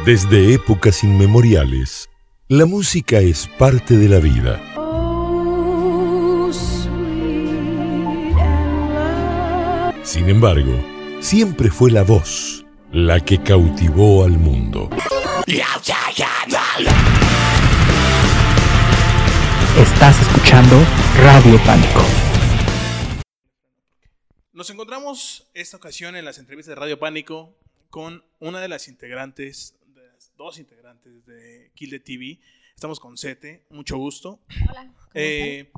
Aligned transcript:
Desde 0.00 0.52
épocas 0.52 1.04
inmemoriales, 1.04 2.10
la 2.48 2.66
música 2.66 3.20
es 3.20 3.46
parte 3.46 3.96
de 3.96 4.08
la 4.08 4.18
vida. 4.18 4.60
Sin 10.02 10.28
embargo, 10.28 10.72
siempre 11.20 11.70
fue 11.70 11.92
la 11.92 12.02
voz 12.02 12.64
la 12.90 13.20
que 13.20 13.40
cautivó 13.44 14.24
al 14.24 14.32
mundo. 14.32 14.90
Estás 19.78 20.20
escuchando 20.20 20.76
Radio 21.22 21.60
Pánico. 21.64 22.04
Nos 24.52 24.68
encontramos 24.70 25.48
esta 25.54 25.76
ocasión 25.76 26.16
en 26.16 26.24
las 26.24 26.38
entrevistas 26.38 26.74
de 26.74 26.80
Radio 26.80 26.98
Pánico 26.98 27.56
con 27.92 28.24
una 28.40 28.60
de 28.60 28.68
las 28.68 28.88
integrantes, 28.88 29.76
dos 30.42 30.58
integrantes 30.58 31.24
de 31.24 31.70
Kill 31.74 31.90
the 31.90 32.00
TV. 32.00 32.40
Estamos 32.74 32.98
con 32.98 33.16
Sete, 33.16 33.64
mucho 33.70 33.96
gusto. 33.96 34.40
Hola. 34.68 34.86
¿cómo 34.86 35.10
Eh, 35.14 35.70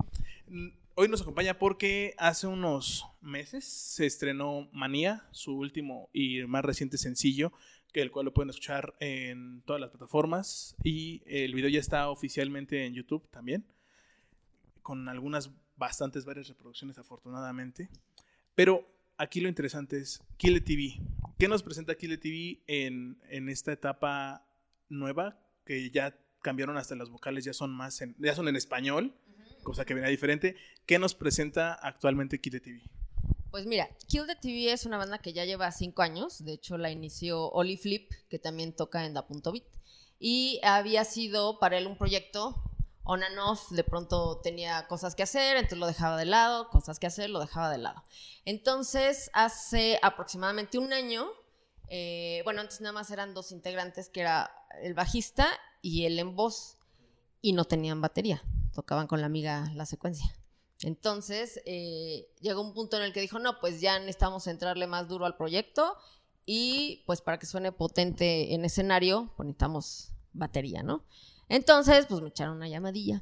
hoy 0.95 1.09
nos 1.09 1.21
acompaña 1.21 1.59
porque 1.59 2.15
hace 2.17 2.47
unos 2.47 3.05
meses 3.21 3.65
se 3.65 4.07
estrenó 4.07 4.71
Manía, 4.73 5.29
su 5.33 5.55
último 5.55 6.09
y 6.15 6.45
más 6.45 6.65
reciente 6.65 6.97
sencillo, 6.97 7.53
que 7.93 8.01
el 8.01 8.11
cual 8.11 8.25
lo 8.25 8.33
pueden 8.33 8.49
escuchar 8.49 8.95
en 9.01 9.61
todas 9.67 9.81
las 9.81 9.91
plataformas 9.91 10.77
y 10.83 11.23
el 11.27 11.55
video 11.55 11.69
ya 11.69 11.81
está 11.81 12.09
oficialmente 12.09 12.87
en 12.87 12.95
YouTube 12.95 13.29
también, 13.31 13.67
con 14.81 15.11
algunas 15.11 15.51
bastantes 15.77 16.25
varias 16.25 16.49
reproducciones 16.49 16.97
afortunadamente. 16.97 17.91
Pero 18.55 18.89
aquí 19.19 19.43
lo 19.43 19.51
interesante 19.51 19.99
es 19.99 20.23
Kill 20.39 20.55
the 20.55 20.61
TV. 20.63 21.01
¿Qué 21.39 21.49
nos 21.49 21.63
presenta 21.63 21.95
Kill 21.97 22.11
the 22.11 22.19
TV 22.19 22.63
en, 22.67 23.21
en 23.29 23.51
esta 23.51 23.71
etapa 23.71 24.47
nueva? 24.95 25.39
Que 25.65 25.91
ya 25.91 26.19
cambiaron 26.43 26.77
hasta 26.77 26.95
las 26.95 27.11
vocales, 27.11 27.45
ya 27.45 27.53
son 27.53 27.73
más 27.73 28.01
en, 28.01 28.15
ya 28.19 28.35
son 28.35 28.49
en 28.49 28.57
español, 28.57 29.15
cosa 29.63 29.85
que 29.85 29.95
venía 29.95 30.11
diferente. 30.11 30.57
¿Qué 30.87 30.99
nos 30.99 31.15
presenta 31.15 31.75
actualmente 31.75 32.41
Kill 32.41 32.53
the 32.53 32.61
TV? 32.61 32.83
Pues 33.51 33.67
mira, 33.67 33.89
Kill 34.09 34.27
the 34.27 34.37
TV 34.37 34.73
es 34.73 34.85
una 34.85 34.99
banda 34.99 35.19
que 35.19 35.33
ya 35.33 35.45
lleva 35.45 35.71
cinco 35.73 36.03
años. 36.03 36.45
De 36.45 36.53
hecho, 36.53 36.77
la 36.77 36.91
inició 36.91 37.51
Oli 37.51 37.77
Flip, 37.77 38.11
que 38.29 38.39
también 38.39 38.75
toca 38.75 39.07
en 39.07 39.15
Da 39.15 39.27
Punto 39.27 39.53
Beat. 39.53 39.65
Y 40.19 40.61
había 40.63 41.05
sido 41.05 41.59
para 41.59 41.79
él 41.79 41.87
un 41.87 41.97
proyecto 41.97 42.63
on 43.05 43.23
and 43.23 43.39
off. 43.39 43.71
De 43.71 43.85
pronto 43.85 44.41
tenía 44.43 44.87
cosas 44.89 45.15
que 45.15 45.23
hacer, 45.23 45.57
entonces 45.57 45.79
lo 45.79 45.87
dejaba 45.87 46.17
de 46.17 46.25
lado, 46.25 46.69
cosas 46.71 46.99
que 46.99 47.07
hacer, 47.07 47.31
lo 47.31 47.41
dejaba 47.41 47.71
de 47.71 47.79
lado. 47.79 48.03
Entonces, 48.45 49.31
hace 49.33 49.99
aproximadamente 50.03 50.79
un 50.79 50.93
año, 50.93 51.29
eh, 51.89 52.41
bueno, 52.45 52.61
antes 52.61 52.81
nada 52.81 52.93
más 52.93 53.11
eran 53.11 53.35
dos 53.35 53.53
integrantes, 53.53 54.09
que 54.09 54.21
era 54.21 54.51
el 54.83 54.95
bajista 54.95 55.49
y 55.83 56.05
el 56.05 56.19
en 56.19 56.35
voz, 56.37 56.79
y 57.41 57.53
no 57.53 57.65
tenían 57.65 58.01
batería. 58.01 58.43
Tocaban 58.73 59.07
con 59.07 59.21
la 59.21 59.27
amiga 59.27 59.71
la 59.75 59.87
secuencia. 59.87 60.35
Entonces, 60.81 61.61
eh, 61.67 62.27
llegó 62.41 62.61
un 62.61 62.75
punto 62.75 62.97
en 62.97 63.05
el 63.05 63.13
que 63.13 63.21
dijo, 63.21 63.39
no, 63.39 63.61
pues 63.61 63.81
ya 63.81 63.99
necesitamos 63.99 64.47
entrarle 64.47 64.87
más 64.87 65.09
duro 65.09 65.25
al 65.27 65.37
proyecto 65.37 65.97
y 66.47 67.03
pues 67.07 67.21
para 67.21 67.39
que 67.39 67.47
suene 67.47 67.73
potente 67.73 68.55
en 68.55 68.65
escenario, 68.65 69.33
pues 69.37 69.47
necesitamos 69.47 70.13
batería, 70.33 70.83
¿no? 70.83 71.05
Entonces, 71.49 72.07
pues 72.07 72.21
me 72.21 72.29
echaron 72.29 72.57
una 72.57 72.69
llamadilla. 72.69 73.21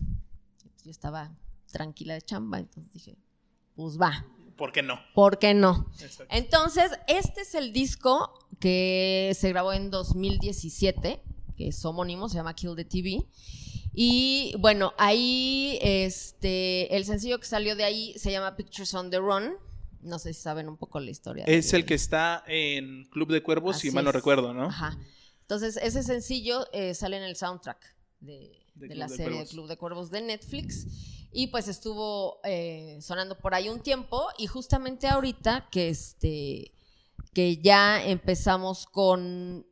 Yo 0.85 0.91
estaba 0.91 1.37
tranquila 1.71 2.15
de 2.15 2.23
chamba, 2.23 2.59
entonces 2.59 2.93
dije, 2.93 3.17
pues 3.77 4.01
va, 4.01 4.27
¿Por 4.57 4.73
qué 4.73 4.83
no? 4.83 5.01
¿por 5.15 5.39
qué 5.39 5.55
no? 5.55 5.91
Exacto. 6.01 6.35
Entonces, 6.35 6.93
este 7.09 7.43
es 7.43 7.55
el 7.55 7.73
disco 7.73 8.33
que 8.61 9.33
se 9.39 9.49
grabó 9.49 9.73
en 9.73 9.91
2017, 9.91 11.23
que 11.63 11.69
es 11.69 11.85
homónimo, 11.85 12.29
se 12.29 12.37
llama 12.37 12.55
Kill 12.55 12.75
the 12.75 12.85
TV. 12.85 13.25
Y 13.95 14.55
bueno, 14.59 14.95
ahí 14.99 15.79
este, 15.83 16.95
el 16.97 17.05
sencillo 17.05 17.39
que 17.39 17.47
salió 17.47 17.77
de 17.77 17.85
ahí 17.85 18.15
se 18.19 18.33
llama 18.33 18.57
Pictures 18.57 18.93
on 18.95 19.11
the 19.11 19.19
Run. 19.19 19.55
No 20.01 20.19
sé 20.19 20.33
si 20.33 20.41
saben 20.41 20.69
un 20.69 20.77
poco 20.77 20.99
la 20.99 21.11
historia. 21.11 21.45
Es 21.45 21.73
el 21.75 21.85
que 21.85 21.95
está 21.95 22.43
en 22.47 23.05
Club 23.11 23.31
de 23.31 23.43
Cuervos, 23.43 23.79
si 23.79 23.91
mal 23.91 24.05
no 24.05 24.11
es. 24.11 24.17
recuerdo, 24.17 24.53
¿no? 24.53 24.65
Ajá. 24.65 24.99
Entonces, 25.43 25.77
ese 25.77 26.03
sencillo 26.03 26.67
eh, 26.73 26.95
sale 26.95 27.19
en 27.19 27.23
el 27.23 27.37
soundtrack 27.37 27.95
de, 28.21 28.59
De 28.75 28.89
de 28.89 28.95
la 28.97 29.07
de 29.07 29.17
serie 29.17 29.33
Cuervos. 29.33 29.51
Club 29.51 29.69
de 29.69 29.77
Cuervos 29.77 30.11
de 30.11 30.23
Netflix. 30.23 30.87
Y 31.31 31.49
pues 31.49 31.69
estuvo 31.69 32.41
eh, 32.45 32.99
sonando 33.01 33.39
por 33.39 33.55
ahí 33.55 33.69
un 33.69 33.81
tiempo. 33.81 34.27
Y 34.39 34.47
justamente 34.49 35.07
ahorita 35.07 35.69
que 35.71 35.91
este 35.91 36.73
que 37.35 37.59
ya 37.59 38.05
empezamos 38.05 38.85
con 38.87 39.67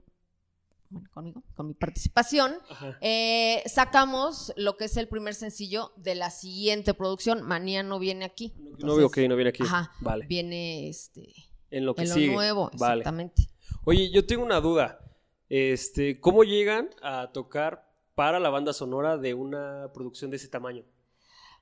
bueno, 0.91 1.09
conmigo, 1.13 1.43
con 1.55 1.69
mi 1.69 1.75
participación, 1.75 2.55
eh, 3.01 3.63
sacamos 3.67 4.53
lo 4.57 4.77
que 4.77 4.85
es 4.87 4.97
el 4.97 5.09
primer 5.09 5.35
sencillo 5.35 5.93
de 5.97 6.15
la 6.17 6.31
siguiente 6.31 6.95
producción. 6.95 7.43
Manía 7.43 7.83
no 7.83 7.99
viene 7.99 8.25
aquí. 8.25 8.53
No 8.79 8.97
veo 8.97 9.11
que 9.11 9.27
no 9.29 9.37
viene 9.37 9.51
aquí. 9.51 9.63
Ajá, 9.63 9.93
Vale. 10.01 10.27
viene 10.27 10.89
este, 10.89 11.33
En 11.71 11.87
lo 11.87 11.95
que 11.95 12.03
en 12.03 12.09
lo 12.09 12.15
sigue. 12.15 12.33
nuevo, 12.33 12.71
Vale. 12.79 13.01
exactamente. 13.01 13.49
Oye, 13.85 14.11
yo 14.11 14.27
tengo 14.27 14.45
una 14.45 14.61
duda. 14.61 14.99
Este, 15.49 16.21
¿cómo 16.21 16.45
llegan 16.45 16.91
a 17.03 17.31
tocar 17.33 17.89
para 18.15 18.39
la 18.39 18.51
banda 18.51 18.73
sonora 18.73 19.17
de 19.17 19.35
una 19.35 19.91
producción 19.95 20.31
de 20.31 20.37
ese 20.37 20.49
tamaño? 20.49 20.85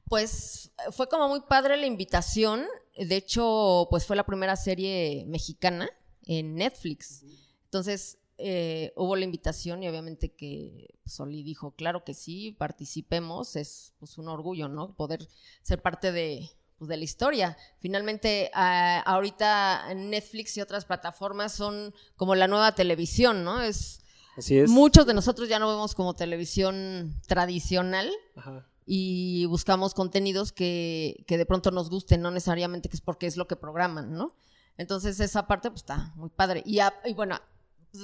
Pues 0.05 0.73
fue 0.93 1.09
como 1.09 1.29
muy 1.29 1.41
padre 1.43 1.77
la 1.77 1.87
invitación. 1.87 2.65
De 2.97 3.17
hecho, 3.17 3.87
pues 3.91 4.07
fue 4.07 4.17
la 4.17 4.25
primera 4.25 4.57
serie 4.57 5.25
mexicana 5.27 5.89
en 6.25 6.55
Netflix. 6.55 7.25
Entonces, 7.65 8.19
eh, 8.39 8.93
hubo 8.97 9.17
la 9.17 9.25
invitación 9.25 9.83
y 9.83 9.89
obviamente 9.89 10.31
que 10.33 10.95
Soli 11.05 11.43
dijo, 11.43 11.73
claro 11.73 12.05
que 12.05 12.15
sí, 12.15 12.53
participemos. 12.59 13.57
Es 13.57 13.95
pues, 13.99 14.17
un 14.19 14.29
orgullo, 14.29 14.69
¿no? 14.69 14.95
Poder 14.95 15.27
ser 15.63 15.83
parte 15.83 16.13
de, 16.13 16.49
pues, 16.79 16.89
de 16.89 16.97
la 16.97 17.05
historia. 17.05 17.57
Finalmente, 17.81 18.51
ah, 18.55 19.03
ahorita 19.05 19.93
Netflix 19.95 20.57
y 20.57 20.61
otras 20.61 20.85
plataformas 20.85 21.53
son 21.53 21.93
como 22.17 22.35
la 22.35 22.47
nueva 22.49 22.75
televisión, 22.75 23.43
¿no? 23.45 23.61
Es, 23.61 24.01
Así 24.37 24.57
es. 24.59 24.71
muchos 24.71 25.05
de 25.07 25.15
nosotros 25.15 25.49
ya 25.49 25.59
no 25.59 25.69
vemos 25.69 25.95
como 25.97 26.15
televisión 26.15 27.21
tradicional 27.27 28.09
Ajá. 28.37 28.65
y 28.87 29.47
buscamos 29.47 29.95
contenidos 29.95 30.53
que, 30.53 31.25
que 31.27 31.39
de 31.39 31.45
pronto 31.47 31.73
nos 31.73 31.91
gusten, 31.91 32.21
no 32.23 32.31
necesariamente 32.31 32.89
que 32.89 32.95
es 32.97 33.01
porque 33.01 33.27
es 33.27 33.37
lo 33.37 33.49
que 33.49 33.57
programan, 33.57 34.13
¿no? 34.13 34.35
Entonces 34.77 35.19
esa 35.19 35.49
parte 35.49 35.71
pues 35.71 35.83
está 35.83 36.13
muy 36.15 36.29
padre. 36.31 36.63
Y, 36.65 36.79
a- 36.79 36.95
y 37.05 37.15
bueno, 37.15 37.41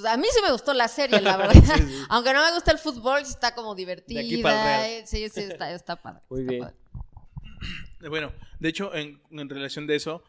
a 0.07 0.17
mí 0.17 0.27
sí 0.33 0.41
me 0.43 0.51
gustó 0.53 0.73
la 0.75 0.89
serie, 0.89 1.21
la 1.21 1.37
verdad. 1.39 1.55
Aunque 2.09 2.33
no 2.33 2.45
me 2.45 2.53
gusta 2.53 2.73
el 2.73 2.79
fútbol, 2.79 3.23
está 3.23 3.55
como 3.55 3.75
divertida. 3.75 4.21
aquí 4.21 4.39
para 4.39 4.57
el 4.57 4.65
real. 4.65 5.03
eh, 5.03 5.07
Sí, 5.07 5.29
sí, 5.29 5.41
está, 5.53 5.73
está 5.73 5.97
padre. 6.01 6.21
Muy 6.31 6.41
está 6.43 6.51
bien. 6.53 6.63
padre. 6.65 8.09
Bueno, 8.09 8.33
de 8.59 8.69
hecho, 8.69 8.95
en, 8.95 9.23
en 9.31 9.49
relación 9.49 9.87
de 9.87 9.97
eso, 9.97 10.23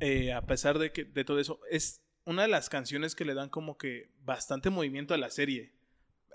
eh, 0.00 0.32
a 0.32 0.42
pesar 0.42 0.78
de, 0.78 0.90
que, 0.92 1.04
de 1.04 1.24
todo 1.24 1.38
eso, 1.38 1.60
es 1.70 2.00
una 2.24 2.42
de 2.42 2.48
las 2.48 2.68
canciones 2.68 3.14
que 3.14 3.24
le 3.24 3.34
dan 3.34 3.48
como 3.50 3.76
que 3.78 4.10
bastante 4.24 4.70
movimiento 4.70 5.14
a 5.14 5.18
la 5.18 5.30
serie. 5.30 5.74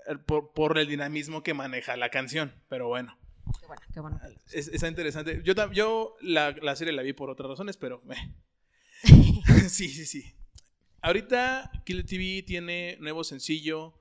eh, 0.08 0.16
Por, 0.16 0.52
por 0.54 0.78
el 0.78 0.88
dinamismo 0.88 1.42
que 1.42 1.52
maneja 1.54 1.96
la 1.96 2.08
canción. 2.10 2.54
Pero 2.68 2.88
bueno, 2.88 3.18
Qué 3.60 3.66
bueno, 3.66 3.82
qué 3.92 4.00
bueno. 4.00 4.20
es- 4.52 4.68
está 4.68 4.88
interesante. 4.88 5.42
Yo, 5.44 5.52
yo 5.72 6.16
la, 6.22 6.52
la 6.52 6.76
serie 6.76 6.92
la 6.94 7.02
vi 7.02 7.12
por 7.12 7.28
otras 7.30 7.48
razones, 7.50 7.76
pero... 7.76 8.02
eh. 8.10 8.32
sí, 9.68 9.88
sí, 9.88 10.06
sí. 10.06 10.34
Ahorita 11.02 11.70
Kill 11.86 12.04
TV 12.04 12.42
tiene 12.42 12.98
nuevo 13.00 13.24
sencillo. 13.24 13.94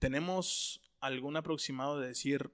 ¿Tenemos 0.00 0.80
algún 0.98 1.36
aproximado 1.36 2.00
de 2.00 2.08
decir 2.08 2.50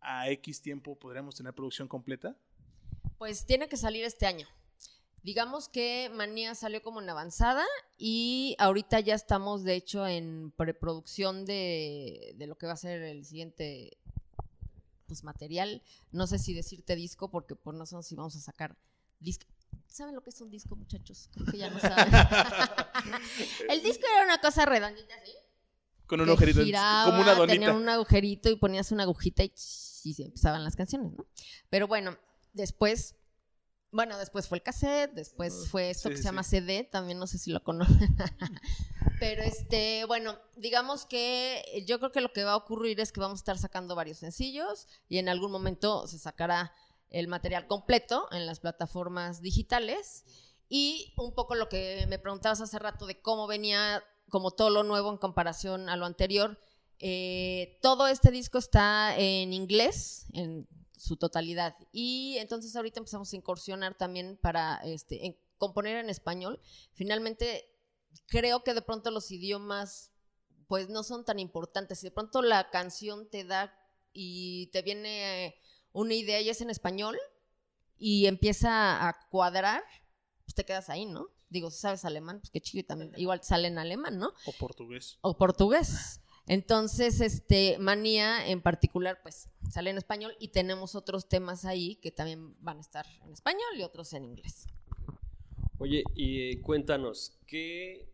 a 0.00 0.30
X 0.30 0.62
tiempo 0.62 0.96
podremos 0.96 1.34
tener 1.34 1.52
producción 1.52 1.88
completa? 1.88 2.36
Pues 3.18 3.44
tiene 3.44 3.68
que 3.68 3.76
salir 3.76 4.04
este 4.04 4.26
año. 4.26 4.46
Digamos 5.24 5.68
que 5.68 6.12
Manía 6.14 6.54
salió 6.54 6.80
como 6.80 7.02
en 7.02 7.10
avanzada 7.10 7.64
y 7.98 8.54
ahorita 8.60 9.00
ya 9.00 9.16
estamos, 9.16 9.64
de 9.64 9.74
hecho, 9.74 10.06
en 10.06 10.52
preproducción 10.56 11.44
de, 11.44 12.34
de 12.36 12.46
lo 12.46 12.56
que 12.56 12.66
va 12.66 12.74
a 12.74 12.76
ser 12.76 13.02
el 13.02 13.24
siguiente 13.24 13.96
pues, 15.08 15.24
material. 15.24 15.82
No 16.12 16.28
sé 16.28 16.38
si 16.38 16.54
decirte 16.54 16.94
disco, 16.94 17.32
porque 17.32 17.56
pues, 17.56 17.76
no 17.76 17.84
sé 17.84 18.00
si 18.04 18.14
vamos 18.14 18.36
a 18.36 18.40
sacar 18.40 18.76
disco. 19.18 19.55
¿Saben 19.88 20.14
lo 20.14 20.22
que 20.22 20.30
es 20.30 20.40
un 20.40 20.50
disco, 20.50 20.76
muchachos? 20.76 21.30
Creo 21.32 21.46
que 21.46 21.58
ya 21.58 21.70
no 21.70 21.80
saben. 21.80 22.12
el 23.70 23.82
disco 23.82 24.04
era 24.12 24.24
una 24.24 24.40
cosa 24.40 24.66
redondita 24.66 25.14
así. 25.14 25.32
Con 26.06 26.20
un 26.20 26.28
agujerito, 26.28 26.62
giraba, 26.62 27.04
como 27.06 27.22
una 27.22 27.46
Tenía 27.46 27.68
donita. 27.68 27.74
un 27.74 27.88
agujerito 27.88 28.48
y 28.50 28.56
ponías 28.56 28.92
una 28.92 29.02
agujita 29.02 29.42
y, 29.42 29.52
y 30.04 30.14
se 30.14 30.24
empezaban 30.24 30.62
las 30.62 30.76
canciones, 30.76 31.12
¿no? 31.12 31.26
Pero 31.68 31.88
bueno, 31.88 32.16
después, 32.52 33.16
bueno, 33.90 34.16
después 34.18 34.46
fue 34.46 34.58
el 34.58 34.62
cassette, 34.62 35.12
después 35.14 35.68
fue 35.68 35.90
esto 35.90 36.08
sí, 36.08 36.10
que 36.10 36.16
sí, 36.18 36.22
se 36.22 36.28
llama. 36.28 36.42
CD, 36.44 36.84
también 36.84 37.18
no 37.18 37.26
sé 37.26 37.38
si 37.38 37.50
lo 37.50 37.62
conocen. 37.64 38.16
Pero 39.18 39.42
este, 39.42 40.04
bueno, 40.04 40.38
digamos 40.56 41.06
que 41.06 41.84
yo 41.86 41.98
creo 41.98 42.12
que 42.12 42.20
lo 42.20 42.32
que 42.32 42.44
va 42.44 42.52
a 42.52 42.56
ocurrir 42.56 43.00
es 43.00 43.12
que 43.12 43.20
vamos 43.20 43.38
a 43.38 43.42
estar 43.42 43.58
sacando 43.58 43.94
varios 43.94 44.18
sencillos 44.18 44.86
y 45.08 45.18
en 45.18 45.28
algún 45.28 45.50
momento 45.50 46.06
se 46.06 46.18
sacará 46.18 46.72
el 47.10 47.28
material 47.28 47.66
completo 47.66 48.28
en 48.32 48.46
las 48.46 48.60
plataformas 48.60 49.40
digitales. 49.40 50.24
Y 50.68 51.14
un 51.16 51.34
poco 51.34 51.54
lo 51.54 51.68
que 51.68 52.06
me 52.08 52.18
preguntabas 52.18 52.60
hace 52.60 52.78
rato 52.78 53.06
de 53.06 53.20
cómo 53.20 53.46
venía 53.46 54.02
como 54.28 54.50
todo 54.50 54.70
lo 54.70 54.82
nuevo 54.82 55.10
en 55.10 55.18
comparación 55.18 55.88
a 55.88 55.96
lo 55.96 56.06
anterior. 56.06 56.58
Eh, 56.98 57.78
todo 57.82 58.08
este 58.08 58.30
disco 58.30 58.58
está 58.58 59.16
en 59.16 59.52
inglés, 59.52 60.26
en 60.32 60.66
su 60.96 61.16
totalidad. 61.16 61.76
Y 61.92 62.36
entonces 62.38 62.74
ahorita 62.74 63.00
empezamos 63.00 63.32
a 63.32 63.36
incursionar 63.36 63.96
también 63.96 64.38
para 64.40 64.80
este, 64.84 65.38
componer 65.58 65.98
en 65.98 66.10
español. 66.10 66.60
Finalmente, 66.94 67.70
creo 68.26 68.64
que 68.64 68.74
de 68.74 68.82
pronto 68.82 69.10
los 69.10 69.30
idiomas 69.30 70.12
pues 70.66 70.88
no 70.88 71.02
son 71.04 71.24
tan 71.24 71.38
importantes. 71.38 72.00
Si 72.00 72.06
de 72.06 72.10
pronto 72.10 72.42
la 72.42 72.70
canción 72.70 73.28
te 73.30 73.44
da 73.44 73.72
y 74.12 74.68
te 74.68 74.82
viene 74.82 75.54
una 75.96 76.14
idea 76.14 76.40
y 76.40 76.48
es 76.50 76.60
en 76.60 76.70
español 76.70 77.16
y 77.98 78.26
empieza 78.26 79.08
a 79.08 79.18
cuadrar, 79.30 79.82
pues 80.44 80.54
te 80.54 80.64
quedas 80.64 80.90
ahí, 80.90 81.06
¿no? 81.06 81.28
Digo, 81.48 81.70
si 81.70 81.78
sabes 81.78 82.04
alemán, 82.04 82.40
pues 82.40 82.50
qué 82.50 82.60
chido, 82.60 82.84
también 82.84 83.12
igual 83.16 83.42
sale 83.42 83.68
en 83.68 83.78
alemán, 83.78 84.18
¿no? 84.18 84.32
O 84.46 84.52
portugués. 84.52 85.18
o 85.22 85.36
portugués. 85.38 86.20
Entonces, 86.48 87.20
este, 87.20 87.78
Manía 87.78 88.46
en 88.46 88.60
particular, 88.60 89.20
pues 89.22 89.48
sale 89.70 89.90
en 89.90 89.98
español 89.98 90.36
y 90.38 90.48
tenemos 90.48 90.94
otros 90.94 91.28
temas 91.28 91.64
ahí 91.64 91.96
que 91.96 92.12
también 92.12 92.54
van 92.62 92.78
a 92.78 92.80
estar 92.80 93.06
en 93.24 93.32
español 93.32 93.68
y 93.76 93.82
otros 93.82 94.12
en 94.12 94.24
inglés. 94.24 94.66
Oye, 95.78 96.04
y 96.14 96.50
eh, 96.50 96.60
cuéntanos, 96.60 97.38
¿qué, 97.46 98.08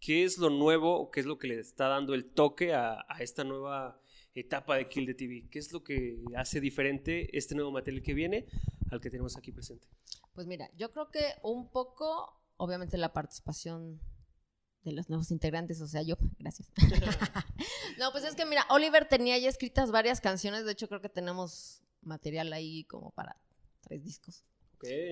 ¿qué 0.00 0.24
es 0.24 0.38
lo 0.38 0.48
nuevo 0.48 0.98
o 0.98 1.10
qué 1.10 1.20
es 1.20 1.26
lo 1.26 1.38
que 1.38 1.48
le 1.48 1.58
está 1.58 1.88
dando 1.88 2.14
el 2.14 2.24
toque 2.24 2.72
a, 2.72 3.04
a 3.08 3.18
esta 3.20 3.44
nueva 3.44 4.00
etapa 4.34 4.76
de 4.76 4.88
Kill 4.88 5.06
the 5.06 5.14
TV? 5.14 5.48
¿Qué 5.50 5.58
es 5.58 5.72
lo 5.72 5.82
que 5.82 6.22
hace 6.36 6.60
diferente 6.60 7.36
este 7.36 7.54
nuevo 7.54 7.70
material 7.70 8.02
que 8.02 8.14
viene 8.14 8.46
al 8.90 9.00
que 9.00 9.10
tenemos 9.10 9.36
aquí 9.36 9.52
presente? 9.52 9.86
Pues 10.32 10.46
mira, 10.46 10.70
yo 10.76 10.90
creo 10.90 11.10
que 11.10 11.34
un 11.42 11.70
poco, 11.70 12.42
obviamente 12.56 12.98
la 12.98 13.12
participación 13.12 14.00
de 14.82 14.92
los 14.92 15.08
nuevos 15.08 15.30
integrantes, 15.30 15.80
o 15.80 15.86
sea, 15.86 16.02
yo, 16.02 16.16
gracias. 16.38 16.70
no, 17.98 18.12
pues 18.12 18.24
es 18.24 18.34
que 18.34 18.44
mira, 18.46 18.66
Oliver 18.70 19.06
tenía 19.08 19.38
ya 19.38 19.48
escritas 19.48 19.90
varias 19.90 20.20
canciones, 20.20 20.64
de 20.64 20.72
hecho 20.72 20.88
creo 20.88 21.00
que 21.00 21.08
tenemos 21.08 21.82
material 22.02 22.52
ahí 22.52 22.84
como 22.84 23.10
para 23.12 23.36
tres 23.80 24.04
discos. 24.04 24.44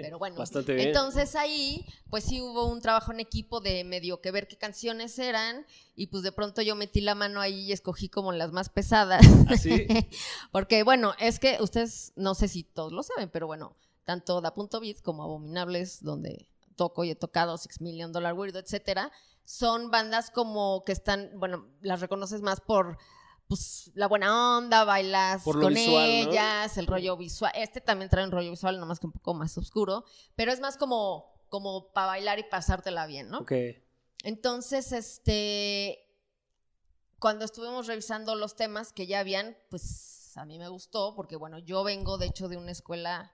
Pero 0.02 0.19
bueno, 0.19 0.36
bastante 0.36 0.74
bien. 0.74 0.88
Entonces 0.88 1.34
ahí, 1.34 1.86
pues 2.10 2.24
sí 2.24 2.40
hubo 2.40 2.66
un 2.66 2.80
trabajo 2.80 3.12
en 3.12 3.20
equipo 3.20 3.60
de 3.60 3.84
medio 3.84 4.20
que 4.20 4.30
ver 4.30 4.46
qué 4.46 4.56
canciones 4.56 5.19
eran 5.19 5.66
y 5.94 6.08
pues 6.08 6.22
de 6.22 6.32
pronto 6.32 6.62
yo 6.62 6.74
metí 6.74 7.00
la 7.00 7.14
mano 7.14 7.40
ahí 7.40 7.60
y 7.60 7.72
escogí 7.72 8.08
como 8.08 8.32
las 8.32 8.52
más 8.52 8.69
pesadas. 8.69 9.24
¿Así? 9.48 9.86
Porque 10.52 10.82
bueno, 10.82 11.14
es 11.19 11.38
que 11.38 11.58
ustedes, 11.60 12.12
no 12.16 12.34
sé 12.34 12.48
si 12.48 12.64
todos 12.64 12.92
lo 12.92 13.02
saben, 13.02 13.30
pero 13.30 13.46
bueno, 13.46 13.76
tanto 14.04 14.40
Da 14.40 14.54
Punto 14.54 14.80
Beat 14.80 15.00
como 15.00 15.22
Abominables, 15.22 16.02
donde 16.02 16.46
toco 16.76 17.04
y 17.04 17.10
he 17.10 17.14
tocado 17.14 17.58
Six 17.58 17.80
Million 17.80 18.12
Dollar 18.12 18.34
Weirdo, 18.34 18.58
etcétera, 18.58 19.12
son 19.44 19.90
bandas 19.90 20.30
como 20.30 20.84
que 20.84 20.92
están, 20.92 21.30
bueno, 21.36 21.69
las 21.80 22.00
reconoces 22.00 22.42
más 22.42 22.60
por 22.60 22.98
pues 23.49 23.91
la 23.94 24.09
buena 24.09 24.56
onda, 24.59 24.85
bailas 24.85 25.43
con 25.43 25.75
visual, 25.75 26.25
¿no? 26.25 26.31
ellas, 26.31 26.79
el 26.79 26.87
rollo 26.87 27.17
visual. 27.17 27.53
Este 27.55 27.81
también 27.81 28.11
trae 28.11 28.25
un 28.25 28.31
rollo 28.31 28.50
visual, 28.50 28.81
nomás 28.81 28.99
que 28.99 29.06
un 29.06 29.12
poco 29.12 29.35
más 29.35 29.56
oscuro, 29.59 30.05
pero 30.35 30.53
es 30.53 30.61
más 30.61 30.77
como, 30.77 31.44
como 31.49 31.93
para 31.93 32.09
bailar 32.09 32.39
y 32.39 32.44
pasártela 32.44 33.06
bien, 33.06 33.29
¿no? 33.29 33.41
Ok. 33.41 33.53
Entonces, 34.25 34.93
este, 34.93 35.99
cuando 37.19 37.44
estuvimos 37.44 37.87
revisando 37.87 38.35
los 38.35 38.56
temas 38.56 38.93
que 38.93 39.06
ya 39.06 39.21
habían, 39.21 39.56
pues 39.69 40.37
a 40.37 40.44
mí 40.44 40.59
me 40.59 40.69
gustó, 40.69 41.15
porque 41.15 41.37
bueno, 41.37 41.59
yo 41.59 41.85
vengo 41.85 42.19
de 42.19 42.27
hecho 42.27 42.49
de 42.49 42.56
una 42.56 42.71
escuela 42.71 43.33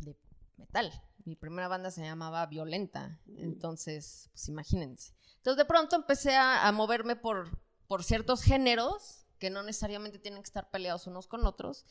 de 0.00 0.16
metal. 0.56 0.90
Mi 1.24 1.36
primera 1.36 1.68
banda 1.68 1.90
se 1.90 2.02
llamaba 2.02 2.44
Violenta, 2.46 3.20
entonces, 3.36 4.30
pues 4.32 4.48
imagínense. 4.48 5.14
Entonces, 5.36 5.58
de 5.58 5.66
pronto 5.66 5.96
empecé 5.96 6.34
a, 6.34 6.66
a 6.66 6.72
moverme 6.72 7.14
por, 7.14 7.58
por 7.90 8.04
ciertos 8.04 8.42
géneros 8.42 9.26
que 9.40 9.50
no 9.50 9.64
necesariamente 9.64 10.20
tienen 10.20 10.42
que 10.42 10.46
estar 10.46 10.70
peleados 10.70 11.08
unos 11.08 11.26
con 11.26 11.44
otros. 11.44 11.84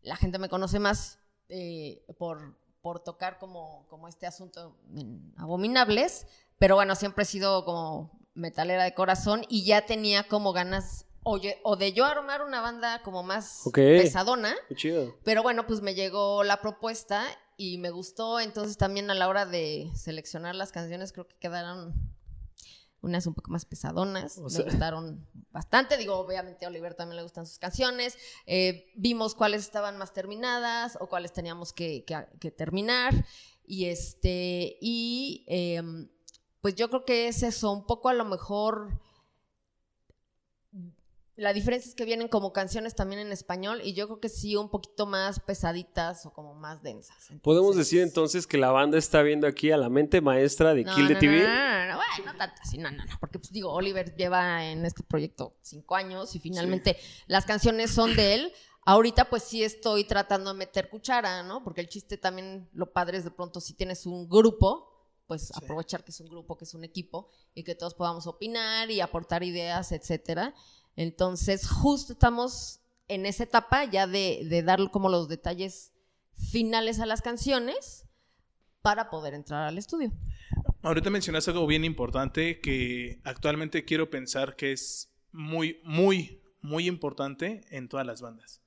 La 0.00 0.14
gente 0.14 0.38
me 0.38 0.48
conoce 0.48 0.78
más 0.78 1.18
eh, 1.48 2.04
por, 2.18 2.56
por 2.80 3.00
tocar 3.02 3.38
como, 3.40 3.84
como 3.88 4.06
este 4.06 4.28
asunto 4.28 4.78
en 4.94 5.34
Abominables, 5.36 6.28
pero 6.56 6.76
bueno, 6.76 6.94
siempre 6.94 7.24
he 7.24 7.26
sido 7.26 7.64
como 7.64 8.12
metalera 8.34 8.84
de 8.84 8.94
corazón 8.94 9.44
y 9.48 9.64
ya 9.64 9.86
tenía 9.86 10.28
como 10.28 10.52
ganas 10.52 11.06
oye, 11.24 11.58
o 11.64 11.74
de 11.74 11.92
yo 11.92 12.04
armar 12.04 12.44
una 12.44 12.60
banda 12.60 13.02
como 13.02 13.24
más 13.24 13.68
pesadona, 13.72 14.54
Qué 14.68 14.76
chido. 14.76 15.16
pero 15.24 15.42
bueno, 15.42 15.66
pues 15.66 15.80
me 15.80 15.96
llegó 15.96 16.44
la 16.44 16.60
propuesta 16.60 17.24
y 17.56 17.78
me 17.78 17.90
gustó, 17.90 18.38
entonces 18.38 18.76
también 18.76 19.10
a 19.10 19.14
la 19.14 19.26
hora 19.26 19.46
de 19.46 19.90
seleccionar 19.96 20.54
las 20.54 20.70
canciones 20.70 21.12
creo 21.12 21.26
que 21.26 21.34
quedaron 21.40 21.92
unas 23.04 23.26
un 23.26 23.34
poco 23.34 23.50
más 23.50 23.64
pesadonas, 23.64 24.38
O 24.38 24.44
me 24.44 24.50
sea- 24.50 24.64
gustaron 24.64 25.26
bastante, 25.52 25.96
digo, 25.96 26.14
obviamente 26.18 26.64
a 26.64 26.68
Oliver 26.68 26.94
también 26.94 27.16
le 27.16 27.22
gustan 27.22 27.46
sus 27.46 27.58
canciones, 27.58 28.16
eh, 28.46 28.90
vimos 28.96 29.34
cuáles 29.34 29.62
estaban 29.62 29.98
más 29.98 30.12
terminadas 30.12 30.98
o 31.00 31.08
cuáles 31.08 31.32
teníamos 31.32 31.72
que, 31.72 32.04
que- 32.04 32.26
que 32.40 32.50
terminar 32.50 33.12
y 33.66 33.86
este, 33.86 34.76
y 34.80 35.44
em, 35.46 36.08
pues 36.60 36.74
yo 36.74 36.88
creo 36.88 37.04
que 37.04 37.28
es 37.28 37.42
eso, 37.42 37.70
un 37.72 37.86
poco 37.86 38.08
a 38.08 38.14
lo 38.14 38.24
mejor... 38.24 39.00
La 41.36 41.52
diferencia 41.52 41.88
es 41.88 41.96
que 41.96 42.04
vienen 42.04 42.28
como 42.28 42.52
canciones 42.52 42.94
también 42.94 43.20
en 43.20 43.32
español 43.32 43.80
y 43.82 43.92
yo 43.94 44.06
creo 44.06 44.20
que 44.20 44.28
sí 44.28 44.54
un 44.54 44.68
poquito 44.70 45.04
más 45.04 45.40
pesaditas 45.40 46.24
o 46.26 46.32
como 46.32 46.54
más 46.54 46.80
densas. 46.82 47.16
Podemos 47.42 47.70
Entonces- 47.72 47.76
decir 47.78 48.00
entonces 48.02 48.46
que 48.46 48.56
la 48.56 48.70
banda 48.70 48.98
está 48.98 49.20
viendo 49.22 49.48
aquí 49.48 49.72
a 49.72 49.76
la 49.76 49.88
mente 49.88 50.20
maestra 50.20 50.74
de 50.74 50.84
No, 50.84 50.94
Kill 50.94 51.08
the 51.08 51.14
no, 51.14 51.18
TV. 51.20 51.42
No, 51.42 51.48
no, 51.48 51.54
no, 51.54 51.86
no, 51.88 51.96
bueno, 51.96 52.32
no 52.32 52.38
tanto 52.38 52.56
así, 52.62 52.78
no, 52.78 52.90
no, 52.92 53.04
no, 53.04 53.16
porque 53.18 53.40
pues 53.40 53.50
digo, 53.50 53.72
Oliver 53.72 54.14
lleva 54.14 54.64
en 54.64 54.84
este 54.86 55.02
proyecto 55.02 55.56
cinco 55.60 55.96
años 55.96 56.34
y 56.36 56.38
finalmente 56.38 56.96
las 57.26 57.44
canciones 57.46 57.90
son 57.90 58.14
de 58.14 58.34
él. 58.34 58.52
Ahorita 58.86 59.28
pues 59.30 59.42
sí 59.42 59.64
estoy 59.64 60.04
tratando 60.04 60.52
de 60.52 60.58
meter 60.58 60.88
cuchara, 60.88 61.42
¿no? 61.42 61.64
Porque 61.64 61.80
el 61.80 61.88
chiste 61.88 62.16
también, 62.16 62.68
lo 62.74 62.92
padre 62.92 63.18
es 63.18 63.24
de 63.24 63.30
pronto 63.32 63.60
si 63.60 63.72
tienes 63.74 64.06
un 64.06 64.28
grupo, 64.28 64.90
pues 65.26 65.50
aprovechar 65.56 66.04
que 66.04 66.10
es 66.10 66.20
un 66.20 66.28
grupo, 66.28 66.56
que 66.58 66.64
es 66.64 66.74
un 66.74 66.84
equipo 66.84 67.30
y 67.54 67.64
que 67.64 67.74
todos 67.74 67.94
podamos 67.94 68.26
opinar 68.26 68.90
y 68.90 69.00
aportar 69.00 69.42
ideas, 69.42 69.90
etcétera. 69.90 70.54
Entonces, 70.96 71.68
justo 71.68 72.12
estamos 72.12 72.80
en 73.08 73.26
esa 73.26 73.44
etapa 73.44 73.84
ya 73.84 74.06
de, 74.06 74.62
dar 74.64 74.90
como 74.90 75.08
los 75.08 75.28
detalles 75.28 75.92
finales 76.36 77.00
a 77.00 77.06
las 77.06 77.22
canciones 77.22 78.06
para 78.82 79.10
poder 79.10 79.34
entrar 79.34 79.66
al 79.66 79.78
estudio. 79.78 80.12
Ahorita 80.82 81.10
mencionaste 81.10 81.50
algo 81.50 81.66
bien 81.66 81.84
importante 81.84 82.60
que 82.60 83.20
actualmente 83.24 83.84
quiero 83.84 84.10
pensar 84.10 84.56
que 84.56 84.72
es 84.72 85.12
muy, 85.32 85.80
muy, 85.84 86.42
muy 86.60 86.86
importante 86.86 87.64
en 87.70 87.88
todas 87.88 88.06
las 88.06 88.20
bandas. 88.20 88.62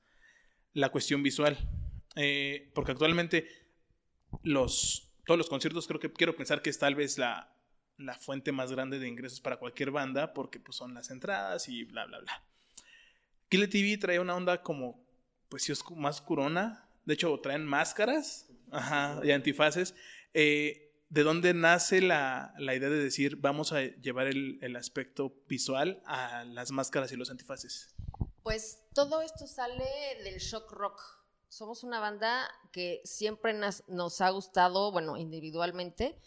La 0.73 0.89
cuestión 0.89 1.23
visual. 1.23 1.57
Eh, 2.15 2.71
porque 2.73 2.93
actualmente 2.93 3.47
los, 4.41 5.13
todos 5.25 5.37
los 5.37 5.49
conciertos 5.49 5.87
creo 5.87 5.99
que 5.99 6.11
quiero 6.11 6.35
pensar 6.35 6.63
que 6.63 6.71
es 6.71 6.79
tal 6.79 6.95
vez 6.95 7.19
la, 7.19 7.56
la 7.97 8.15
fuente 8.15 8.51
más 8.51 8.71
grande 8.71 8.99
de 8.99 9.07
ingresos 9.07 9.41
para 9.41 9.57
cualquier 9.57 9.91
banda 9.91 10.33
porque 10.33 10.59
pues 10.59 10.77
son 10.77 10.93
las 10.93 11.09
entradas 11.09 11.67
y 11.67 11.83
bla, 11.83 12.05
bla, 12.05 12.19
bla. 12.19 12.43
Kill 13.49 13.69
TV 13.69 13.97
trae 13.97 14.19
una 14.19 14.35
onda 14.35 14.61
como, 14.61 15.05
pues 15.49 15.63
sí, 15.63 15.73
más 15.95 16.21
curona. 16.21 16.89
De 17.05 17.13
hecho, 17.13 17.39
traen 17.39 17.65
máscaras 17.65 18.49
ajá, 18.71 19.21
y 19.23 19.31
antifaces. 19.31 19.95
Eh, 20.33 20.83
¿De 21.09 21.23
dónde 21.23 21.53
nace 21.53 22.01
la, 22.01 22.53
la 22.57 22.75
idea 22.75 22.89
de 22.89 23.01
decir 23.01 23.37
vamos 23.37 23.71
a 23.71 23.81
llevar 23.81 24.27
el, 24.27 24.59
el 24.61 24.75
aspecto 24.75 25.33
visual 25.47 26.01
a 26.05 26.43
las 26.43 26.71
máscaras 26.71 27.13
y 27.13 27.15
los 27.15 27.31
antifaces? 27.31 27.95
Pues 28.43 28.83
todo 28.93 29.21
esto 29.21 29.47
sale 29.47 29.85
del 30.23 30.37
shock 30.39 30.71
rock. 30.73 31.01
Somos 31.47 31.83
una 31.83 32.01
banda 32.01 32.49
que 32.73 33.01
siempre 33.05 33.53
nos 33.53 34.21
ha 34.21 34.29
gustado, 34.31 34.91
bueno, 34.91 35.15
individualmente, 35.15 36.19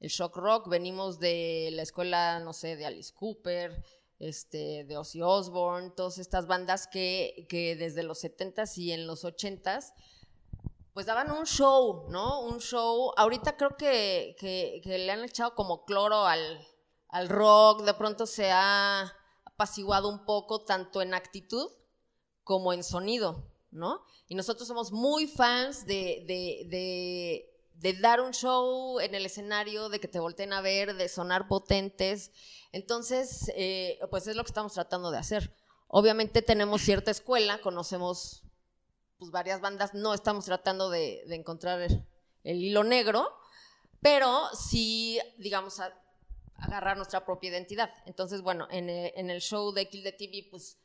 el 0.00 0.08
shock 0.10 0.36
rock. 0.36 0.68
Venimos 0.68 1.18
de 1.18 1.70
la 1.72 1.82
escuela, 1.82 2.38
no 2.40 2.52
sé, 2.52 2.76
de 2.76 2.86
Alice 2.86 3.12
Cooper, 3.14 3.82
este, 4.18 4.84
de 4.84 4.96
Ozzy 4.96 5.20
Osbourne, 5.22 5.90
todas 5.96 6.18
estas 6.18 6.46
bandas 6.46 6.86
que, 6.86 7.46
que 7.48 7.76
desde 7.76 8.02
los 8.02 8.22
70s 8.24 8.78
y 8.78 8.92
en 8.92 9.06
los 9.06 9.24
80s 9.24 9.92
pues 10.94 11.04
daban 11.04 11.30
un 11.30 11.44
show, 11.44 12.06
¿no? 12.08 12.40
Un 12.40 12.58
show. 12.58 13.12
Ahorita 13.18 13.58
creo 13.58 13.76
que, 13.76 14.34
que- 14.38 14.80
le 14.98 15.12
han 15.12 15.22
echado 15.24 15.54
como 15.54 15.84
cloro 15.84 16.24
al, 16.24 16.66
al 17.10 17.28
rock, 17.28 17.82
de 17.82 17.92
pronto 17.92 18.24
se 18.24 18.50
ha 18.50 19.12
apaciguado 19.44 20.08
un 20.08 20.24
poco 20.24 20.64
tanto 20.64 21.02
en 21.02 21.12
actitud 21.12 21.70
como 22.44 22.72
en 22.72 22.82
sonido, 22.82 23.46
¿no? 23.70 24.00
Y 24.28 24.34
nosotros 24.36 24.66
somos 24.66 24.90
muy 24.90 25.26
fans 25.26 25.84
de, 25.84 26.24
de- 26.26 27.55
de 27.78 27.92
dar 27.94 28.20
un 28.20 28.32
show 28.32 29.00
en 29.00 29.14
el 29.14 29.26
escenario, 29.26 29.88
de 29.88 30.00
que 30.00 30.08
te 30.08 30.18
volteen 30.18 30.52
a 30.52 30.60
ver, 30.60 30.94
de 30.94 31.08
sonar 31.08 31.46
potentes. 31.48 32.30
Entonces, 32.72 33.50
eh, 33.54 33.98
pues 34.10 34.26
es 34.26 34.36
lo 34.36 34.44
que 34.44 34.50
estamos 34.50 34.72
tratando 34.72 35.10
de 35.10 35.18
hacer. 35.18 35.54
Obviamente 35.88 36.42
tenemos 36.42 36.82
cierta 36.82 37.10
escuela, 37.10 37.60
conocemos 37.60 38.42
pues 39.18 39.30
varias 39.30 39.60
bandas, 39.60 39.94
no 39.94 40.12
estamos 40.14 40.44
tratando 40.44 40.90
de, 40.90 41.22
encontrar 41.34 41.80
el, 41.80 42.04
hilo 42.44 42.84
negro, 42.84 43.30
pero 44.00 44.48
sí, 44.54 45.18
digamos, 45.38 45.80
a- 45.80 45.94
agarrar 46.56 46.96
nuestra 46.96 47.24
propia 47.24 47.50
identidad. 47.50 47.90
Entonces, 48.04 48.42
bueno, 48.42 48.66
en 48.70 48.88
en 48.88 49.30
el 49.30 49.40
show 49.40 49.72
de 49.72 49.88
Kill 49.88 50.02
the 50.02 50.12
TV, 50.12 50.48
pues 50.50 50.78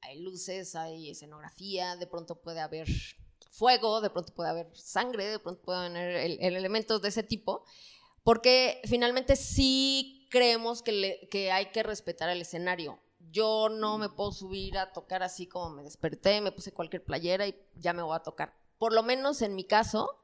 hay 0.00 0.20
luces, 0.20 0.74
hay 0.74 1.10
escenografía, 1.10 1.96
de 1.96 2.06
pronto 2.06 2.40
puede 2.40 2.60
haber 2.60 2.88
fuego, 3.50 4.00
de 4.00 4.10
pronto 4.10 4.32
puede 4.34 4.50
haber 4.50 4.68
sangre, 4.76 5.26
de 5.26 5.38
pronto 5.38 5.62
puede 5.62 5.86
haber 5.86 6.16
el- 6.16 6.38
el 6.40 6.56
elementos 6.56 7.00
de 7.02 7.08
ese 7.08 7.22
tipo, 7.22 7.64
porque 8.24 8.80
finalmente 8.84 9.36
sí 9.36 10.26
creemos 10.30 10.82
que 10.82 11.50
hay 11.52 11.66
que 11.66 11.82
respetar 11.82 12.28
el 12.28 12.40
escenario. 12.42 12.98
Yo 13.30 13.68
no 13.68 13.98
me 13.98 14.08
puedo 14.08 14.32
subir 14.32 14.78
a 14.78 14.92
tocar 14.92 15.22
así 15.22 15.46
como 15.46 15.70
me 15.70 15.82
desperté, 15.82 16.40
me 16.40 16.52
puse 16.52 16.72
cualquier 16.72 17.04
playera 17.04 17.46
y 17.46 17.54
ya 17.74 17.92
me 17.92 18.02
voy 18.02 18.16
a 18.16 18.20
tocar. 18.22 18.54
Por 18.78 18.92
lo 18.92 19.02
menos 19.02 19.42
en 19.42 19.54
mi 19.54 19.64
caso, 19.64 20.18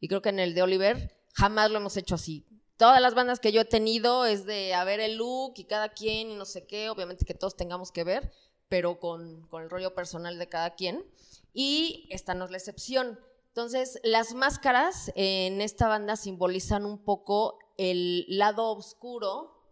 y 0.00 0.08
creo 0.08 0.22
que 0.22 0.30
en 0.30 0.38
el 0.38 0.54
de 0.54 0.62
Oliver, 0.62 1.16
jamás 1.34 1.70
lo 1.70 1.78
hemos 1.78 1.96
hecho 1.96 2.14
así. 2.14 2.46
Todas 2.76 3.00
las 3.02 3.14
bandas 3.14 3.40
que 3.40 3.52
yo 3.52 3.60
he 3.60 3.66
tenido 3.66 4.24
es 4.24 4.46
de 4.46 4.72
a 4.74 4.84
ver 4.84 5.00
el 5.00 5.16
look 5.16 5.54
y 5.56 5.64
cada 5.64 5.90
quien 5.90 6.30
y 6.30 6.34
no 6.34 6.46
sé 6.46 6.66
qué, 6.66 6.88
obviamente 6.88 7.26
que 7.26 7.34
todos 7.34 7.56
tengamos 7.56 7.92
que 7.92 8.04
ver, 8.04 8.32
pero 8.70 8.98
con, 8.98 9.42
con 9.48 9.62
el 9.62 9.68
rollo 9.68 9.94
personal 9.94 10.38
de 10.38 10.48
cada 10.48 10.74
quien. 10.74 11.04
Y 11.52 12.06
esta 12.10 12.32
no 12.32 12.46
es 12.46 12.50
la 12.50 12.56
excepción. 12.56 13.18
Entonces, 13.48 14.00
las 14.04 14.32
máscaras 14.32 15.12
en 15.16 15.60
esta 15.60 15.88
banda 15.88 16.16
simbolizan 16.16 16.86
un 16.86 17.04
poco 17.04 17.58
el 17.76 18.24
lado 18.28 18.70
oscuro, 18.70 19.66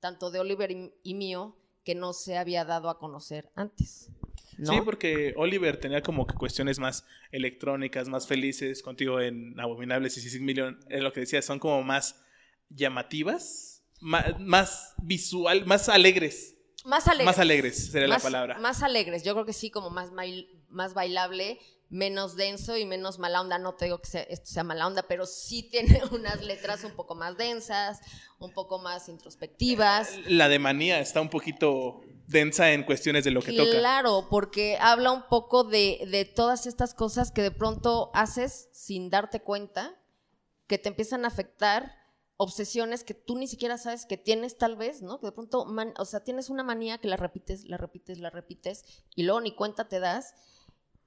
tanto 0.00 0.30
de 0.30 0.40
Oliver 0.40 0.70
y, 1.02 1.14
mío, 1.14 1.56
que 1.84 1.94
no 1.94 2.12
se 2.12 2.36
había 2.36 2.64
dado 2.64 2.90
a 2.90 2.98
conocer 2.98 3.50
antes. 3.54 4.10
Sí, 4.62 4.80
porque 4.84 5.32
Oliver 5.36 5.78
tenía 5.78 6.02
como 6.02 6.26
que 6.26 6.34
cuestiones 6.34 6.78
más 6.78 7.06
electrónicas, 7.30 8.08
más 8.08 8.26
felices. 8.26 8.82
Contigo 8.82 9.20
en 9.20 9.58
Abominables 9.60 10.16
y 10.18 10.20
Six 10.22 10.40
Million, 10.42 10.78
es 10.90 11.00
lo 11.00 11.12
que 11.12 11.20
decía, 11.20 11.40
son 11.40 11.58
como 11.60 11.82
más 11.82 12.20
llamativas, 12.68 13.84
ma- 14.00 14.36
más, 14.40 14.94
visual, 15.02 15.64
más 15.66 15.88
alegres. 15.88 16.56
Más 16.84 17.06
alegres. 17.08 17.26
Más 17.26 17.38
alegres 17.38 17.90
sería 17.92 18.08
la 18.08 18.18
palabra. 18.18 18.58
Más 18.58 18.82
alegres, 18.82 19.22
yo 19.22 19.34
creo 19.34 19.44
que 19.46 19.52
sí, 19.52 19.70
como 19.70 19.90
más, 19.90 20.10
más 20.68 20.94
bailable, 20.94 21.58
menos 21.88 22.36
denso 22.36 22.76
y 22.76 22.84
menos 22.86 23.18
mala 23.18 23.40
onda. 23.40 23.58
No 23.58 23.74
te 23.74 23.86
digo 23.86 24.00
que 24.00 24.08
sea- 24.08 24.22
esto 24.22 24.46
sea 24.46 24.64
mala 24.64 24.86
onda, 24.86 25.02
pero 25.02 25.26
sí 25.26 25.62
tiene 25.70 26.00
unas 26.12 26.42
letras 26.42 26.84
un 26.84 26.92
poco 26.92 27.14
más 27.14 27.36
densas, 27.36 28.00
un 28.38 28.52
poco 28.52 28.78
más 28.78 29.08
introspectivas. 29.08 30.10
La 30.26 30.48
de 30.48 30.58
Manía 30.58 31.00
está 31.00 31.20
un 31.20 31.28
poquito 31.30 32.00
densa 32.26 32.72
en 32.72 32.84
cuestiones 32.84 33.24
de 33.24 33.32
lo 33.32 33.42
que 33.42 33.52
toca. 33.52 33.70
Claro, 33.78 34.28
porque 34.30 34.78
habla 34.80 35.10
un 35.10 35.26
poco 35.28 35.64
de, 35.64 36.06
de 36.10 36.24
todas 36.24 36.66
estas 36.66 36.94
cosas 36.94 37.32
que 37.32 37.42
de 37.42 37.50
pronto 37.50 38.10
haces 38.14 38.68
sin 38.72 39.10
darte 39.10 39.40
cuenta, 39.42 39.96
que 40.68 40.78
te 40.78 40.88
empiezan 40.88 41.24
a 41.24 41.28
afectar, 41.28 41.92
obsesiones 42.42 43.04
que 43.04 43.12
tú 43.14 43.36
ni 43.36 43.46
siquiera 43.46 43.76
sabes 43.76 44.06
que 44.06 44.16
tienes 44.16 44.56
tal 44.56 44.74
vez, 44.76 45.02
¿no? 45.02 45.20
Que 45.20 45.26
de 45.26 45.32
pronto, 45.32 45.66
man- 45.66 45.92
o 45.98 46.06
sea, 46.06 46.24
tienes 46.24 46.48
una 46.48 46.62
manía 46.62 46.98
que 46.98 47.08
la 47.08 47.16
repites, 47.16 47.64
la 47.68 47.76
repites, 47.76 48.18
la 48.18 48.30
repites, 48.30 48.84
y 49.14 49.24
luego 49.24 49.40
ni 49.42 49.54
cuenta 49.54 49.88
te 49.88 50.00
das, 50.00 50.34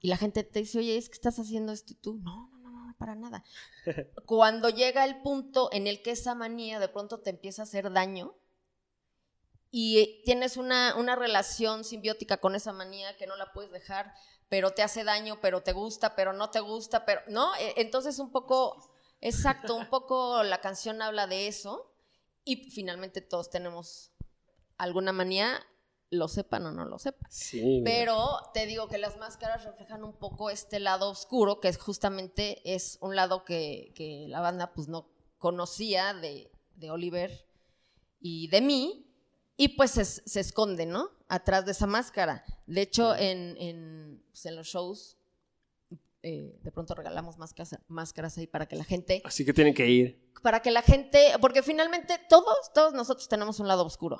y 0.00 0.08
la 0.08 0.16
gente 0.16 0.44
te 0.44 0.60
dice, 0.60 0.78
oye, 0.78 0.96
es 0.96 1.08
que 1.08 1.14
estás 1.14 1.38
haciendo 1.40 1.72
esto 1.72 1.92
y 1.92 1.96
tú, 1.96 2.14
no, 2.22 2.48
no, 2.52 2.70
no, 2.70 2.86
no, 2.86 2.94
para 2.98 3.16
nada. 3.16 3.42
Cuando 4.26 4.68
llega 4.68 5.04
el 5.04 5.22
punto 5.22 5.70
en 5.72 5.86
el 5.88 6.02
que 6.02 6.12
esa 6.12 6.34
manía 6.36 6.78
de 6.78 6.88
pronto 6.88 7.18
te 7.20 7.30
empieza 7.30 7.62
a 7.62 7.64
hacer 7.64 7.92
daño, 7.92 8.36
y 9.70 10.22
tienes 10.24 10.56
una, 10.56 10.94
una 10.96 11.16
relación 11.16 11.82
simbiótica 11.84 12.36
con 12.36 12.54
esa 12.54 12.72
manía 12.72 13.16
que 13.16 13.26
no 13.26 13.36
la 13.36 13.52
puedes 13.52 13.72
dejar, 13.72 14.12
pero 14.48 14.70
te 14.70 14.82
hace 14.82 15.02
daño, 15.02 15.40
pero 15.40 15.62
te 15.62 15.72
gusta, 15.72 16.14
pero 16.14 16.32
no 16.32 16.50
te 16.50 16.60
gusta, 16.60 17.04
pero 17.04 17.22
no, 17.28 17.54
E- 17.56 17.74
entonces 17.78 18.18
un 18.20 18.30
poco, 18.30 18.93
exacto, 19.24 19.74
un 19.74 19.88
poco 19.88 20.42
la 20.42 20.60
canción 20.60 21.02
habla 21.02 21.26
de 21.26 21.48
eso 21.48 21.92
y 22.44 22.70
finalmente 22.70 23.20
todos 23.20 23.50
tenemos 23.50 24.12
alguna 24.76 25.12
manía, 25.12 25.60
lo 26.10 26.28
sepan 26.28 26.66
o 26.66 26.72
no 26.72 26.84
lo 26.84 26.98
sepan. 26.98 27.30
Sí. 27.30 27.82
Pero 27.84 28.50
te 28.52 28.66
digo 28.66 28.88
que 28.88 28.98
las 28.98 29.16
máscaras 29.16 29.64
reflejan 29.64 30.04
un 30.04 30.12
poco 30.12 30.50
este 30.50 30.78
lado 30.78 31.10
oscuro, 31.10 31.60
que 31.60 31.68
es 31.68 31.78
justamente 31.78 32.60
es 32.64 32.98
un 33.00 33.16
lado 33.16 33.44
que, 33.44 33.92
que 33.96 34.26
la 34.28 34.40
banda 34.40 34.72
pues 34.72 34.88
no 34.88 35.08
conocía 35.38 36.14
de, 36.14 36.52
de 36.76 36.90
Oliver 36.90 37.46
y 38.20 38.48
de 38.48 38.60
mí, 38.60 39.10
y 39.56 39.68
pues 39.76 39.92
se, 39.92 40.04
se 40.04 40.40
esconde, 40.40 40.86
¿no? 40.86 41.10
Atrás 41.28 41.64
de 41.64 41.72
esa 41.72 41.86
máscara. 41.86 42.44
De 42.66 42.82
hecho, 42.82 43.14
en, 43.14 43.56
en, 43.58 44.24
pues, 44.30 44.46
en 44.46 44.56
los 44.56 44.66
shows, 44.66 45.16
eh, 46.26 46.58
de 46.62 46.72
pronto 46.72 46.94
regalamos 46.94 47.36
máscaras, 47.36 47.78
máscaras 47.86 48.38
ahí 48.38 48.46
para 48.46 48.66
que 48.66 48.76
la 48.76 48.84
gente 48.84 49.20
Así 49.26 49.44
que 49.44 49.52
tienen 49.52 49.74
que 49.74 49.86
ir. 49.86 50.32
para 50.42 50.60
que 50.62 50.70
la 50.70 50.80
gente, 50.80 51.34
porque 51.38 51.62
finalmente 51.62 52.18
todos, 52.30 52.72
todos 52.72 52.94
nosotros 52.94 53.28
tenemos 53.28 53.60
un 53.60 53.68
lado 53.68 53.84
oscuro. 53.84 54.18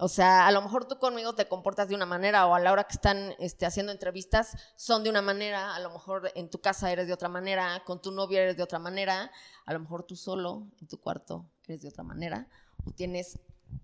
O 0.00 0.08
sea, 0.08 0.46
a 0.46 0.52
lo 0.52 0.60
mejor 0.60 0.86
tú 0.86 0.98
conmigo 0.98 1.34
te 1.34 1.48
comportas 1.48 1.88
de 1.88 1.94
una 1.94 2.04
manera 2.04 2.46
o 2.46 2.54
a 2.54 2.60
la 2.60 2.72
hora 2.72 2.84
que 2.84 2.92
están 2.92 3.34
este, 3.38 3.64
haciendo 3.64 3.90
entrevistas 3.90 4.54
son 4.76 5.02
de 5.02 5.08
una 5.08 5.22
manera, 5.22 5.74
a 5.74 5.80
lo 5.80 5.90
mejor 5.90 6.30
en 6.34 6.50
tu 6.50 6.60
casa 6.60 6.92
eres 6.92 7.06
de 7.06 7.14
otra 7.14 7.30
manera, 7.30 7.82
con 7.86 8.02
tu 8.02 8.12
novia 8.12 8.42
eres 8.42 8.56
de 8.58 8.62
otra 8.62 8.78
manera, 8.78 9.30
a 9.64 9.72
lo 9.72 9.80
mejor 9.80 10.02
tú 10.04 10.16
solo 10.16 10.68
en 10.78 10.88
tu 10.88 11.00
cuarto 11.00 11.46
eres 11.64 11.80
de 11.80 11.88
otra 11.88 12.04
manera, 12.04 12.48
o 12.84 12.92
tienes 12.92 13.38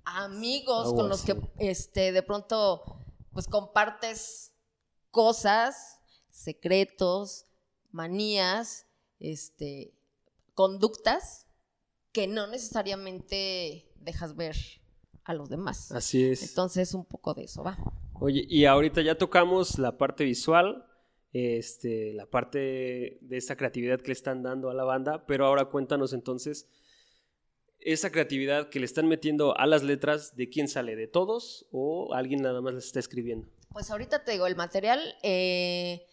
amigos 0.04 0.92
con 0.92 1.08
los 1.08 1.22
que 1.22 1.40
este, 1.58 2.12
de 2.12 2.22
pronto 2.22 2.82
pues 3.32 3.46
compartes 3.46 4.52
cosas, 5.10 5.95
secretos, 6.36 7.46
manías, 7.90 8.86
este, 9.18 9.94
conductas 10.54 11.46
que 12.12 12.26
no 12.26 12.46
necesariamente 12.46 13.90
dejas 13.96 14.36
ver 14.36 14.56
a 15.24 15.34
los 15.34 15.48
demás. 15.48 15.90
Así 15.92 16.24
es. 16.24 16.42
Entonces, 16.42 16.94
un 16.94 17.04
poco 17.04 17.34
de 17.34 17.44
eso 17.44 17.64
va. 17.64 17.78
Oye, 18.20 18.44
y 18.48 18.66
ahorita 18.66 19.02
ya 19.02 19.16
tocamos 19.16 19.78
la 19.78 19.98
parte 19.98 20.24
visual, 20.24 20.86
este, 21.32 22.12
la 22.12 22.26
parte 22.26 23.18
de 23.20 23.36
esta 23.36 23.56
creatividad 23.56 24.00
que 24.00 24.08
le 24.08 24.12
están 24.12 24.42
dando 24.42 24.70
a 24.70 24.74
la 24.74 24.84
banda, 24.84 25.26
pero 25.26 25.46
ahora 25.46 25.66
cuéntanos 25.66 26.12
entonces 26.12 26.68
esa 27.78 28.10
creatividad 28.10 28.68
que 28.68 28.80
le 28.80 28.86
están 28.86 29.06
metiendo 29.06 29.56
a 29.56 29.66
las 29.66 29.82
letras, 29.82 30.34
¿de 30.34 30.48
quién 30.48 30.68
sale? 30.68 30.96
¿De 30.96 31.06
todos 31.06 31.66
o 31.70 32.14
alguien 32.14 32.42
nada 32.42 32.60
más 32.60 32.74
las 32.74 32.86
está 32.86 33.00
escribiendo? 33.00 33.48
Pues 33.70 33.90
ahorita 33.90 34.24
te 34.24 34.32
digo, 34.32 34.46
el 34.46 34.56
material 34.56 35.00
eh, 35.22 36.06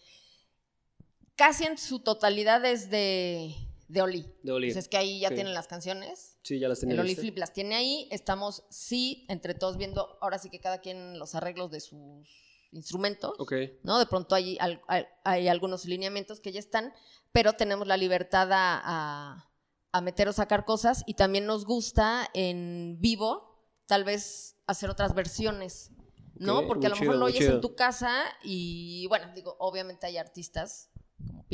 casi 1.35 1.65
en 1.65 1.77
su 1.77 1.99
totalidad 1.99 2.63
es 2.65 2.89
de, 2.89 3.55
de 3.87 4.01
Oli. 4.01 4.25
De 4.43 4.51
Oli. 4.51 4.67
Pues 4.67 4.77
es 4.77 4.87
que 4.87 4.97
ahí 4.97 5.19
ya 5.21 5.29
Ok. 5.29 5.35
tienen 5.35 5.53
las 5.53 5.67
canciones. 5.67 6.37
Sí, 6.43 6.59
ya 6.59 6.67
las 6.67 6.79
tenía 6.79 6.95
El 6.95 7.01
Oli. 7.01 7.15
Flip 7.15 7.37
las 7.37 7.53
tiene 7.53 7.75
ahí. 7.75 8.07
Estamos, 8.11 8.63
sí, 8.69 9.25
entre 9.29 9.53
todos 9.53 9.77
viendo, 9.77 10.17
ahora 10.21 10.37
sí 10.39 10.49
que 10.49 10.59
cada 10.59 10.79
quien 10.79 11.17
los 11.19 11.35
arreglos 11.35 11.71
de 11.71 11.79
sus 11.79 12.27
instrumentos. 12.71 13.33
Ok. 13.39 13.53
¿no? 13.83 13.99
De 13.99 14.05
pronto 14.05 14.35
hay, 14.35 14.57
al- 14.59 14.81
hay, 14.87 15.05
hay 15.23 15.47
algunos 15.47 15.85
lineamientos 15.85 16.39
que 16.39 16.51
ya 16.51 16.59
están, 16.59 16.93
pero 17.31 17.53
tenemos 17.53 17.87
la 17.87 17.97
libertad 17.97 18.51
a, 18.51 18.81
a- 18.83 19.49
a 19.91 20.01
meter 20.01 20.27
o 20.27 20.33
sacar 20.33 20.65
cosas 20.65 21.03
y 21.05 21.13
también 21.13 21.45
nos 21.45 21.65
gusta 21.65 22.27
en 22.33 22.97
vivo 22.99 23.53
tal 23.85 24.03
vez 24.03 24.55
hacer 24.65 24.89
otras 24.89 25.13
versiones, 25.13 25.91
¿no? 26.35 26.65
Porque 26.65 26.87
a 26.87 26.89
lo 26.89 26.95
chido, 26.95 27.05
mejor 27.11 27.19
lo 27.19 27.25
oyes 27.25 27.39
chido. 27.41 27.53
en 27.55 27.61
tu 27.61 27.75
casa 27.75 28.23
y 28.43 29.05
bueno, 29.07 29.31
digo, 29.35 29.55
obviamente 29.59 30.07
hay 30.07 30.17
artistas 30.17 30.89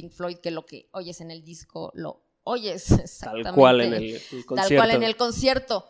Pink 0.02 0.12
Floyd 0.12 0.38
que 0.38 0.52
lo 0.52 0.66
que 0.66 0.88
oyes 0.92 1.20
en 1.22 1.32
el 1.32 1.44
disco 1.44 1.92
lo 1.96 2.24
oyes 2.44 2.86
Tal 2.86 3.00
exactamente. 3.02 3.52
cual 3.54 3.82
en 3.82 3.94
el, 3.94 4.04
el 4.04 4.46
concierto. 4.46 4.56
Tal 4.56 4.76
cual 4.78 4.92
en 4.92 5.04
el 5.04 5.16
concierto. 5.18 5.86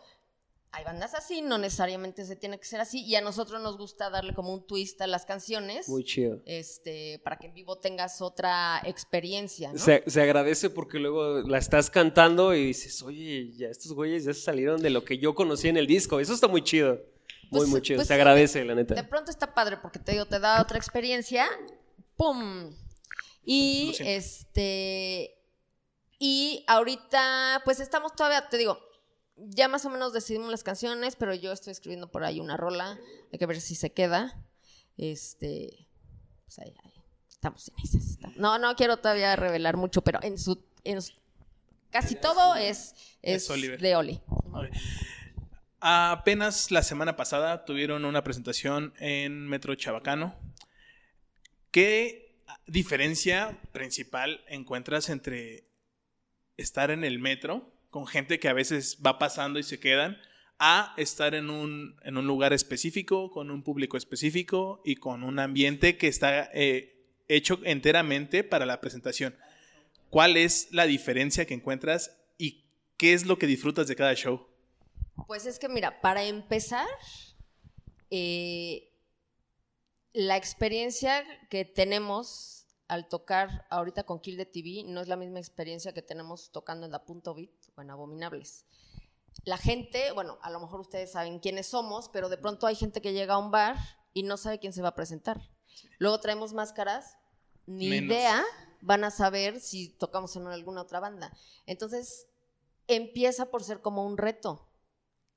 Hay 0.72 0.84
bandas 0.84 1.14
así, 1.14 1.42
no 1.42 1.58
necesariamente 1.58 2.24
se 2.24 2.36
tiene 2.36 2.56
que 2.60 2.64
ser 2.64 2.80
así. 2.80 3.02
Y 3.04 3.16
a 3.16 3.20
nosotros 3.20 3.60
nos 3.60 3.76
gusta 3.76 4.08
darle 4.08 4.34
como 4.34 4.52
un 4.54 4.64
twist 4.68 5.00
a 5.02 5.08
las 5.08 5.26
canciones. 5.26 5.88
Muy 5.88 6.04
chido. 6.04 6.40
Este, 6.46 7.20
para 7.24 7.38
que 7.38 7.46
en 7.48 7.54
vivo 7.54 7.78
tengas 7.78 8.20
otra 8.22 8.80
experiencia, 8.84 9.72
¿no? 9.72 9.78
Se, 9.80 10.04
se 10.06 10.22
agradece 10.22 10.70
porque 10.70 11.00
luego 11.00 11.40
la 11.40 11.58
estás 11.58 11.90
cantando 11.90 12.54
y 12.54 12.66
dices, 12.66 13.02
oye, 13.02 13.50
ya 13.56 13.66
estos 13.66 13.92
güeyes 13.94 14.22
ya 14.24 14.32
se 14.32 14.42
salieron 14.42 14.80
de 14.80 14.90
lo 14.90 15.04
que 15.04 15.18
yo 15.18 15.34
conocí 15.34 15.66
en 15.66 15.76
el 15.76 15.88
disco. 15.88 16.20
Eso 16.20 16.34
está 16.34 16.46
muy 16.46 16.62
chido. 16.62 17.00
Muy, 17.50 17.58
Pues- 17.62 17.68
muy 17.68 17.82
chido. 17.82 17.98
pues 17.98 18.06
se 18.06 18.14
agradece, 18.14 18.64
la 18.64 18.76
De 18.76 18.82
neta. 18.84 19.08
pronto 19.08 19.32
está 19.32 19.52
padre 19.52 19.76
porque 19.78 19.98
te 19.98 20.12
digo, 20.12 20.26
te 20.26 20.38
da 20.38 20.62
otra 20.62 20.78
experiencia. 20.78 21.48
¡Pum! 22.16 22.70
Y 23.44 23.94
este. 24.00 25.36
Y 26.18 26.64
ahorita, 26.68 27.62
pues 27.64 27.80
estamos 27.80 28.14
todavía, 28.14 28.48
te 28.48 28.58
digo, 28.58 28.78
ya 29.36 29.68
más 29.68 29.84
o 29.86 29.90
menos 29.90 30.12
decidimos 30.12 30.50
las 30.50 30.62
canciones, 30.62 31.16
pero 31.16 31.34
yo 31.34 31.50
estoy 31.52 31.70
escribiendo 31.72 32.10
por 32.10 32.24
ahí 32.24 32.40
una 32.40 32.56
rola. 32.58 32.98
Hay 33.32 33.38
que 33.38 33.46
ver 33.46 33.60
si 33.60 33.74
se 33.74 33.92
queda. 33.92 34.38
Este. 34.98 35.88
Pues 36.44 36.58
ahí, 36.58 36.74
ahí. 36.84 36.92
Estamos 37.30 37.68
en 37.68 37.74
esas. 37.82 38.04
estamos- 38.10 38.36
No, 38.36 38.58
no 38.58 38.76
quiero 38.76 38.98
todavía 38.98 39.34
revelar 39.36 39.76
mucho, 39.78 40.02
pero 40.02 40.18
en 40.22 40.38
su. 40.38 40.62
En 40.84 41.00
su- 41.00 41.14
casi 41.90 42.14
todo 42.16 42.54
es, 42.56 42.94
es, 43.22 43.44
Es 43.44 43.50
Oliver. 43.50 43.80
de 43.80 43.96
Oli. 43.96 44.20
Apenas 45.80 46.70
la 46.70 46.82
semana 46.82 47.16
pasada 47.16 47.64
tuvieron 47.64 48.04
una 48.04 48.22
presentación 48.22 48.92
en 48.98 49.48
Metro 49.48 49.74
Chabacano. 49.74 50.34
¿Qué 51.70 52.29
diferencia 52.70 53.58
principal 53.72 54.44
encuentras 54.46 55.08
entre 55.08 55.64
estar 56.56 56.92
en 56.92 57.02
el 57.04 57.18
metro 57.18 57.68
con 57.90 58.06
gente 58.06 58.38
que 58.38 58.48
a 58.48 58.52
veces 58.52 58.98
va 59.04 59.18
pasando 59.18 59.58
y 59.58 59.64
se 59.64 59.80
quedan 59.80 60.18
a 60.60 60.94
estar 60.96 61.34
en 61.34 61.50
un, 61.50 61.96
en 62.04 62.16
un 62.16 62.26
lugar 62.26 62.52
específico, 62.52 63.30
con 63.32 63.50
un 63.50 63.64
público 63.64 63.96
específico 63.96 64.82
y 64.84 64.96
con 64.96 65.24
un 65.24 65.40
ambiente 65.40 65.96
que 65.96 66.06
está 66.06 66.48
eh, 66.54 67.08
hecho 67.28 67.58
enteramente 67.64 68.44
para 68.44 68.66
la 68.66 68.80
presentación. 68.80 69.34
¿Cuál 70.08 70.36
es 70.36 70.68
la 70.70 70.86
diferencia 70.86 71.46
que 71.46 71.54
encuentras 71.54 72.16
y 72.38 72.64
qué 72.96 73.14
es 73.14 73.26
lo 73.26 73.38
que 73.38 73.46
disfrutas 73.46 73.88
de 73.88 73.96
cada 73.96 74.14
show? 74.14 74.46
Pues 75.26 75.46
es 75.46 75.58
que 75.58 75.68
mira, 75.68 76.00
para 76.00 76.22
empezar, 76.24 76.86
eh, 78.10 78.92
la 80.12 80.36
experiencia 80.36 81.24
que 81.48 81.64
tenemos 81.64 82.59
al 82.90 83.06
tocar 83.06 83.66
ahorita 83.70 84.02
con 84.02 84.18
Kill 84.18 84.36
the 84.36 84.46
TV 84.46 84.82
no 84.84 85.00
es 85.00 85.06
la 85.06 85.14
misma 85.14 85.38
experiencia 85.38 85.94
que 85.94 86.02
tenemos 86.02 86.50
tocando 86.50 86.86
en 86.86 86.92
la 86.92 87.04
Punto 87.04 87.34
Beat 87.34 87.52
o 87.76 87.82
en 87.82 87.90
Abominables. 87.90 88.64
La 89.44 89.56
gente, 89.58 90.10
bueno, 90.10 90.40
a 90.42 90.50
lo 90.50 90.58
mejor 90.58 90.80
ustedes 90.80 91.12
saben 91.12 91.38
quiénes 91.38 91.68
somos, 91.68 92.08
pero 92.08 92.28
de 92.28 92.36
pronto 92.36 92.66
hay 92.66 92.74
gente 92.74 93.00
que 93.00 93.12
llega 93.12 93.34
a 93.34 93.38
un 93.38 93.52
bar 93.52 93.76
y 94.12 94.24
no 94.24 94.36
sabe 94.36 94.58
quién 94.58 94.72
se 94.72 94.82
va 94.82 94.88
a 94.88 94.94
presentar. 94.96 95.40
Luego 95.98 96.18
traemos 96.18 96.52
máscaras, 96.52 97.16
ni 97.64 97.88
Menos. 97.88 98.10
idea 98.10 98.44
van 98.80 99.04
a 99.04 99.12
saber 99.12 99.60
si 99.60 99.90
tocamos 99.90 100.34
en 100.34 100.48
alguna 100.48 100.82
otra 100.82 100.98
banda. 100.98 101.32
Entonces, 101.66 102.26
empieza 102.88 103.52
por 103.52 103.62
ser 103.62 103.82
como 103.82 104.04
un 104.04 104.18
reto. 104.18 104.68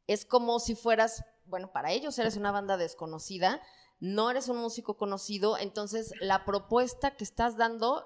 Es 0.07 0.25
como 0.25 0.59
si 0.59 0.73
fueras, 0.73 1.23
bueno, 1.45 1.71
para 1.71 1.91
ellos 1.91 2.17
eres 2.17 2.35
una 2.35 2.51
banda 2.51 2.77
desconocida, 2.77 3.61
no 3.99 4.29
eres 4.29 4.49
un 4.49 4.57
músico 4.57 4.97
conocido, 4.97 5.57
entonces 5.57 6.11
la 6.19 6.45
propuesta 6.45 7.15
que 7.15 7.23
estás 7.23 7.57
dando, 7.57 8.05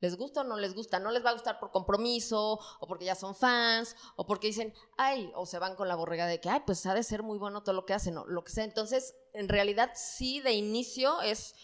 ¿les 0.00 0.16
gusta 0.16 0.42
o 0.42 0.44
no 0.44 0.56
les 0.56 0.74
gusta? 0.74 0.98
No 0.98 1.10
les 1.10 1.24
va 1.24 1.30
a 1.30 1.34
gustar 1.34 1.58
por 1.58 1.70
compromiso, 1.70 2.58
o 2.80 2.86
porque 2.86 3.06
ya 3.06 3.14
son 3.14 3.34
fans, 3.34 3.96
o 4.16 4.26
porque 4.26 4.48
dicen, 4.48 4.74
ay, 4.98 5.32
o 5.34 5.46
se 5.46 5.58
van 5.58 5.76
con 5.76 5.88
la 5.88 5.94
borrega 5.94 6.26
de 6.26 6.40
que, 6.40 6.50
ay, 6.50 6.62
pues 6.66 6.84
ha 6.86 6.94
de 6.94 7.02
ser 7.02 7.22
muy 7.22 7.38
bueno 7.38 7.62
todo 7.62 7.74
lo 7.74 7.86
que 7.86 7.94
hacen, 7.94 8.18
o 8.18 8.26
lo 8.26 8.44
que 8.44 8.52
sea. 8.52 8.64
Entonces, 8.64 9.16
en 9.32 9.48
realidad, 9.48 9.92
sí, 9.94 10.40
de 10.40 10.52
inicio 10.52 11.22
es 11.22 11.54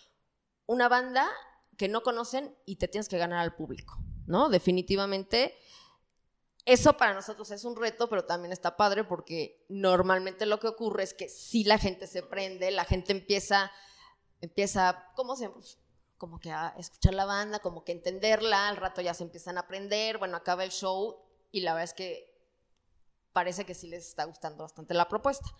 una 0.66 0.88
banda 0.88 1.28
que 1.76 1.88
no 1.88 2.02
conocen 2.02 2.56
y 2.66 2.76
te 2.76 2.88
tienes 2.88 3.08
que 3.08 3.18
ganar 3.18 3.40
al 3.40 3.56
público, 3.56 3.98
¿no? 4.26 4.48
Definitivamente. 4.48 5.56
Eso 6.70 6.96
para 6.96 7.14
nosotros 7.14 7.50
es 7.50 7.64
un 7.64 7.74
reto, 7.74 8.08
pero 8.08 8.26
también 8.26 8.52
está 8.52 8.76
padre 8.76 9.02
porque 9.02 9.66
normalmente 9.68 10.46
lo 10.46 10.60
que 10.60 10.68
ocurre 10.68 11.02
es 11.02 11.14
que 11.14 11.28
si 11.28 11.64
la 11.64 11.78
gente 11.78 12.06
se 12.06 12.22
prende, 12.22 12.70
la 12.70 12.84
gente 12.84 13.10
empieza, 13.10 13.72
empieza, 14.40 15.10
¿cómo 15.16 15.34
se 15.34 15.50
pues, 15.50 15.80
Como 16.16 16.38
que 16.38 16.52
a 16.52 16.72
escuchar 16.78 17.14
la 17.14 17.24
banda, 17.24 17.58
como 17.58 17.82
que 17.82 17.90
entenderla, 17.90 18.68
al 18.68 18.76
rato 18.76 19.00
ya 19.00 19.14
se 19.14 19.24
empiezan 19.24 19.56
a 19.56 19.62
aprender, 19.62 20.18
bueno, 20.18 20.36
acaba 20.36 20.62
el 20.62 20.70
show 20.70 21.16
y 21.50 21.62
la 21.62 21.72
verdad 21.72 21.90
es 21.90 21.94
que 21.94 22.38
parece 23.32 23.64
que 23.64 23.74
sí 23.74 23.88
les 23.88 24.06
está 24.06 24.22
gustando 24.22 24.62
bastante 24.62 24.94
la 24.94 25.08
propuesta. 25.08 25.50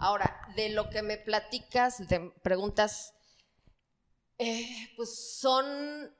Ahora, 0.00 0.36
de 0.56 0.70
lo 0.70 0.90
que 0.90 1.02
me 1.02 1.16
platicas, 1.16 2.02
te 2.08 2.32
preguntas, 2.42 3.14
eh, 4.38 4.92
pues 4.96 5.38
son, 5.38 6.12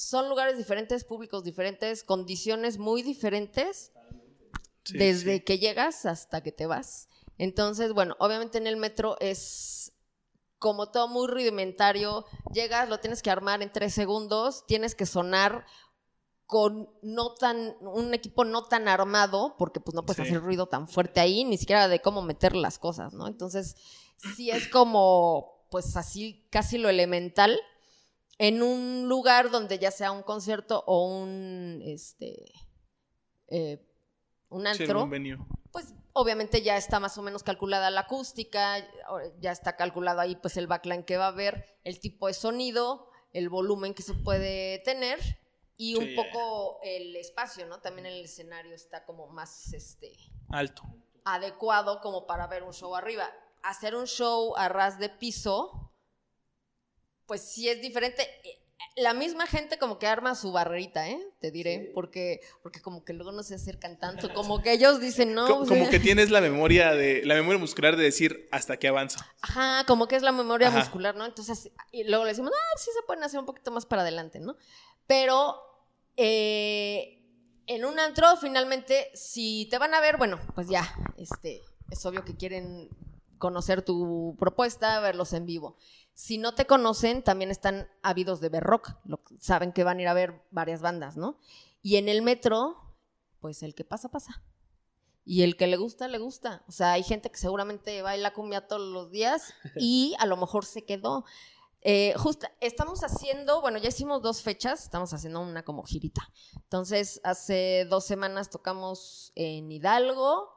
son 0.00 0.28
lugares 0.28 0.56
diferentes, 0.56 1.04
públicos 1.04 1.44
diferentes, 1.44 2.04
condiciones 2.04 2.78
muy 2.78 3.02
diferentes, 3.02 3.92
Sí, 4.82 4.96
desde 4.96 5.36
sí. 5.36 5.40
que 5.44 5.58
llegas 5.58 6.06
hasta 6.06 6.42
que 6.42 6.52
te 6.52 6.66
vas. 6.66 7.08
Entonces, 7.36 7.92
bueno, 7.92 8.16
obviamente 8.18 8.56
en 8.58 8.66
el 8.66 8.76
metro 8.78 9.16
es 9.20 9.92
como 10.58 10.90
todo 10.90 11.06
muy 11.06 11.28
rudimentario. 11.28 12.24
Llegas, 12.52 12.88
lo 12.88 12.98
tienes 12.98 13.22
que 13.22 13.30
armar 13.30 13.62
en 13.62 13.70
tres 13.70 13.92
segundos, 13.94 14.64
tienes 14.66 14.94
que 14.94 15.04
sonar 15.06 15.66
con 16.46 16.88
no 17.02 17.34
tan, 17.34 17.76
un 17.82 18.12
equipo 18.14 18.44
no 18.44 18.64
tan 18.64 18.88
armado, 18.88 19.54
porque 19.58 19.80
pues 19.80 19.94
no 19.94 20.04
puedes 20.04 20.16
Sí. 20.16 20.22
hacer 20.32 20.42
ruido 20.42 20.66
tan 20.66 20.88
fuerte 20.88 21.20
ahí, 21.20 21.44
ni 21.44 21.58
siquiera 21.58 21.86
de 21.86 22.00
cómo 22.00 22.22
meter 22.22 22.56
las 22.56 22.78
cosas, 22.78 23.12
¿no? 23.12 23.28
Entonces, 23.28 23.76
sí 24.34 24.50
es 24.50 24.66
como, 24.66 25.66
pues 25.70 25.96
así, 25.96 26.46
casi 26.50 26.78
lo 26.78 26.88
elemental, 26.88 27.60
en 28.42 28.62
un 28.62 29.06
lugar 29.06 29.50
donde 29.50 29.78
ya 29.78 29.90
sea 29.90 30.12
un 30.12 30.22
concierto 30.22 30.82
o 30.86 31.04
un, 31.04 31.82
este, 31.84 32.50
eh, 33.48 33.86
un 34.48 34.62
Sí, 34.62 34.82
antro, 34.82 35.04
un 35.04 35.10
venue. 35.10 35.38
pues 35.70 35.92
obviamente 36.14 36.62
ya 36.62 36.78
está 36.78 37.00
más 37.00 37.18
o 37.18 37.22
menos 37.22 37.42
calculada 37.42 37.90
la 37.90 38.00
acústica, 38.00 38.78
ya 39.40 39.52
está 39.52 39.76
calculado 39.76 40.20
ahí 40.22 40.36
pues 40.36 40.56
el 40.56 40.66
backline 40.66 41.04
que 41.04 41.18
va 41.18 41.26
a 41.26 41.28
haber, 41.28 41.66
el 41.84 42.00
tipo 42.00 42.28
de 42.28 42.32
sonido, 42.32 43.10
el 43.34 43.50
volumen 43.50 43.92
que 43.92 44.02
se 44.02 44.14
puede 44.14 44.78
tener 44.86 45.18
y 45.76 45.96
un 45.96 46.06
Sí, 46.06 46.16
poco 46.16 46.78
el 46.82 47.14
espacio, 47.16 47.66
¿no? 47.66 47.80
También 47.82 48.06
el 48.06 48.24
escenario 48.24 48.74
está 48.74 49.04
como 49.04 49.26
más 49.28 49.72
este 49.74 50.16
Alto. 50.48 50.82
adecuado 51.26 52.00
como 52.00 52.26
para 52.26 52.46
ver 52.46 52.62
un 52.62 52.72
show 52.72 52.96
arriba. 52.96 53.28
Hacer 53.62 53.94
un 53.94 54.06
show 54.06 54.54
a 54.56 54.70
ras 54.70 54.98
de 54.98 55.10
piso, 55.10 55.89
pues 57.30 57.42
sí 57.42 57.68
es 57.68 57.80
diferente. 57.80 58.22
Eh, 58.42 58.58
La 58.96 59.14
misma 59.14 59.46
gente 59.46 59.78
como 59.78 60.00
que 60.00 60.08
arma 60.08 60.34
su 60.34 60.50
barrerita, 60.50 61.08
¿eh? 61.08 61.16
Te 61.40 61.52
diré, 61.52 61.92
porque, 61.94 62.40
porque 62.60 62.80
como 62.82 63.04
que 63.04 63.12
luego 63.12 63.30
no 63.30 63.44
se 63.44 63.54
acercan 63.54 64.00
tanto, 64.00 64.32
como 64.32 64.62
que 64.62 64.72
ellos 64.72 65.00
dicen, 65.00 65.32
no, 65.32 65.46
Co- 65.46 65.64
como 65.66 65.88
que 65.88 66.00
tienes 66.00 66.30
la 66.30 66.40
memoria 66.48 66.92
de 66.92 67.22
la 67.24 67.34
memoria 67.36 67.58
muscular 67.60 67.94
de 67.96 68.02
decir 68.02 68.48
hasta 68.50 68.78
que 68.78 68.88
avanzo. 68.88 69.20
Ajá, 69.42 69.84
como 69.86 70.08
que 70.08 70.16
es 70.16 70.22
la 70.22 70.32
memoria 70.32 70.68
Ajá. 70.68 70.78
muscular, 70.80 71.14
¿no? 71.14 71.24
Entonces, 71.24 71.70
y 71.92 72.02
luego 72.02 72.24
le 72.24 72.30
decimos, 72.30 72.50
ah, 72.52 72.78
sí 72.78 72.90
se 72.92 73.02
pueden 73.06 73.22
hacer 73.22 73.38
un 73.38 73.46
poquito 73.46 73.70
más 73.70 73.86
para 73.86 74.02
adelante, 74.02 74.40
¿no? 74.40 74.56
Pero 75.06 75.54
eh, 76.16 77.22
en 77.68 77.84
un 77.84 77.98
antro, 78.00 78.36
finalmente, 78.38 79.08
si 79.14 79.68
te 79.70 79.78
van 79.78 79.94
a 79.94 80.00
ver, 80.00 80.16
bueno, 80.16 80.40
pues 80.56 80.68
ya, 80.68 80.92
este, 81.16 81.60
es 81.90 82.04
obvio 82.06 82.24
que 82.24 82.36
quieren 82.36 82.88
conocer 83.38 83.82
tu 83.82 84.36
propuesta, 84.38 84.98
verlos 85.00 85.32
en 85.32 85.46
vivo. 85.46 85.76
Si 86.20 86.36
no 86.36 86.54
te 86.54 86.66
conocen, 86.66 87.22
también 87.22 87.50
están 87.50 87.88
ávidos 88.02 88.40
de 88.42 88.50
ver 88.50 88.62
rock, 88.62 88.90
lo- 89.04 89.22
saben 89.38 89.72
que 89.72 89.84
van 89.84 89.98
a 89.98 90.02
ir 90.02 90.08
a 90.08 90.12
ver 90.12 90.42
varias 90.50 90.82
bandas, 90.82 91.16
¿no? 91.16 91.38
Y 91.82 91.96
en 91.96 92.10
el 92.10 92.20
metro, 92.20 92.76
pues 93.40 93.62
el 93.62 93.74
que 93.74 93.84
pasa, 93.84 94.10
pasa. 94.10 94.42
Y 95.24 95.42
el 95.44 95.56
que 95.56 95.66
le 95.66 95.78
gusta, 95.78 96.08
le 96.08 96.18
gusta. 96.18 96.62
O 96.68 96.72
sea, 96.72 96.92
hay 96.92 97.04
gente 97.04 97.30
que 97.30 97.38
seguramente 97.38 98.02
baila 98.02 98.34
cumbia 98.34 98.66
todos 98.68 98.82
los 98.92 99.10
días 99.10 99.54
y 99.76 100.14
a 100.18 100.26
lo 100.26 100.36
mejor 100.36 100.66
se 100.66 100.84
quedó. 100.84 101.24
Eh, 101.80 102.12
justo, 102.18 102.46
estamos 102.60 103.02
haciendo, 103.02 103.62
bueno, 103.62 103.78
ya 103.78 103.88
hicimos 103.88 104.20
dos 104.20 104.42
fechas, 104.42 104.82
estamos 104.82 105.14
haciendo 105.14 105.40
una 105.40 105.62
como 105.62 105.84
girita. 105.84 106.28
Entonces, 106.54 107.22
hace 107.24 107.86
dos 107.88 108.04
semanas 108.04 108.50
tocamos 108.50 109.32
en 109.36 109.72
Hidalgo. 109.72 110.50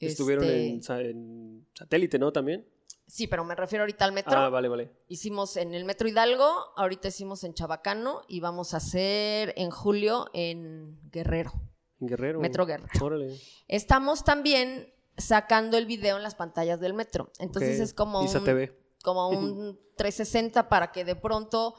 Estuvieron 0.00 0.44
este, 0.44 0.66
en, 1.02 1.06
en 1.10 1.66
satélite, 1.72 2.18
¿no? 2.18 2.32
También. 2.32 2.66
Sí, 3.06 3.26
pero 3.26 3.44
me 3.44 3.54
refiero 3.54 3.82
ahorita 3.82 4.04
al 4.04 4.12
metro. 4.12 4.36
Ah, 4.38 4.48
vale, 4.48 4.68
vale. 4.68 4.90
Hicimos 5.08 5.56
en 5.56 5.74
el 5.74 5.84
Metro 5.84 6.08
Hidalgo, 6.08 6.72
ahorita 6.76 7.08
hicimos 7.08 7.44
en 7.44 7.52
Chabacano 7.54 8.22
y 8.28 8.40
vamos 8.40 8.72
a 8.74 8.78
hacer 8.78 9.52
en 9.56 9.70
julio 9.70 10.30
en 10.32 10.98
Guerrero, 11.10 11.52
En 12.00 12.08
Guerrero. 12.08 12.40
Metro 12.40 12.64
Guerrero. 12.66 12.88
Órale. 13.04 13.38
Estamos 13.68 14.24
también 14.24 14.92
sacando 15.18 15.76
el 15.76 15.86
video 15.86 16.16
en 16.16 16.22
las 16.22 16.34
pantallas 16.34 16.80
del 16.80 16.94
metro. 16.94 17.30
Entonces 17.38 17.78
es 17.78 17.92
como 17.94 18.24
Isa 18.24 18.38
un, 18.38 18.44
TV. 18.46 18.76
como 19.02 19.28
un 19.28 19.78
360 19.96 20.68
para 20.68 20.90
que 20.90 21.04
de 21.04 21.14
pronto, 21.14 21.74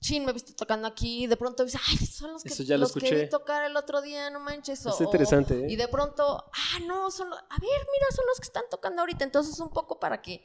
chin, 0.00 0.24
me 0.24 0.32
viste 0.32 0.52
tocando 0.54 0.88
aquí, 0.88 1.24
y 1.24 1.26
de 1.28 1.36
pronto 1.36 1.64
dices, 1.64 1.80
ay, 1.88 1.98
son 1.98 2.32
los 2.32 2.42
que, 2.42 2.48
Eso 2.48 2.62
ya 2.64 2.76
lo 2.76 2.80
los 2.82 2.92
que 2.92 3.00
escuché. 3.00 3.24
vi 3.24 3.28
tocar 3.30 3.62
el 3.64 3.76
otro 3.76 4.00
día, 4.02 4.30
no 4.30 4.40
manches. 4.40 4.84
o- 4.86 4.90
Está 4.90 5.04
interesante, 5.04 5.54
¿eh? 5.66 5.66
Y 5.70 5.76
de 5.76 5.86
pronto, 5.86 6.24
ah, 6.50 6.78
no, 6.86 7.10
son 7.10 7.28
los, 7.30 7.38
a 7.38 7.58
ver, 7.60 7.86
mira, 7.92 8.06
son 8.10 8.24
los 8.26 8.40
que 8.40 8.46
están 8.46 8.64
tocando 8.70 9.02
ahorita. 9.02 9.22
Entonces 9.22 9.60
un 9.60 9.68
poco 9.70 10.00
para 10.00 10.20
que 10.22 10.44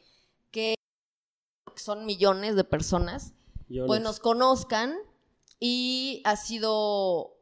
son 1.82 2.06
millones 2.06 2.56
de 2.56 2.64
personas, 2.64 3.34
pues 3.86 4.02
nos 4.02 4.20
conozcan 4.20 4.96
y 5.60 6.22
ha 6.26 6.36
sido 6.36 7.38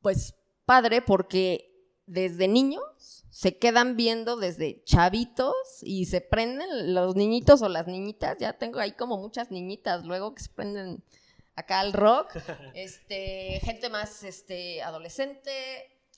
pues 0.00 0.34
padre 0.64 1.02
porque 1.02 1.72
desde 2.06 2.48
niños 2.48 2.82
se 3.30 3.56
quedan 3.58 3.96
viendo 3.96 4.36
desde 4.36 4.82
chavitos 4.84 5.54
y 5.80 6.06
se 6.06 6.20
prenden 6.20 6.94
los 6.94 7.16
niñitos 7.16 7.62
o 7.62 7.68
las 7.68 7.86
niñitas, 7.86 8.36
ya 8.38 8.52
tengo 8.54 8.78
ahí 8.78 8.92
como 8.92 9.16
muchas 9.16 9.50
niñitas 9.50 10.04
luego 10.04 10.34
que 10.34 10.42
se 10.42 10.50
prenden 10.50 11.02
acá 11.54 11.80
al 11.80 11.92
rock, 11.92 12.36
este, 12.74 13.60
gente 13.64 13.88
más 13.88 14.22
este 14.22 14.82
adolescente, 14.82 15.50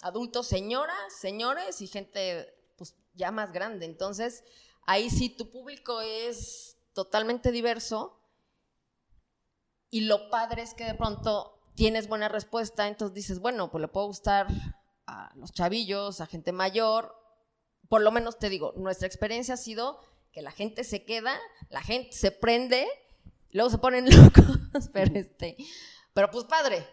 adultos, 0.03 0.47
señoras, 0.47 0.97
señores 1.19 1.81
y 1.81 1.87
gente 1.87 2.55
pues 2.77 2.95
ya 3.15 3.31
más 3.31 3.53
grande. 3.53 3.87
Entonces, 3.87 4.45
ahí 4.87 5.11
sí 5.11 5.29
tu 5.31 5.51
público 5.51 6.01
es 6.01 6.74
totalmente 6.95 7.53
diverso 7.53 8.19
y 9.91 10.03
lo 10.03 10.31
padre 10.31 10.63
es 10.63 10.75
que 10.75 10.85
de 10.85 10.95
pronto 10.95 11.59
tienes 11.75 12.09
buena 12.09 12.29
respuesta, 12.29 12.89
entonces 12.89 13.15
dices, 13.15 13.41
bueno, 13.41 13.71
pues 13.71 13.83
le 13.83 13.89
puedo 13.89 14.07
gustar 14.07 14.47
a 15.07 15.33
los 15.37 15.53
chavillos, 15.53 16.21
a 16.21 16.27
gente 16.27 16.53
mayor. 16.53 17.15
Por 17.89 18.01
lo 18.03 18.11
menos 18.11 18.39
te 18.39 18.49
digo, 18.49 18.73
nuestra 18.77 19.07
experiencia 19.07 19.55
ha 19.55 19.59
sido 19.59 20.01
que 20.33 20.43
la 20.43 20.51
gente 20.51 20.83
se 20.85 21.05
queda, 21.05 21.39
la 21.71 21.81
gente 21.83 22.13
se 22.13 22.31
prende, 22.33 22.87
luego 23.51 23.71
se 23.71 23.79
ponen 23.79 24.07
locos, 24.11 24.89
pero 24.93 25.15
este, 25.15 25.57
pero 26.13 26.31
pues 26.31 26.45
padre, 26.45 26.87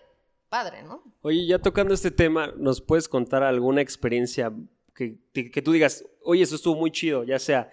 padre, 0.50 0.84
¿no? 0.84 1.04
Oye, 1.22 1.46
ya 1.48 1.60
tocando 1.60 1.94
este 1.94 2.12
tema, 2.12 2.54
¿nos 2.58 2.82
puedes 2.82 3.08
contar 3.08 3.42
alguna 3.44 3.82
experiencia 3.82 4.52
que, 4.94 5.18
que- 5.34 5.50
que 5.50 5.62
tú 5.62 5.72
digas, 5.72 6.04
oye, 6.24 6.44
eso 6.44 6.56
estuvo 6.56 6.76
muy 6.76 6.92
chido, 6.92 7.24
ya 7.24 7.40
sea 7.40 7.72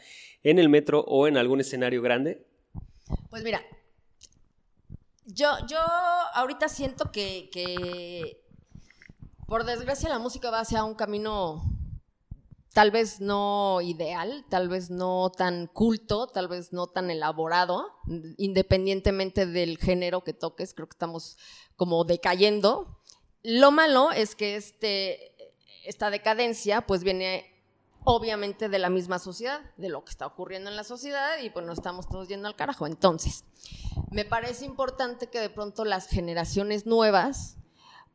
en 0.51 0.59
el 0.59 0.69
metro 0.69 1.05
o 1.07 1.27
en 1.27 1.37
algún 1.37 1.61
escenario 1.61 2.01
grande. 2.01 2.47
Pues 3.29 3.43
mira, 3.43 3.61
yo, 5.27 5.51
yo 5.69 5.79
ahorita 6.35 6.69
siento 6.69 7.13
que, 7.13 7.51
que, 7.53 8.43
por 9.47 9.65
desgracia, 9.65 10.09
la 10.09 10.19
música 10.19 10.51
va 10.51 10.61
hacia 10.61 10.85
un 10.85 10.95
camino 10.95 11.63
tal 12.73 12.91
vez 12.91 13.21
no 13.21 13.81
ideal, 13.83 14.47
tal 14.49 14.69
vez 14.69 14.89
no 14.89 15.31
tan 15.37 15.67
culto, 15.67 16.29
tal 16.29 16.49
vez 16.49 16.73
no 16.73 16.87
tan 16.87 17.11
elaborado, 17.11 17.87
independientemente 18.39 19.47
del 19.47 19.77
género 19.77 20.25
que 20.25 20.33
toques, 20.33 20.73
creo 20.73 20.89
que 20.89 20.95
estamos 20.95 21.37
como 21.77 22.05
decayendo. 22.05 23.01
Lo 23.43 23.71
malo 23.71 24.13
es 24.13 24.35
que 24.35 24.57
este, 24.57 25.35
esta 25.85 26.11
decadencia 26.11 26.87
pues 26.87 27.05
viene 27.05 27.48
obviamente 28.11 28.71
de 28.71 28.79
la 28.79 28.89
misma 28.89 29.19
sociedad, 29.19 29.61
de 29.77 29.91
lo 29.91 30.03
que 30.03 30.11
está 30.11 30.27
ocurriendo 30.27 30.71
en 30.71 30.77
la 30.77 30.85
sociedad 30.85 31.39
y 31.43 31.51
pues 31.51 31.67
nos 31.67 31.77
estamos 31.77 32.09
todos 32.09 32.27
yendo 32.27 32.49
al 32.49 32.57
carajo. 32.57 32.87
Entonces, 32.87 33.45
me 34.11 34.25
parece 34.25 34.65
importante 34.65 35.27
que 35.27 35.39
de 35.41 35.51
pronto 35.51 35.85
las 35.85 36.09
generaciones 36.09 36.87
nuevas, 36.87 37.59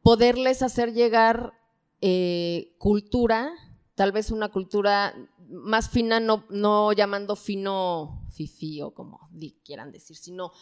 poderles 0.02 0.64
hacer 0.64 0.94
llegar 0.94 1.54
eh, 2.02 2.74
cultura, 2.80 3.54
tal 3.94 4.12
vez 4.12 4.32
una 4.32 4.50
cultura 4.50 5.14
más 5.48 5.90
fina, 5.90 6.20
no, 6.20 6.44
no 6.50 6.92
llamando 6.92 7.36
fino 7.36 8.26
fifi 8.32 8.82
o 8.82 8.96
como 8.96 9.30
quieran 9.64 9.92
decir, 9.92 10.18
sino 10.18 10.54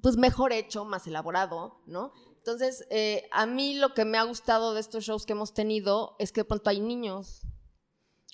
pues 0.00 0.16
mejor 0.16 0.52
hecho, 0.52 0.84
más 0.84 1.08
elaborado, 1.08 1.80
¿no? 1.86 2.12
Entonces, 2.36 2.86
eh, 2.90 3.28
a 3.32 3.46
mí 3.46 3.74
lo 3.74 3.94
que 3.94 4.04
me 4.04 4.16
ha 4.16 4.22
gustado 4.22 4.74
de 4.74 4.80
estos 4.80 5.02
shows 5.02 5.26
que 5.26 5.32
hemos 5.32 5.52
tenido 5.52 6.14
es 6.20 6.30
que 6.30 6.42
de 6.42 6.44
pronto 6.44 6.70
hay 6.70 6.78
niños 6.78 7.42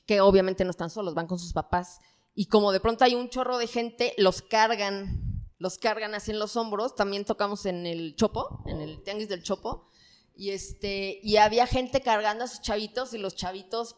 que 0.06 0.20
obviamente 0.20 0.64
no 0.64 0.70
están 0.70 0.90
solos, 0.90 1.14
van 1.14 1.26
con 1.26 1.38
sus 1.38 1.52
papás. 1.52 1.98
Y 2.34 2.46
como 2.46 2.72
de 2.72 2.80
pronto 2.80 3.04
hay 3.04 3.14
un 3.14 3.28
chorro 3.28 3.58
de 3.58 3.66
gente, 3.66 4.14
los 4.18 4.42
cargan, 4.42 5.44
los 5.58 5.78
cargan 5.78 6.14
así 6.14 6.30
en 6.30 6.38
los 6.38 6.56
hombros. 6.56 6.94
También 6.94 7.24
tocamos 7.24 7.66
en 7.66 7.86
el 7.86 8.14
Chopo, 8.14 8.62
en 8.66 8.80
el 8.80 9.02
Tianguis 9.02 9.28
del 9.28 9.42
Chopo. 9.42 9.88
Y, 10.34 10.50
este, 10.50 11.18
y 11.22 11.36
había 11.36 11.66
gente 11.66 12.02
cargando 12.02 12.44
a 12.44 12.48
sus 12.48 12.60
chavitos 12.60 13.14
y 13.14 13.18
los 13.18 13.34
chavitos 13.34 13.96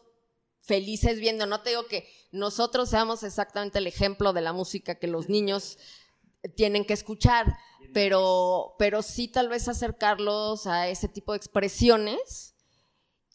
felices 0.61 1.19
viendo. 1.19 1.45
No 1.45 1.61
te 1.61 1.71
digo 1.71 1.85
que 1.85 2.09
nosotros 2.31 2.89
seamos 2.89 3.23
exactamente 3.23 3.79
el 3.79 3.87
ejemplo 3.87 4.33
de 4.33 4.41
la 4.41 4.53
música 4.53 4.95
que 4.95 5.07
los 5.07 5.29
niños 5.29 5.77
tienen 6.55 6.85
que 6.85 6.93
escuchar, 6.93 7.57
pero, 7.93 8.75
pero 8.79 9.01
sí 9.01 9.27
tal 9.27 9.49
vez 9.49 9.67
acercarlos 9.67 10.65
a 10.67 10.87
ese 10.87 11.09
tipo 11.09 11.33
de 11.33 11.37
expresiones 11.37 12.55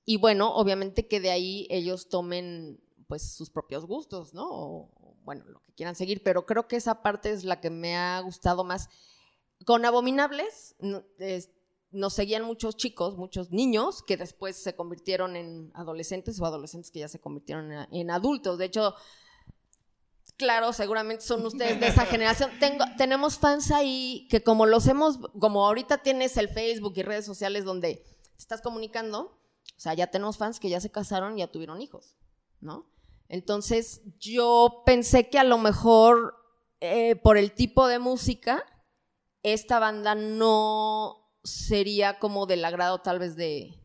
y 0.04 0.16
bueno, 0.18 0.54
obviamente 0.54 1.06
que 1.08 1.20
de 1.20 1.30
ahí 1.30 1.66
ellos 1.70 2.08
tomen 2.08 2.80
pues 3.06 3.34
sus 3.34 3.50
propios 3.50 3.86
gustos, 3.86 4.34
¿no? 4.34 4.46
O, 4.50 4.90
bueno, 5.24 5.44
lo 5.46 5.60
que 5.62 5.72
quieran 5.72 5.94
seguir, 5.94 6.22
pero 6.22 6.44
creo 6.46 6.68
que 6.68 6.76
esa 6.76 7.02
parte 7.02 7.30
es 7.30 7.44
la 7.44 7.60
que 7.60 7.70
me 7.70 7.96
ha 7.96 8.20
gustado 8.20 8.64
más. 8.64 8.88
Con 9.64 9.84
Abominables 9.84 10.74
no- 10.80 11.02
es- 11.18 11.50
nos 11.90 12.12
seguían 12.12 12.42
muchos 12.44 12.76
chicos, 12.76 13.16
muchos 13.16 13.50
niños 13.52 14.02
que 14.02 14.16
después 14.16 14.56
se 14.56 14.74
convirtieron 14.74 15.36
en 15.36 15.70
adolescentes 15.74 16.40
o 16.40 16.44
adolescentes 16.44 16.90
que 16.90 16.98
ya 17.00 17.08
se 17.08 17.20
convirtieron 17.20 17.70
en, 17.72 17.86
en 17.92 18.10
adultos. 18.10 18.58
De 18.58 18.64
hecho, 18.64 18.94
claro, 20.36 20.72
seguramente 20.72 21.24
son 21.24 21.44
ustedes 21.46 21.78
de 21.80 21.86
esa 21.88 22.04
generación. 22.06 22.50
Tengo, 22.58 22.84
tenemos 22.98 23.38
fans 23.38 23.70
ahí 23.70 24.26
que 24.30 24.42
como 24.42 24.66
los 24.66 24.86
hemos, 24.88 25.18
como 25.38 25.66
ahorita 25.66 25.98
tienes 26.02 26.36
el 26.36 26.48
Facebook 26.48 26.94
y 26.96 27.02
redes 27.02 27.24
sociales 27.24 27.64
donde 27.64 27.96
te 27.96 28.38
estás 28.38 28.60
comunicando, 28.60 29.38
o 29.76 29.80
sea, 29.80 29.94
ya 29.94 30.06
tenemos 30.08 30.38
fans 30.38 30.60
que 30.60 30.68
ya 30.68 30.80
se 30.80 30.90
casaron 30.90 31.36
y 31.36 31.40
ya 31.40 31.50
tuvieron 31.50 31.80
hijos, 31.80 32.16
¿no? 32.60 32.90
Entonces, 33.28 34.02
yo 34.18 34.82
pensé 34.86 35.28
que 35.28 35.38
a 35.38 35.44
lo 35.44 35.58
mejor 35.58 36.34
eh, 36.80 37.16
por 37.16 37.38
el 37.38 37.52
tipo 37.52 37.86
de 37.88 37.98
música, 37.98 38.64
esta 39.42 39.78
banda 39.78 40.14
no 40.14 41.16
sería 41.42 42.18
como 42.18 42.46
del 42.46 42.64
agrado 42.64 43.00
tal 43.00 43.18
vez 43.18 43.36
de, 43.36 43.80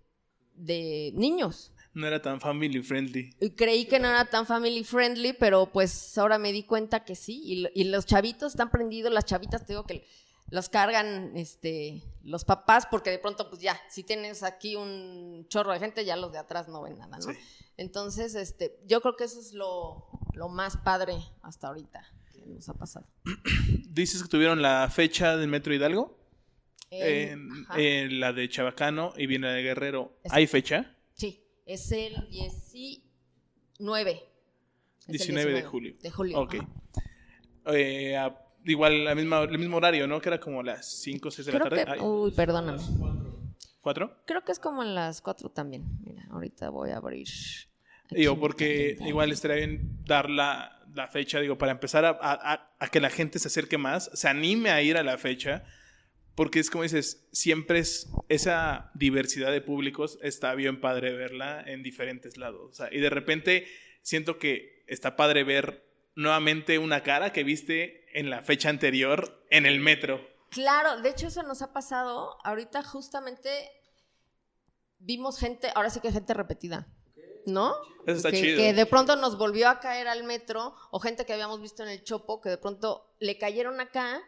de 0.53 1.11
niños. 1.15 1.73
No 1.93 2.07
era 2.07 2.21
tan 2.21 2.39
family 2.39 2.81
friendly. 2.81 3.35
Y 3.39 3.51
creí 3.51 3.85
que 3.85 3.99
no 3.99 4.07
era 4.07 4.25
tan 4.25 4.45
family 4.45 4.83
friendly, 4.83 5.33
pero 5.33 5.71
pues 5.71 6.17
ahora 6.17 6.37
me 6.37 6.51
di 6.51 6.63
cuenta 6.63 7.03
que 7.03 7.15
sí. 7.15 7.69
Y 7.73 7.83
los 7.85 8.05
chavitos 8.05 8.53
están 8.53 8.69
prendidos, 8.69 9.11
las 9.11 9.25
chavitas, 9.25 9.65
te 9.65 9.73
digo 9.73 9.85
que 9.85 10.05
los 10.51 10.69
cargan 10.69 11.35
este, 11.35 12.03
los 12.23 12.45
papás, 12.45 12.87
porque 12.89 13.09
de 13.11 13.19
pronto, 13.19 13.49
pues 13.49 13.61
ya, 13.61 13.79
si 13.89 14.03
tienes 14.03 14.43
aquí 14.43 14.75
un 14.75 15.45
chorro 15.49 15.71
de 15.73 15.79
gente, 15.79 16.05
ya 16.05 16.15
los 16.15 16.31
de 16.31 16.37
atrás 16.39 16.67
no 16.67 16.81
ven 16.81 16.97
nada, 16.97 17.17
¿no? 17.17 17.23
Sí. 17.23 17.37
Entonces, 17.77 18.35
este, 18.35 18.79
yo 18.85 19.01
creo 19.01 19.15
que 19.15 19.23
eso 19.25 19.39
es 19.39 19.53
lo, 19.53 20.07
lo 20.33 20.49
más 20.49 20.77
padre 20.77 21.13
hasta 21.41 21.67
ahorita 21.67 22.03
que 22.31 22.45
nos 22.45 22.67
ha 22.69 22.73
pasado. 22.73 23.07
Dices 23.89 24.21
que 24.23 24.29
tuvieron 24.29 24.61
la 24.61 24.89
fecha 24.89 25.37
del 25.37 25.49
Metro 25.49 25.73
Hidalgo, 25.73 26.17
en 26.91 28.19
la 28.19 28.33
de 28.33 28.49
Chabacano 28.49 29.13
y 29.15 29.27
viene 29.27 29.47
la 29.47 29.53
de 29.53 29.61
Guerrero. 29.61 30.13
Exacto. 30.23 30.35
¿Hay 30.35 30.47
fecha? 30.47 30.95
Sí, 31.13 31.43
es 31.65 31.91
el 31.91 32.27
19. 32.29 34.11
Es 34.11 35.07
el 35.07 35.11
19 35.11 35.53
de 35.53 35.63
julio. 35.63 35.95
De 36.01 36.09
julio. 36.09 36.39
Ok. 36.41 36.55
Eh, 37.67 38.17
a- 38.17 38.35
igual 38.71 39.03
la 39.05 39.15
misma, 39.15 39.41
el 39.43 39.57
mismo 39.59 39.77
horario, 39.77 40.07
¿no? 40.07 40.19
Que 40.21 40.29
era 40.29 40.39
como 40.39 40.63
las 40.63 40.85
5 41.01 41.27
o 41.27 41.31
6 41.31 41.45
de 41.45 41.51
la 41.53 41.59
Creo 41.59 41.69
tarde. 41.69 41.85
que, 41.85 41.91
Ay, 41.91 41.99
uy, 42.01 42.31
perdóname. 42.31 42.81
¿Cuatro? 43.81 44.15
Creo 44.25 44.43
que 44.43 44.51
es 44.51 44.59
como 44.59 44.83
en 44.83 44.93
las 44.95 45.21
4 45.21 45.49
también. 45.49 45.85
Mira, 46.03 46.25
ahorita 46.31 46.69
voy 46.69 46.91
a 46.91 46.97
abrir. 46.97 47.27
Digo, 48.11 48.39
porque 48.39 48.97
igual 49.05 49.31
estaría 49.31 49.57
bien 49.57 50.03
dar 50.05 50.29
la, 50.29 50.83
la 50.95 51.07
fecha, 51.07 51.39
digo, 51.39 51.57
para 51.57 51.71
empezar 51.71 52.03
a, 52.05 52.09
a- 52.09 52.53
a- 52.53 52.75
a 52.79 52.87
que 52.89 52.99
la 52.99 53.09
gente 53.09 53.39
se 53.39 53.47
acerque 53.47 53.77
más, 53.77 54.09
se 54.13 54.27
anime 54.27 54.71
a 54.71 54.81
ir 54.81 54.97
a 54.97 55.03
la 55.03 55.17
fecha, 55.17 55.63
porque 56.35 56.59
es 56.59 56.69
como 56.69 56.83
dices, 56.83 57.27
siempre 57.31 57.79
es 57.79 58.09
esa 58.27 58.91
diversidad 58.95 59.51
de 59.51 59.61
públicos, 59.61 60.17
está 60.23 60.55
bien 60.55 60.81
padre 60.81 61.13
verla 61.13 61.61
en 61.65 61.83
diferentes 61.83 62.37
lados. 62.37 62.69
O 62.71 62.73
sea, 62.73 62.89
y 62.91 62.99
de 62.99 63.09
repente 63.09 63.67
siento 64.01 64.39
que 64.39 64.83
está 64.87 65.15
padre 65.15 65.43
ver 65.43 65.85
nuevamente 66.15 66.77
una 66.79 67.03
cara 67.03 67.31
que 67.31 67.43
viste 67.43 68.05
en 68.17 68.29
la 68.29 68.43
fecha 68.43 68.69
anterior 68.69 69.45
en 69.49 69.65
el 69.65 69.79
metro. 69.79 70.27
Claro, 70.49 71.01
de 71.01 71.09
hecho 71.09 71.27
eso 71.27 71.43
nos 71.43 71.61
ha 71.61 71.73
pasado. 71.73 72.37
Ahorita 72.43 72.83
justamente 72.83 73.49
vimos 74.97 75.37
gente, 75.37 75.71
ahora 75.75 75.89
sí 75.89 75.99
que 75.99 76.11
gente 76.11 76.33
repetida, 76.33 76.87
¿no? 77.45 77.75
Eso 78.05 78.17
está 78.17 78.31
que, 78.31 78.41
chido. 78.41 78.57
que 78.57 78.73
de 78.73 78.85
pronto 78.85 79.15
nos 79.15 79.37
volvió 79.37 79.69
a 79.69 79.79
caer 79.79 80.07
al 80.07 80.23
metro, 80.23 80.75
o 80.91 80.99
gente 80.99 81.25
que 81.25 81.33
habíamos 81.33 81.61
visto 81.61 81.83
en 81.83 81.89
el 81.89 82.03
Chopo, 82.03 82.41
que 82.41 82.49
de 82.49 82.57
pronto 82.57 83.15
le 83.19 83.37
cayeron 83.37 83.79
acá. 83.79 84.21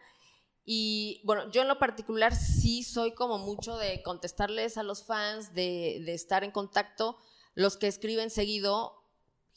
Y 0.64 1.22
bueno, 1.26 1.50
yo 1.52 1.64
en 1.64 1.68
lo 1.68 1.80
particular 1.80 2.36
sí 2.36 2.84
soy 2.84 3.14
como 3.14 3.40
mucho 3.40 3.78
de 3.78 4.04
contestarles 4.04 4.78
a 4.78 4.84
los 4.84 5.06
fans, 5.06 5.54
de, 5.54 6.02
de 6.06 6.14
estar 6.14 6.44
en 6.44 6.52
contacto. 6.52 7.18
Los 7.56 7.78
que 7.78 7.88
escriben 7.88 8.30
seguido, 8.30 9.01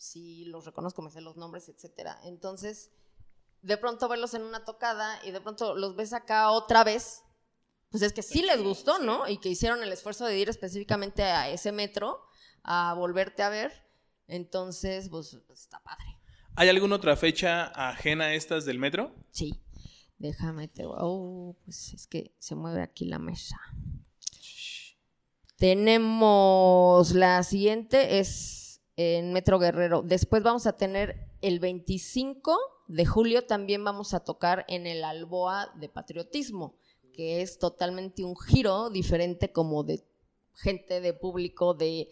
sí 0.05 0.45
los 0.47 0.65
reconozco, 0.65 1.03
me 1.03 1.11
sé 1.11 1.21
los 1.21 1.37
nombres, 1.37 1.69
etcétera. 1.69 2.19
Entonces, 2.25 2.91
de 3.63 3.77
pronto 3.77 4.09
verlos 4.09 4.35
en 4.35 4.43
una 4.43 4.65
tocada 4.65 5.19
y 5.25 5.31
de 5.31 5.41
pronto 5.41 5.75
los 5.75 5.97
ves 5.97 6.13
acá 6.13 6.51
otra 6.51 6.85
vez, 6.85 7.23
pues 7.91 8.03
es 8.03 8.13
que 8.13 8.23
sí 8.23 8.43
les 8.43 8.63
gustó, 8.63 8.99
¿no? 8.99 9.29
Y 9.29 9.39
que 9.39 9.49
hicieron 9.49 9.83
el 9.83 9.93
esfuerzo 9.93 10.27
de 10.27 10.39
ir 10.39 10.49
específicamente 10.49 11.23
a 11.23 11.49
ese 11.49 11.73
metro 11.73 12.21
a 12.63 12.95
volverte 12.95 13.43
a 13.43 13.49
ver. 13.49 13.73
Entonces, 14.27 15.09
pues, 15.09 15.39
pues, 15.47 15.61
está 15.61 15.83
padre. 15.83 16.19
¿Hay 16.57 16.69
alguna 16.69 16.97
otra 16.97 17.17
fecha 17.17 17.67
ajena 17.67 18.27
a 18.27 18.35
estas 18.35 18.65
del 18.65 18.79
metro? 18.79 19.15
Sí. 19.31 19.61
Déjame 20.19 20.69
te 20.69 20.85
Oh, 20.87 21.57
pues 21.65 21.93
es 21.95 22.07
que 22.07 22.35
se 22.39 22.55
mueve 22.55 22.83
aquí 22.83 23.05
la 23.05 23.19
mesa. 23.19 23.61
Tenemos 25.57 27.13
la 27.13 27.43
siguiente 27.43 28.19
es 28.19 28.64
en 28.97 29.33
Metro 29.33 29.59
Guerrero. 29.59 30.03
Después 30.03 30.43
vamos 30.43 30.67
a 30.67 30.77
tener 30.77 31.29
el 31.41 31.61
25 31.61 32.57
de 32.87 33.07
julio 33.07 33.47
también 33.47 33.83
vamos 33.83 34.13
a 34.15 34.21
tocar 34.21 34.65
en 34.69 34.87
el 34.87 35.05
Alboa 35.05 35.73
de 35.77 35.89
Patriotismo, 35.89 36.77
que 37.13 37.41
es 37.41 37.59
totalmente 37.59 38.25
un 38.25 38.37
giro 38.37 38.91
diferente 38.91 39.53
como 39.53 39.85
de 39.85 40.05
gente, 40.55 41.01
de 41.01 41.15
público, 41.15 41.75
de 41.75 42.09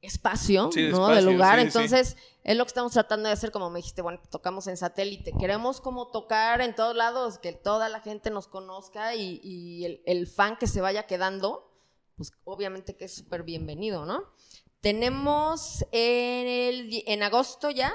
espacio, 0.00 0.70
Sí, 0.72 0.82
de 0.82 0.90
¿no? 0.90 1.10
espacio, 1.10 1.14
de 1.26 1.32
lugar. 1.32 1.56
sí, 1.56 1.60
sí. 1.62 1.66
Entonces, 1.66 2.16
es 2.44 2.56
lo 2.56 2.64
que 2.64 2.68
estamos 2.68 2.92
tratando 2.92 3.26
de 3.28 3.32
hacer, 3.32 3.50
como 3.50 3.70
me 3.70 3.78
dijiste, 3.78 4.02
bueno, 4.02 4.20
tocamos 4.30 4.66
en 4.68 4.76
satélite. 4.76 5.32
Queremos 5.38 5.80
como 5.80 6.10
tocar 6.10 6.60
en 6.60 6.74
todos 6.74 6.94
lados, 6.96 7.38
que 7.38 7.52
toda 7.52 7.88
la 7.88 8.00
gente 8.00 8.30
nos 8.30 8.46
conozca 8.48 9.14
y, 9.14 9.40
y 9.42 9.84
el, 9.84 10.02
el 10.06 10.26
fan 10.26 10.56
que 10.56 10.66
se 10.66 10.80
vaya 10.80 11.06
quedando, 11.06 11.72
pues 12.16 12.32
obviamente 12.44 12.96
que 12.96 13.04
es 13.06 13.14
súper 13.14 13.42
bienvenido, 13.42 14.06
¿no? 14.06 14.22
Tenemos 14.90 15.84
en, 15.90 16.46
el, 16.46 16.88
di- 16.90 17.02
en 17.08 17.24
agosto 17.24 17.70
ya, 17.72 17.92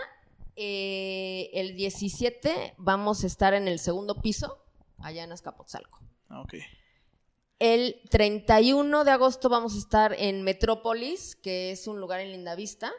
eh, 0.58 1.50
el 1.54 1.78
17, 1.78 2.74
vamos 2.78 3.24
a 3.24 3.28
estar 3.28 3.54
en 3.54 3.70
el 3.70 3.80
segundo 3.80 4.16
piso, 4.20 4.62
allá 5.00 5.24
en 5.24 5.32
Azcapotzalco. 5.32 6.02
Ah, 6.28 6.42
ok. 6.42 6.56
El 7.60 8.02
31 8.10 9.06
de 9.06 9.12
agosto 9.12 9.48
vamos 9.48 9.76
a 9.76 9.78
estar 9.78 10.14
en 10.20 10.42
Metrópolis, 10.42 11.38
que 11.38 11.72
es 11.72 11.88
un 11.88 12.02
lugar 12.02 12.20
en 12.20 12.34
Lindavista. 12.34 12.92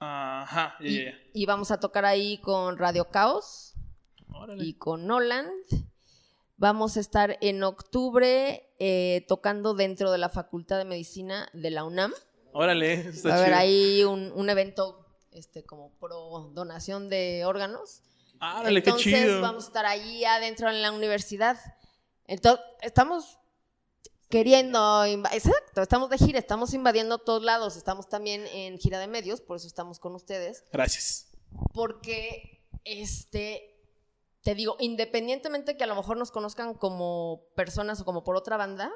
Ajá, 0.00 0.76
ya, 0.80 0.86
Y, 0.86 0.96
ya, 0.96 1.10
ya. 1.10 1.18
y 1.34 1.44
vamos 1.44 1.70
a 1.70 1.80
tocar 1.80 2.06
ahí 2.06 2.38
con 2.38 2.78
Radio 2.78 3.10
Caos 3.10 3.74
Órale. 4.32 4.64
y 4.64 4.72
con 4.72 5.06
Noland. 5.06 5.52
Vamos 6.56 6.96
a 6.96 7.00
estar 7.00 7.36
en 7.42 7.62
octubre 7.62 8.70
eh, 8.78 9.26
tocando 9.28 9.74
dentro 9.74 10.10
de 10.12 10.16
la 10.16 10.30
Facultad 10.30 10.78
de 10.78 10.86
Medicina 10.86 11.50
de 11.52 11.70
la 11.70 11.84
UNAM. 11.84 12.14
Órale, 12.52 12.94
está 12.94 13.28
Va 13.28 13.34
a 13.34 13.38
haber 13.38 13.54
ahí 13.54 14.04
un, 14.04 14.32
un 14.32 14.50
evento 14.50 15.06
este, 15.32 15.64
como 15.64 15.90
pro 15.98 16.50
donación 16.52 17.08
de 17.08 17.44
órganos. 17.44 18.02
Órale, 18.40 18.82
qué 18.82 18.90
Entonces 18.90 19.14
chido. 19.22 19.40
vamos 19.40 19.64
a 19.64 19.66
estar 19.68 19.86
ahí 19.86 20.24
adentro 20.24 20.68
en 20.70 20.82
la 20.82 20.92
universidad. 20.92 21.58
Entonces, 22.26 22.64
estamos 22.82 23.38
queriendo, 24.28 25.04
exacto, 25.04 25.80
estamos 25.80 26.10
de 26.10 26.18
gira, 26.18 26.38
estamos 26.38 26.74
invadiendo 26.74 27.18
todos 27.18 27.42
lados, 27.42 27.76
estamos 27.76 28.08
también 28.08 28.46
en 28.48 28.78
gira 28.78 28.98
de 28.98 29.06
medios, 29.06 29.40
por 29.40 29.56
eso 29.56 29.66
estamos 29.66 29.98
con 29.98 30.14
ustedes, 30.14 30.64
Gracias. 30.70 31.28
porque, 31.72 32.62
este, 32.84 33.74
te 34.42 34.54
digo, 34.54 34.76
independientemente 34.80 35.78
que 35.78 35.84
a 35.84 35.86
lo 35.86 35.94
mejor 35.94 36.18
nos 36.18 36.30
conozcan 36.30 36.74
como 36.74 37.46
personas 37.56 38.02
o 38.02 38.04
como 38.04 38.22
por 38.22 38.36
otra 38.36 38.58
banda, 38.58 38.92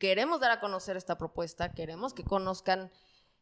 queremos 0.00 0.40
dar 0.40 0.50
a 0.50 0.60
conocer 0.60 0.96
esta 0.96 1.18
propuesta, 1.18 1.72
queremos 1.74 2.14
que 2.14 2.24
conozcan 2.24 2.90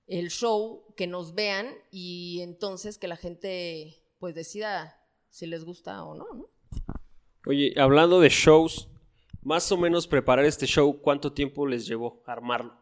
el 0.06 0.28
show, 0.30 0.92
que 0.96 1.06
nos 1.06 1.34
vean 1.34 1.72
y 1.90 2.40
entonces 2.42 2.98
que 2.98 3.08
la 3.08 3.16
gente 3.16 3.96
pues 4.18 4.34
decida 4.34 5.00
si 5.30 5.46
les 5.46 5.64
gusta 5.64 6.04
o 6.04 6.14
no, 6.14 6.26
¿no? 6.34 6.50
Oye, 7.46 7.72
hablando 7.78 8.20
de 8.20 8.28
shows, 8.28 8.88
más 9.40 9.70
o 9.70 9.78
menos 9.78 10.08
preparar 10.08 10.44
este 10.44 10.66
show, 10.66 11.00
¿cuánto 11.00 11.32
tiempo 11.32 11.66
les 11.66 11.86
llevó 11.86 12.22
armarlo? 12.26 12.76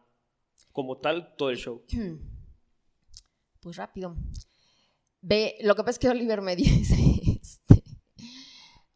Como 0.71 0.97
tal, 0.97 1.35
todo 1.37 1.51
el 1.51 1.57
show. 1.57 1.85
Pues 3.59 3.75
rápido. 3.75 4.15
Ve, 5.19 5.57
lo 5.61 5.75
que 5.75 5.81
pasa 5.81 5.91
es 5.91 5.99
que 5.99 6.07
Oliver 6.07 6.41
me 6.41 6.55
dice, 6.55 6.95
este, 7.41 7.83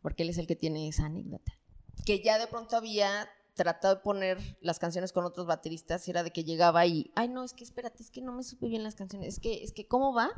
porque 0.01 0.23
él 0.23 0.29
es 0.29 0.37
el 0.37 0.47
que 0.47 0.55
tiene 0.55 0.87
esa 0.87 1.07
anécdota, 1.07 1.59
que 2.05 2.23
ya 2.23 2.39
de 2.39 2.47
pronto 2.47 2.77
había 2.77 3.27
tratado 3.53 3.95
de 3.95 4.01
poner 4.01 4.57
las 4.61 4.79
canciones 4.79 5.11
con 5.11 5.25
otros 5.25 5.45
bateristas 5.45 6.07
y 6.07 6.11
era 6.11 6.23
de 6.23 6.31
que 6.31 6.43
llegaba 6.43 6.85
y, 6.85 7.11
ay 7.15 7.27
no, 7.27 7.43
es 7.43 7.53
que 7.53 7.63
espérate, 7.63 8.01
es 8.01 8.09
que 8.09 8.21
no 8.21 8.31
me 8.31 8.43
supe 8.43 8.67
bien 8.67 8.83
las 8.83 8.95
canciones, 8.95 9.27
es 9.35 9.39
que, 9.39 9.63
es 9.63 9.71
que, 9.71 9.87
¿cómo 9.87 10.13
va? 10.13 10.29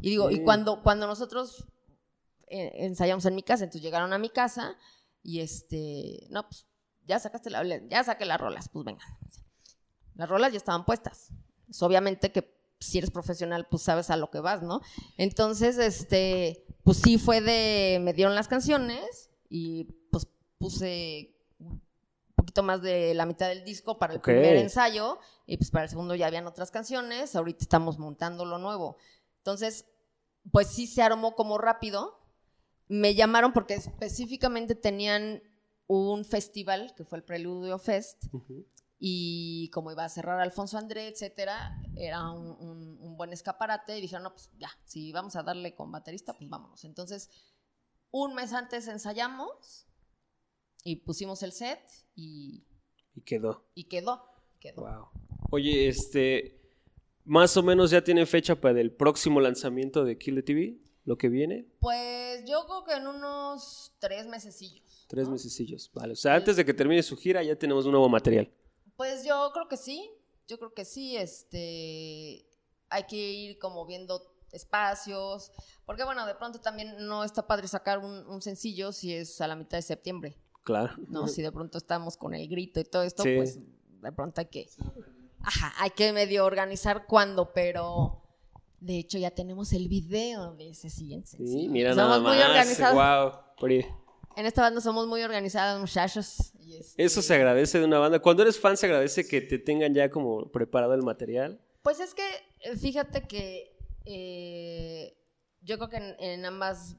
Y 0.00 0.10
digo, 0.10 0.30
y 0.30 0.42
cuando, 0.42 0.82
cuando 0.82 1.06
nosotros 1.06 1.66
eh, 2.48 2.72
ensayamos 2.84 3.24
en 3.26 3.34
mi 3.34 3.42
casa, 3.42 3.64
entonces 3.64 3.82
llegaron 3.82 4.12
a 4.12 4.18
mi 4.18 4.30
casa 4.30 4.76
y 5.22 5.40
este, 5.40 6.26
no, 6.30 6.48
pues 6.48 6.66
ya 7.06 7.18
sacaste 7.18 7.50
la, 7.50 7.64
ya 7.88 8.04
saqué 8.04 8.24
las 8.24 8.40
rolas, 8.40 8.68
pues 8.68 8.84
venga. 8.84 9.04
Las 10.14 10.28
rolas 10.28 10.52
ya 10.52 10.58
estaban 10.58 10.84
puestas. 10.84 11.30
Pues, 11.66 11.82
obviamente 11.82 12.32
que 12.32 12.54
si 12.78 12.98
eres 12.98 13.10
profesional, 13.10 13.66
pues 13.70 13.82
sabes 13.82 14.10
a 14.10 14.16
lo 14.16 14.30
que 14.30 14.40
vas, 14.40 14.62
¿no? 14.62 14.80
Entonces, 15.16 15.78
este, 15.78 16.64
pues 16.84 16.98
sí 16.98 17.18
fue 17.18 17.40
de, 17.40 17.98
me 18.02 18.12
dieron 18.12 18.34
las 18.34 18.48
canciones 18.48 19.30
y 19.48 19.84
pues 20.10 20.26
puse 20.58 21.35
poquito 22.56 22.62
más 22.66 22.82
de 22.82 23.14
la 23.14 23.26
mitad 23.26 23.48
del 23.48 23.64
disco 23.64 23.98
para 23.98 24.14
el 24.14 24.18
Ok. 24.20 24.24
primer 24.24 24.56
ensayo 24.56 25.18
y 25.46 25.56
pues 25.58 25.70
para 25.70 25.84
el 25.84 25.90
segundo 25.90 26.14
ya 26.14 26.26
habían 26.26 26.46
otras 26.46 26.70
canciones, 26.70 27.36
ahorita 27.36 27.58
estamos 27.62 27.98
montando 27.98 28.44
lo 28.46 28.58
nuevo. 28.58 28.96
Entonces, 29.38 29.84
pues 30.52 30.68
sí 30.68 30.86
se 30.86 31.02
armó 31.02 31.34
como 31.34 31.58
rápido. 31.58 32.18
Me 32.88 33.14
llamaron 33.14 33.52
porque 33.52 33.74
específicamente 33.74 34.74
tenían 34.74 35.42
un 35.86 36.24
festival 36.24 36.94
que 36.96 37.04
fue 37.04 37.18
el 37.18 37.24
Preludio 37.24 37.78
Fest 37.78 38.24
y 38.98 39.68
como 39.70 39.92
iba 39.92 40.04
a 40.04 40.08
cerrar 40.08 40.40
Alfonso 40.40 40.78
André, 40.78 41.08
etcétera, 41.08 41.78
era 41.96 42.30
un, 42.30 42.46
un- 42.58 42.98
un 43.00 43.16
buen 43.18 43.32
escaparate 43.32 43.98
y 43.98 44.00
dijeron, 44.00 44.22
no, 44.24 44.32
pues 44.32 44.50
ya, 44.58 44.70
si 44.84 45.12
vamos 45.12 45.36
a 45.36 45.42
darle 45.42 45.74
con 45.74 45.92
baterista, 45.92 46.32
pues 46.32 46.48
vámonos. 46.48 46.84
Entonces, 46.84 47.28
un 48.10 48.34
mes 48.34 48.52
antes 48.54 48.88
ensayamos 48.88 49.85
y 50.86 50.96
pusimos 50.96 51.42
el 51.42 51.50
set 51.52 51.80
y, 52.14 52.62
Y 53.16 53.20
quedó. 53.22 53.64
y 53.74 53.84
quedó, 53.84 54.22
quedó. 54.60 54.82
Wow. 54.82 55.08
Oye, 55.50 55.88
este, 55.88 56.60
más 57.24 57.56
o 57.56 57.62
menos 57.64 57.90
ya 57.90 58.04
tienen 58.04 58.26
fecha 58.26 58.54
para 58.60 58.80
el 58.80 58.92
próximo 58.92 59.40
lanzamiento 59.40 60.04
de 60.04 60.16
Kill 60.16 60.36
the 60.36 60.42
TV, 60.42 60.78
lo 61.04 61.18
que 61.18 61.28
viene, 61.28 61.66
Pues 61.80 62.44
yo 62.46 62.64
creo 62.66 62.84
que 62.84 62.92
en 62.94 63.06
unos 63.08 63.92
tres 63.98 64.26
mesecillos. 64.26 65.06
tres 65.08 65.26
¿no? 65.26 65.32
mesecillos. 65.32 65.90
Vale, 65.92 66.12
o 66.12 66.16
sea, 66.16 66.34
antes 66.34 66.56
de 66.56 66.64
que 66.64 66.72
termine 66.74 67.02
su 67.02 67.16
gira 67.16 67.42
ya 67.42 67.56
tenemos 67.56 67.84
un 67.84 67.92
nuevo 67.92 68.08
material. 68.08 68.48
Pues 68.96 69.24
yo 69.24 69.50
creo 69.52 69.66
que 69.68 69.76
sí, 69.76 70.08
yo 70.48 70.58
creo 70.58 70.72
que 70.72 70.84
sí, 70.84 71.16
este, 71.16 72.46
hay 72.88 73.04
que 73.08 73.16
ir 73.16 73.58
como 73.58 73.86
viendo 73.86 74.22
espacios, 74.52 75.52
porque 75.84 76.04
bueno, 76.04 76.26
de 76.26 76.34
pronto 76.36 76.60
también 76.60 76.94
no 77.06 77.24
está 77.24 77.46
padre 77.46 77.66
sacar 77.68 77.98
un, 77.98 78.26
un 78.26 78.40
sencillo 78.40 78.92
si 78.92 79.12
es 79.14 79.40
a 79.40 79.48
la 79.48 79.56
mitad 79.56 79.78
de 79.78 79.82
septiembre, 79.82 80.36
Claro. 80.66 80.92
¿no? 81.08 81.28
Si 81.28 81.40
de 81.42 81.50
pronto 81.52 81.78
estamos 81.78 82.16
con 82.18 82.34
el 82.34 82.46
grito 82.48 82.80
y 82.80 82.84
todo 82.84 83.04
esto, 83.04 83.22
Sí. 83.22 83.36
pues 83.36 83.58
de 84.02 84.12
pronto 84.12 84.40
hay 84.40 84.46
que, 84.48 84.68
ajá, 85.40 85.72
hay 85.78 85.90
que 85.90 86.12
medio 86.12 86.44
organizar 86.44 87.06
cuándo, 87.06 87.52
pero 87.54 88.22
de 88.80 88.98
hecho 88.98 89.16
ya 89.16 89.30
tenemos 89.30 89.72
el 89.72 89.86
video 89.88 90.54
de 90.56 90.70
ese 90.70 90.90
siguiente 90.90 91.28
Sí, 91.38 91.68
mira 91.68 91.94
Somos 91.94 92.08
nada 92.08 92.18
muy 92.20 92.36
más. 92.36 92.48
organizados. 92.50 93.34
Wow. 93.58 93.70
En 94.36 94.44
esta 94.44 94.60
banda 94.60 94.80
somos 94.80 95.06
muy 95.06 95.22
organizados, 95.22 95.80
muchachos. 95.80 96.52
este- 96.68 97.02
Eso 97.04 97.22
se 97.22 97.34
agradece 97.36 97.78
de 97.78 97.84
una 97.86 98.00
banda. 98.00 98.18
Cuando 98.20 98.42
eres 98.42 98.58
fan 98.60 98.76
se 98.76 98.86
agradece 98.86 99.26
que 99.26 99.40
te 99.40 99.58
tengan 99.60 99.94
ya 99.94 100.10
como 100.10 100.50
preparado 100.50 100.92
el 100.94 101.02
material. 101.02 101.58
Pues 101.82 102.00
es 102.00 102.12
que, 102.12 102.26
eh, 102.60 102.76
fíjate 102.76 103.22
que 103.28 103.72
eh, 104.04 105.16
yo 105.62 105.78
creo 105.78 105.88
que 105.88 105.96
en, 105.96 106.16
en 106.20 106.44
ambas 106.44 106.96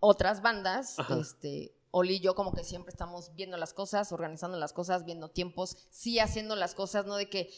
otras 0.00 0.42
bandas, 0.42 0.98
Ajá. 0.98 1.18
este, 1.20 1.75
Oli 1.98 2.16
y 2.16 2.20
yo 2.20 2.34
como 2.34 2.52
que 2.52 2.62
siempre 2.62 2.90
estamos 2.90 3.34
viendo 3.36 3.56
las 3.56 3.72
cosas, 3.72 4.12
organizando 4.12 4.58
las 4.58 4.74
cosas, 4.74 5.06
viendo 5.06 5.30
tiempos, 5.30 5.78
sí 5.88 6.18
haciendo 6.18 6.54
las 6.54 6.74
cosas, 6.74 7.06
no 7.06 7.16
de 7.16 7.30
que, 7.30 7.50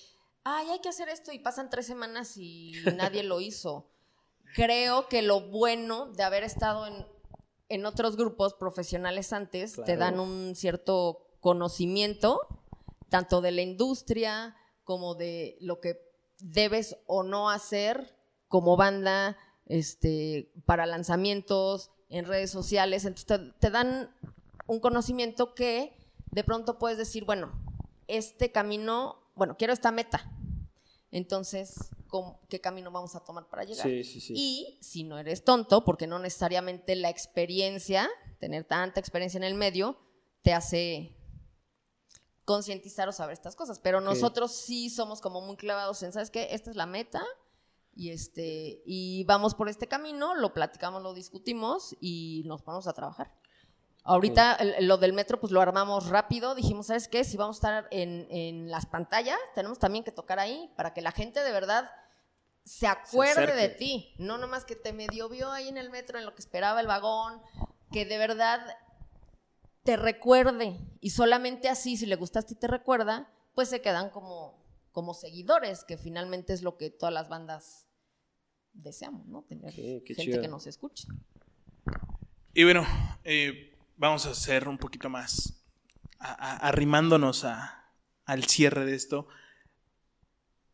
ay, 0.44 0.68
hay 0.70 0.78
que 0.78 0.90
hacer 0.90 1.08
esto 1.08 1.32
y 1.32 1.40
pasan 1.40 1.70
tres 1.70 1.86
semanas 1.86 2.36
y 2.36 2.70
nadie 2.96 3.24
lo 3.24 3.40
hizo. 3.40 3.90
Creo 4.54 5.08
que 5.08 5.22
lo 5.22 5.40
bueno 5.40 6.12
de 6.12 6.22
haber 6.22 6.44
estado 6.44 6.86
en, 6.86 7.04
en 7.68 7.84
otros 7.84 8.16
grupos 8.16 8.54
profesionales 8.54 9.32
antes 9.32 9.74
te 9.84 9.96
dan 9.96 10.20
un 10.20 10.54
cierto 10.54 11.26
conocimiento, 11.40 12.46
tanto 13.08 13.40
de 13.40 13.50
la 13.50 13.62
industria 13.62 14.54
como 14.84 15.16
de 15.16 15.58
lo 15.60 15.80
que 15.80 16.00
debes 16.38 16.96
o 17.06 17.24
no 17.24 17.50
hacer 17.50 18.16
como 18.46 18.76
banda, 18.76 19.36
este, 19.66 20.52
para 20.64 20.86
lanzamientos 20.86 21.90
en 22.08 22.24
redes 22.24 22.50
sociales. 22.50 23.04
Entonces 23.04 23.26
te, 23.26 23.38
te 23.60 23.70
dan 23.70 24.14
un 24.66 24.80
conocimiento 24.80 25.54
que 25.54 25.96
de 26.30 26.44
pronto 26.44 26.78
puedes 26.78 26.98
decir, 26.98 27.24
bueno, 27.24 27.52
este 28.06 28.50
camino, 28.52 29.18
bueno, 29.34 29.56
quiero 29.56 29.72
esta 29.72 29.92
meta. 29.92 30.30
Entonces, 31.10 31.74
¿cómo- 32.08 32.38
¿qué 32.48 32.60
camino 32.60 32.90
vamos 32.90 33.14
a 33.14 33.20
tomar 33.20 33.48
para 33.48 33.64
llegar? 33.64 33.86
Sí, 33.86 34.04
sí, 34.04 34.20
sí. 34.20 34.32
Y 34.36 34.78
si 34.82 35.04
no 35.04 35.18
eres 35.18 35.42
tonto, 35.44 35.84
porque 35.84 36.06
no 36.06 36.18
necesariamente 36.18 36.94
la 36.96 37.08
experiencia, 37.08 38.08
tener 38.40 38.64
tanta 38.64 39.00
experiencia 39.00 39.38
en 39.38 39.44
el 39.44 39.54
medio, 39.54 39.98
te 40.42 40.52
hace 40.52 41.14
concientizar 42.44 43.08
o 43.08 43.12
saber 43.12 43.34
estas 43.34 43.56
cosas. 43.56 43.78
Pero 43.78 44.00
nosotros 44.00 44.52
sí 44.52 44.88
somos 44.90 45.20
como 45.20 45.40
muy 45.40 45.56
clavados 45.56 46.02
en, 46.02 46.12
¿sabes 46.12 46.30
qué? 46.30 46.48
Esta 46.52 46.70
es 46.70 46.76
la 46.76 46.86
meta 46.86 47.22
y, 47.98 48.10
este, 48.10 48.80
y 48.86 49.24
vamos 49.24 49.54
por 49.56 49.68
este 49.68 49.88
camino, 49.88 50.36
lo 50.36 50.54
platicamos, 50.54 51.02
lo 51.02 51.14
discutimos 51.14 51.96
y 52.00 52.44
nos 52.46 52.62
ponemos 52.62 52.86
a 52.86 52.92
trabajar. 52.92 53.34
Ahorita 54.04 54.54
el- 54.54 54.86
lo 54.86 54.98
del 54.98 55.12
metro, 55.12 55.40
pues 55.40 55.52
lo 55.52 55.60
armamos 55.60 56.08
rápido. 56.08 56.54
Dijimos, 56.54 56.86
¿sabes 56.86 57.08
qué? 57.08 57.24
Si 57.24 57.36
vamos 57.36 57.56
a 57.56 57.58
estar 57.58 57.88
en, 57.90 58.26
en 58.30 58.70
las 58.70 58.86
pantallas, 58.86 59.36
tenemos 59.54 59.78
también 59.80 60.04
que 60.04 60.12
tocar 60.12 60.38
ahí 60.38 60.70
para 60.76 60.94
que 60.94 61.02
la 61.02 61.10
gente 61.10 61.42
de 61.42 61.50
verdad 61.50 61.90
se 62.64 62.86
acuerde 62.86 63.46
de 63.54 63.64
acerque. 63.64 63.78
ti. 63.78 64.14
No 64.18 64.38
nomás 64.38 64.64
que 64.64 64.76
te 64.76 64.92
medio 64.92 65.28
vio 65.28 65.50
ahí 65.50 65.66
en 65.68 65.76
el 65.76 65.90
metro, 65.90 66.18
en 66.20 66.24
lo 66.24 66.34
que 66.34 66.40
esperaba 66.40 66.80
el 66.80 66.86
vagón, 66.86 67.42
que 67.90 68.04
de 68.06 68.16
verdad 68.18 68.60
te 69.82 69.96
recuerde. 69.96 70.78
Y 71.00 71.10
solamente 71.10 71.68
así, 71.68 71.96
si 71.96 72.06
le 72.06 72.14
gustaste 72.16 72.54
y 72.54 72.56
te 72.58 72.68
recuerda, 72.68 73.28
pues 73.54 73.68
se 73.68 73.80
quedan 73.82 74.10
como, 74.10 74.54
como 74.92 75.14
seguidores, 75.14 75.82
que 75.84 75.98
finalmente 75.98 76.52
es 76.52 76.62
lo 76.62 76.76
que 76.76 76.90
todas 76.90 77.12
las 77.12 77.28
bandas 77.28 77.87
deseamos, 78.82 79.26
¿no? 79.26 79.42
Tener 79.42 79.74
Qué- 79.74 80.02
qué 80.04 80.14
gente 80.14 80.32
chido. 80.32 80.42
que 80.42 80.48
nos 80.48 80.66
escuche. 80.66 81.06
Y 82.54 82.64
bueno, 82.64 82.86
eh, 83.24 83.74
vamos 83.96 84.26
a 84.26 84.30
hacer 84.30 84.68
un 84.68 84.78
poquito 84.78 85.08
más, 85.08 85.54
a- 86.18 86.32
a- 86.32 86.56
arrimándonos 86.68 87.44
a- 87.44 87.84
al 88.24 88.44
cierre 88.44 88.84
de 88.84 88.94
esto. 88.94 89.28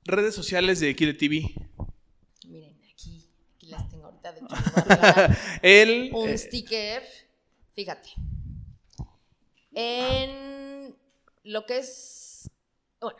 Redes 0.05 0.35
sociales 0.35 0.81
de 0.81 0.95
Kile 0.95 1.14
TV. 1.14 1.55
Miren, 2.47 2.79
aquí, 2.93 3.29
aquí 3.57 3.67
las 3.69 3.88
tengo 3.88 4.05
ahorita. 4.07 4.33
De 4.33 4.40
El, 5.62 6.11
un 6.14 6.29
eh, 6.29 6.38
sticker. 6.38 7.03
Fíjate. 7.75 8.11
En 9.73 10.95
lo 11.45 11.67
que 11.67 11.79
es, 11.79 12.24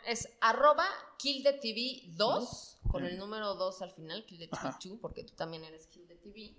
es 0.05 0.29
arroba 0.41 0.87
KillTheTV2, 1.19 2.77
con 2.89 3.05
el 3.05 3.17
número 3.17 3.55
2 3.55 3.81
al 3.81 3.91
final, 3.91 4.25
KillTheTV2, 4.25 4.99
porque 4.99 5.23
tú 5.23 5.33
también 5.33 5.63
eres 5.63 5.87
KillTheTV. 5.87 6.55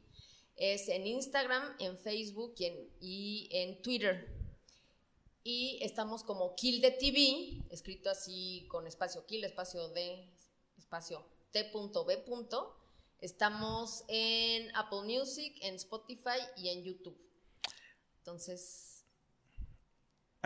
Es 0.56 0.88
en 0.88 1.06
Instagram, 1.06 1.76
en 1.78 1.98
Facebook 1.98 2.54
y 2.58 2.64
en, 2.64 2.90
y 3.00 3.48
en 3.50 3.82
Twitter. 3.82 4.36
Y 5.44 5.78
estamos 5.82 6.24
como 6.24 6.56
Kill 6.56 6.80
the 6.80 6.90
TV, 6.90 7.62
escrito 7.70 8.10
así 8.10 8.66
con 8.68 8.86
espacio 8.86 9.24
Kill, 9.26 9.44
espacio 9.44 9.88
D, 9.90 10.28
espacio 10.76 11.24
T.B. 11.52 12.22
Estamos 13.20 14.04
en 14.08 14.74
Apple 14.74 15.02
Music, 15.04 15.56
en 15.62 15.76
Spotify 15.76 16.40
y 16.56 16.68
en 16.70 16.82
YouTube. 16.82 17.16
Entonces, 18.18 18.95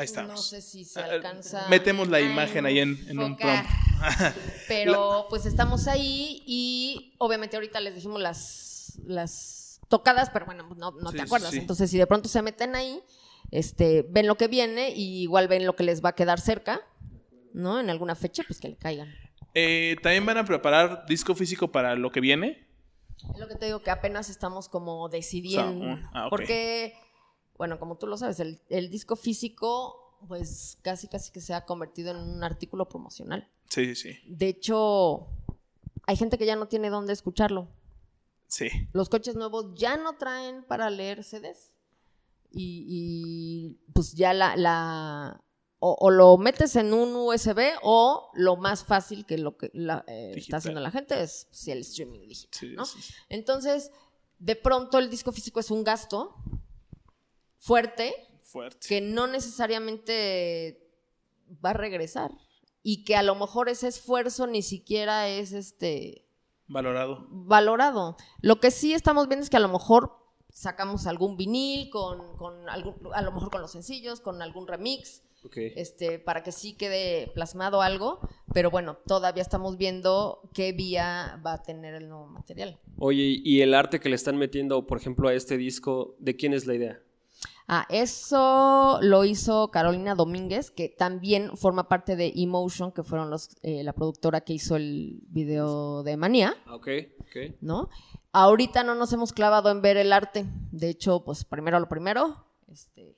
Ahí 0.00 0.04
estamos. 0.06 0.30
no 0.32 0.36
sé 0.38 0.62
si 0.62 0.84
se 0.84 1.00
Ah, 1.00 1.04
alcanza. 1.04 1.66
metemos 1.68 2.08
la 2.08 2.16
a 2.18 2.20
imagen 2.20 2.66
ahí 2.66 2.78
en- 2.78 2.98
en 3.08 3.18
un 3.18 3.36
prompt. 3.36 3.68
Pero 4.68 5.26
pues 5.28 5.46
estamos 5.46 5.86
ahí 5.88 6.42
y 6.46 7.14
obviamente 7.18 7.56
ahorita 7.56 7.80
les 7.80 7.94
dijimos 7.94 8.20
las, 8.20 8.98
las 9.04 9.80
tocadas, 9.88 10.30
pero 10.30 10.46
bueno, 10.46 10.68
no, 10.76 10.92
no 10.92 11.10
Sí, 11.10 11.16
te 11.16 11.22
acuerdas. 11.22 11.50
sí. 11.50 11.58
Entonces, 11.58 11.90
si 11.90 11.98
de 11.98 12.06
pronto 12.06 12.28
se 12.28 12.40
meten 12.42 12.74
ahí, 12.76 13.02
este, 13.50 14.06
ven 14.08 14.26
lo 14.26 14.36
que 14.36 14.48
viene 14.48 14.90
y 14.90 15.22
igual 15.22 15.48
ven 15.48 15.66
lo 15.66 15.74
que 15.76 15.82
les 15.82 16.02
va 16.04 16.10
a 16.10 16.14
quedar 16.14 16.40
cerca, 16.40 16.80
¿no? 17.52 17.80
En 17.80 17.90
alguna 17.90 18.14
fecha, 18.14 18.42
pues 18.46 18.60
que 18.60 18.68
le 18.68 18.76
caigan. 18.76 19.12
Eh, 19.54 19.96
También 20.02 20.24
van 20.24 20.38
a 20.38 20.44
preparar 20.44 21.04
disco 21.06 21.34
físico 21.34 21.72
para 21.72 21.96
lo 21.96 22.12
que 22.12 22.20
viene. 22.20 22.66
Es 23.34 23.38
lo 23.38 23.48
que 23.48 23.56
te 23.56 23.66
digo 23.66 23.82
que 23.82 23.90
apenas 23.90 24.30
estamos 24.30 24.68
como 24.68 25.08
decidiendo. 25.08 25.72
O 25.72 25.84
sea, 25.84 25.92
un- 25.94 26.06
ah, 26.14 26.26
ok. 26.26 26.30
Porque, 26.30 26.94
bueno, 27.60 27.78
como 27.78 27.98
tú 27.98 28.06
lo 28.06 28.16
sabes, 28.16 28.40
el, 28.40 28.58
el 28.70 28.88
disco 28.88 29.16
físico, 29.16 30.16
pues 30.26 30.78
casi 30.80 31.08
casi 31.08 31.30
que 31.30 31.42
se 31.42 31.52
ha 31.52 31.66
convertido 31.66 32.10
en 32.10 32.16
un 32.16 32.42
artículo 32.42 32.88
promocional. 32.88 33.50
Sí, 33.68 33.94
sí, 33.94 34.14
sí. 34.14 34.18
De 34.26 34.48
hecho, 34.48 35.26
hay 36.06 36.16
gente 36.16 36.38
que 36.38 36.46
ya 36.46 36.56
no 36.56 36.68
tiene 36.68 36.88
dónde 36.88 37.12
escucharlo. 37.12 37.68
Sí. 38.46 38.70
Los 38.94 39.10
coches 39.10 39.36
nuevos 39.36 39.74
ya 39.74 39.98
no 39.98 40.16
traen 40.16 40.64
para 40.64 40.88
leer 40.88 41.22
CDs. 41.22 41.74
Y, 42.50 42.86
y, 42.88 43.92
pues 43.92 44.14
ya 44.14 44.32
la, 44.32 44.56
la 44.56 45.44
o, 45.80 45.94
o 46.00 46.10
lo 46.10 46.38
metes 46.38 46.76
en 46.76 46.94
un 46.94 47.14
USB 47.14 47.74
o 47.82 48.30
lo 48.32 48.56
más 48.56 48.84
fácil 48.84 49.26
que 49.26 49.36
lo 49.36 49.58
que 49.58 49.70
la, 49.74 50.02
eh, 50.08 50.32
está 50.34 50.56
haciendo 50.56 50.80
la 50.80 50.90
gente 50.90 51.22
es 51.22 51.46
pues, 51.50 51.68
el 51.68 51.80
streaming 51.80 52.26
digital. 52.26 52.58
sí, 52.58 52.74
¿no? 52.74 52.86
sí, 52.86 53.02
sí. 53.02 53.12
Entonces, 53.28 53.90
de 54.38 54.56
pronto 54.56 54.96
el 54.98 55.10
disco 55.10 55.30
físico 55.30 55.60
es 55.60 55.70
un 55.70 55.84
gasto 55.84 56.42
fuerte 57.60 58.12
Fuerte. 58.42 58.88
que 58.88 59.00
no 59.00 59.26
necesariamente 59.28 60.90
va 61.64 61.70
a 61.70 61.74
regresar 61.74 62.32
y 62.82 63.04
que 63.04 63.14
a 63.14 63.22
lo 63.22 63.34
mejor 63.34 63.68
ese 63.68 63.86
esfuerzo 63.88 64.46
ni 64.46 64.62
siquiera 64.62 65.28
es 65.28 65.52
este 65.52 66.26
Valorado. 66.66 67.26
valorado. 67.30 68.16
Lo 68.40 68.58
que 68.60 68.70
sí 68.70 68.92
estamos 68.94 69.28
viendo 69.28 69.44
es 69.44 69.50
que 69.50 69.56
a 69.56 69.60
lo 69.60 69.68
mejor 69.68 70.16
sacamos 70.48 71.06
algún 71.06 71.36
vinil 71.36 71.90
con, 71.90 72.36
con 72.36 72.68
algún, 72.68 72.94
a 73.12 73.22
lo 73.22 73.32
mejor 73.32 73.50
con 73.50 73.60
los 73.60 73.72
sencillos, 73.72 74.20
con 74.20 74.40
algún 74.42 74.66
remix, 74.66 75.22
este, 75.54 76.18
para 76.18 76.42
que 76.42 76.52
sí 76.52 76.74
quede 76.74 77.28
plasmado 77.34 77.82
algo, 77.82 78.20
pero 78.52 78.70
bueno, 78.70 78.98
todavía 79.06 79.42
estamos 79.42 79.76
viendo 79.78 80.42
qué 80.54 80.72
vía 80.72 81.40
va 81.44 81.54
a 81.54 81.62
tener 81.62 81.94
el 81.94 82.08
nuevo 82.08 82.26
material. 82.26 82.78
Oye, 82.98 83.40
¿y 83.42 83.60
el 83.62 83.74
arte 83.74 84.00
que 84.00 84.08
le 84.08 84.16
están 84.16 84.36
metiendo, 84.36 84.86
por 84.86 84.98
ejemplo, 84.98 85.28
a 85.28 85.34
este 85.34 85.56
disco, 85.56 86.14
de 86.18 86.36
quién 86.36 86.52
es 86.52 86.66
la 86.66 86.74
idea? 86.74 87.00
Ah, 87.72 87.86
eso 87.88 88.98
lo 89.00 89.24
hizo 89.24 89.70
Carolina 89.70 90.16
Domínguez, 90.16 90.72
que 90.72 90.88
también 90.88 91.56
forma 91.56 91.88
parte 91.88 92.16
de 92.16 92.32
Emotion, 92.34 92.90
que 92.90 93.04
fueron 93.04 93.30
los, 93.30 93.50
eh, 93.62 93.84
la 93.84 93.92
productora 93.92 94.40
que 94.40 94.54
hizo 94.54 94.74
el 94.74 95.20
video 95.28 96.02
de 96.02 96.16
Manía. 96.16 96.56
Ah, 96.66 96.74
Ok, 96.74 96.88
ok. 97.20 97.54
¿no? 97.60 97.88
Ahorita 98.32 98.82
no 98.82 98.96
nos 98.96 99.12
hemos 99.12 99.32
clavado 99.32 99.70
en 99.70 99.82
ver 99.82 99.96
el 99.98 100.12
arte. 100.12 100.46
De 100.72 100.88
hecho, 100.88 101.22
pues 101.24 101.44
primero 101.44 101.78
lo 101.78 101.88
primero. 101.88 102.44
Este, 102.66 103.14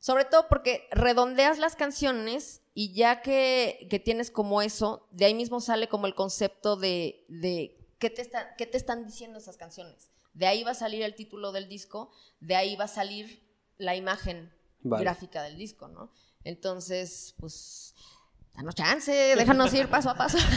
sobre 0.00 0.24
todo 0.24 0.46
porque 0.48 0.88
redondeas 0.90 1.60
las 1.60 1.76
canciones 1.76 2.62
y 2.74 2.94
ya 2.94 3.22
que, 3.22 3.86
que 3.90 4.00
tienes 4.00 4.32
como 4.32 4.60
eso, 4.60 5.06
de 5.12 5.26
ahí 5.26 5.34
mismo 5.34 5.60
sale 5.60 5.88
como 5.88 6.08
el 6.08 6.16
concepto 6.16 6.74
de, 6.74 7.24
de 7.28 7.78
¿qué, 8.00 8.10
te 8.10 8.22
está- 8.22 8.56
qué 8.56 8.66
te 8.66 8.76
están 8.76 9.06
diciendo 9.06 9.38
esas 9.38 9.56
canciones. 9.56 10.10
De 10.32 10.46
ahí 10.48 10.64
va 10.64 10.72
a 10.72 10.74
salir 10.74 11.02
el 11.02 11.14
título 11.14 11.52
del 11.52 11.68
disco, 11.68 12.10
de 12.40 12.56
ahí 12.56 12.74
va 12.74 12.86
a 12.86 12.88
salir 12.88 13.43
la 13.78 13.96
imagen 13.96 14.50
Vale. 14.82 15.04
gráfica 15.04 15.42
del 15.42 15.56
disco, 15.58 15.88
¿no? 15.88 16.10
Entonces, 16.44 17.34
pues, 17.38 17.94
danos 18.54 18.74
chance, 18.74 19.10
déjanos 19.36 19.72
ir 19.74 19.88
paso 19.88 20.10
a 20.10 20.14
paso. 20.14 20.38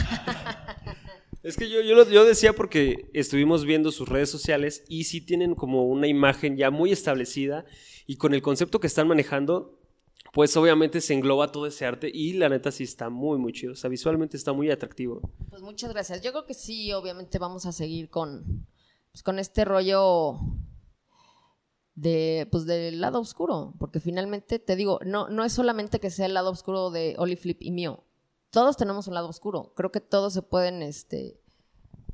Es 1.42 1.56
que 1.56 1.70
yo, 1.70 1.80
yo, 1.82 1.94
lo- 1.94 2.08
yo 2.10 2.24
decía 2.24 2.52
porque 2.52 3.10
estuvimos 3.14 3.64
viendo 3.64 3.92
sus 3.92 4.08
redes 4.08 4.28
sociales 4.28 4.82
y 4.88 5.04
sí 5.04 5.20
tienen 5.20 5.54
como 5.54 5.84
una 5.86 6.08
imagen 6.08 6.56
ya 6.56 6.70
muy 6.70 6.90
establecida 6.90 7.64
y 8.08 8.16
con 8.16 8.34
el 8.34 8.42
concepto 8.42 8.80
que 8.80 8.88
están 8.88 9.06
manejando, 9.06 9.78
pues 10.32 10.56
obviamente 10.56 11.00
se 11.00 11.14
engloba 11.14 11.52
todo 11.52 11.66
ese 11.66 11.86
arte 11.86 12.10
y 12.12 12.32
la 12.32 12.48
neta 12.48 12.72
sí 12.72 12.82
está 12.82 13.08
muy, 13.08 13.38
muy 13.38 13.52
chido. 13.52 13.72
O 13.72 13.76
sea, 13.76 13.88
visualmente 13.88 14.36
está 14.36 14.52
muy 14.52 14.68
atractivo. 14.70 15.30
Pues 15.48 15.62
muchas 15.62 15.90
gracias. 15.92 16.22
Yo 16.22 16.32
creo 16.32 16.44
que 16.44 16.54
sí, 16.54 16.92
obviamente 16.92 17.38
vamos 17.38 17.66
a 17.66 17.72
seguir 17.72 18.10
con, 18.10 18.66
pues, 19.12 19.22
con 19.22 19.38
este 19.38 19.64
rollo 19.64 20.40
de, 22.00 22.46
pues, 22.52 22.64
del 22.64 23.00
lado 23.00 23.20
oscuro, 23.20 23.74
porque 23.78 23.98
finalmente 23.98 24.58
te 24.58 24.76
digo, 24.76 25.00
no, 25.04 25.28
no 25.28 25.44
es 25.44 25.52
solamente 25.52 25.98
que 25.98 26.10
sea 26.10 26.26
el 26.26 26.34
lado 26.34 26.50
oscuro 26.50 26.90
de 26.90 27.16
Oliflip 27.18 27.60
y 27.62 27.70
mío. 27.72 28.04
Todos 28.50 28.76
tenemos 28.76 29.08
un 29.08 29.14
lado 29.14 29.28
oscuro. 29.28 29.72
Creo 29.74 29.90
que 29.90 30.00
todos 30.00 30.32
se 30.32 30.42
pueden, 30.42 30.82
este, 30.82 31.40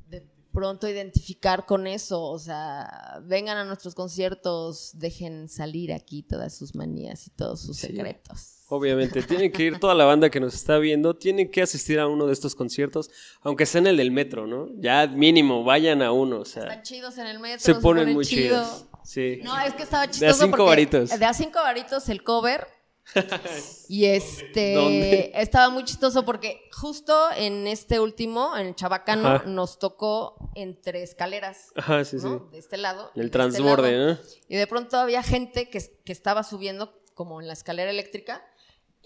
de 0.09 0.27
pronto 0.51 0.87
identificar 0.89 1.65
con 1.67 1.85
eso. 1.85 2.23
O 2.23 2.39
sea, 2.39 3.19
vengan 3.23 3.57
a 3.57 3.63
nuestros 3.65 3.93
conciertos, 3.93 4.91
dejen 4.95 5.47
salir 5.49 5.93
aquí 5.93 6.23
todas 6.23 6.55
sus 6.57 6.73
manías 6.75 7.27
y 7.27 7.29
todos 7.29 7.61
sus 7.61 7.77
Sí. 7.77 7.87
secretos. 7.87 8.63
Obviamente, 8.69 9.21
tiene 9.21 9.51
que 9.51 9.63
ir 9.63 9.79
toda 9.79 9.93
la 9.93 10.05
banda 10.05 10.31
que 10.31 10.39
nos 10.39 10.55
está 10.55 10.79
viendo, 10.79 11.15
tiene 11.15 11.51
que 11.51 11.61
asistir 11.61 11.99
a 11.99 12.07
uno 12.07 12.25
de 12.25 12.33
estos 12.33 12.55
conciertos, 12.55 13.11
aunque 13.41 13.67
sea 13.67 13.79
en 13.81 13.87
el 13.87 13.97
del 13.97 14.09
metro, 14.11 14.47
¿no? 14.47 14.67
Ya 14.79 15.05
mínimo, 15.05 15.63
vayan 15.63 16.01
a 16.01 16.11
uno, 16.11 16.39
o 16.39 16.45
sea, 16.45 16.63
Están 16.63 16.81
chidos 16.81 17.17
en 17.19 17.27
el 17.27 17.39
metro. 17.39 17.59
se 17.63 17.75
ponen 17.75 18.11
muy 18.13 18.25
chido. 18.25 18.63
chidos. 18.63 18.85
Sí. 19.05 19.39
No, 19.43 19.57
es 19.61 19.73
que 19.75 19.83
estaba 19.83 20.03
De 20.03 20.09
a 20.09 20.11
chistoso 20.11 20.43
cinco 20.45 20.57
porque 20.57 20.69
varitos. 20.69 21.19
de 21.19 21.25
a 21.25 21.33
cinco 21.33 21.59
varitos 21.59 22.09
el 22.09 22.23
cover. 22.23 22.67
y 23.87 24.05
este 24.05 24.73
¿Dónde? 24.73 25.31
estaba 25.35 25.69
muy 25.69 25.83
chistoso 25.83 26.25
porque 26.25 26.67
justo 26.71 27.15
en 27.37 27.67
este 27.67 27.99
último, 27.99 28.57
en 28.57 28.67
el 28.67 28.75
Chabacano, 28.75 29.27
Ajá. 29.29 29.45
nos 29.45 29.77
tocó 29.77 30.49
entre 30.55 31.03
escaleras, 31.03 31.71
Ajá, 31.75 32.03
sí, 32.03 32.19
sí. 32.19 32.27
De 32.51 32.57
este 32.57 32.77
lado. 32.77 33.11
El 33.15 33.25
este 33.25 33.31
transborde, 33.33 33.91
lado. 33.91 34.13
¿no? 34.13 34.19
Y 34.49 34.55
de 34.55 34.65
pronto 34.65 34.97
había 34.97 35.21
gente 35.21 35.69
que, 35.69 35.79
que 36.03 36.11
estaba 36.11 36.41
subiendo 36.43 36.99
como 37.13 37.39
en 37.41 37.47
la 37.47 37.53
escalera 37.53 37.91
eléctrica 37.91 38.43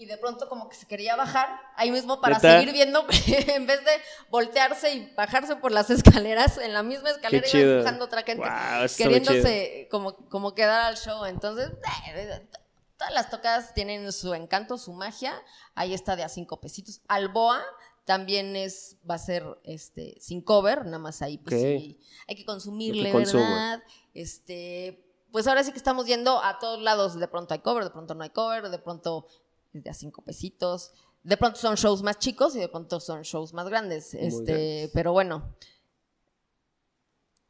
y 0.00 0.06
de 0.06 0.16
pronto 0.16 0.48
como 0.48 0.66
que 0.66 0.76
se 0.76 0.86
quería 0.86 1.14
bajar 1.14 1.60
ahí 1.76 1.90
mismo 1.90 2.22
para 2.22 2.40
seguir 2.40 2.72
viendo 2.72 3.04
en 3.26 3.66
vez 3.66 3.84
de 3.84 3.90
voltearse 4.30 4.94
y 4.94 5.12
bajarse 5.14 5.56
por 5.56 5.72
las 5.72 5.90
escaleras 5.90 6.56
en 6.56 6.72
la 6.72 6.82
misma 6.82 7.10
escalera 7.10 7.46
iba 7.46 7.60
empujando 7.60 8.06
otra 8.06 8.22
gente 8.22 8.48
queriéndose 8.96 9.88
como, 9.90 10.16
como 10.30 10.54
quedar 10.54 10.86
al 10.86 10.96
show. 10.96 11.26
Entonces, 11.26 11.70
eh, 12.14 12.48
todas 12.96 13.12
las 13.12 13.28
tocadas 13.28 13.74
tienen 13.74 14.10
su 14.10 14.32
encanto, 14.32 14.78
su 14.78 14.94
magia. 14.94 15.34
Ahí 15.74 15.92
está 15.92 16.16
de 16.16 16.22
a 16.22 16.30
cinco 16.30 16.62
pesitos. 16.62 17.02
Alboa 17.06 17.62
también 18.06 18.56
es, 18.56 18.96
va 19.08 19.16
a 19.16 19.18
ser 19.18 19.44
este 19.64 20.16
sin 20.18 20.40
cover, 20.40 20.86
nada 20.86 20.98
más 20.98 21.20
ahí 21.20 21.36
pues 21.36 21.60
sí, 21.60 22.00
hay 22.26 22.36
que 22.36 22.46
consumirle, 22.46 23.12
que. 23.12 23.18
¿verdad? 23.18 23.82
Este, 24.14 25.04
pues 25.30 25.46
ahora 25.46 25.62
sí 25.62 25.72
que 25.72 25.78
estamos 25.78 26.06
yendo 26.06 26.42
a 26.42 26.58
todos 26.58 26.80
lados, 26.80 27.20
de 27.20 27.28
pronto 27.28 27.52
hay 27.52 27.60
cover, 27.60 27.84
de 27.84 27.90
pronto 27.90 28.14
no 28.14 28.24
hay 28.24 28.30
cover, 28.30 28.70
de 28.70 28.78
pronto 28.78 29.26
es 29.72 29.84
de 29.84 29.90
a 29.90 29.94
cinco 29.94 30.22
pesitos. 30.22 30.92
De 31.22 31.36
pronto 31.36 31.58
son 31.58 31.74
shows 31.74 32.02
más 32.02 32.18
chicos 32.18 32.56
y 32.56 32.60
de 32.60 32.68
pronto 32.68 33.00
son 33.00 33.22
shows 33.22 33.52
más 33.52 33.68
grandes. 33.68 34.14
Muy 34.14 34.24
este, 34.24 34.52
grandes. 34.52 34.90
pero 34.94 35.12
bueno, 35.12 35.54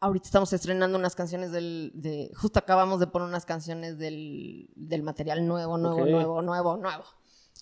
Ahorita 0.03 0.25
estamos 0.25 0.51
estrenando 0.55 0.99
unas 0.99 1.15
canciones 1.15 1.53
del. 1.53 1.93
De, 1.95 2.31
justo 2.35 2.59
acabamos 2.59 3.01
de 3.01 3.07
poner 3.07 3.29
unas 3.29 3.45
canciones 3.45 3.99
del, 3.99 4.71
del 4.75 5.03
material 5.03 5.47
nuevo, 5.47 5.77
nuevo, 5.77 6.07
nuevo, 6.07 6.41
nuevo, 6.41 6.77
nuevo. 6.79 7.05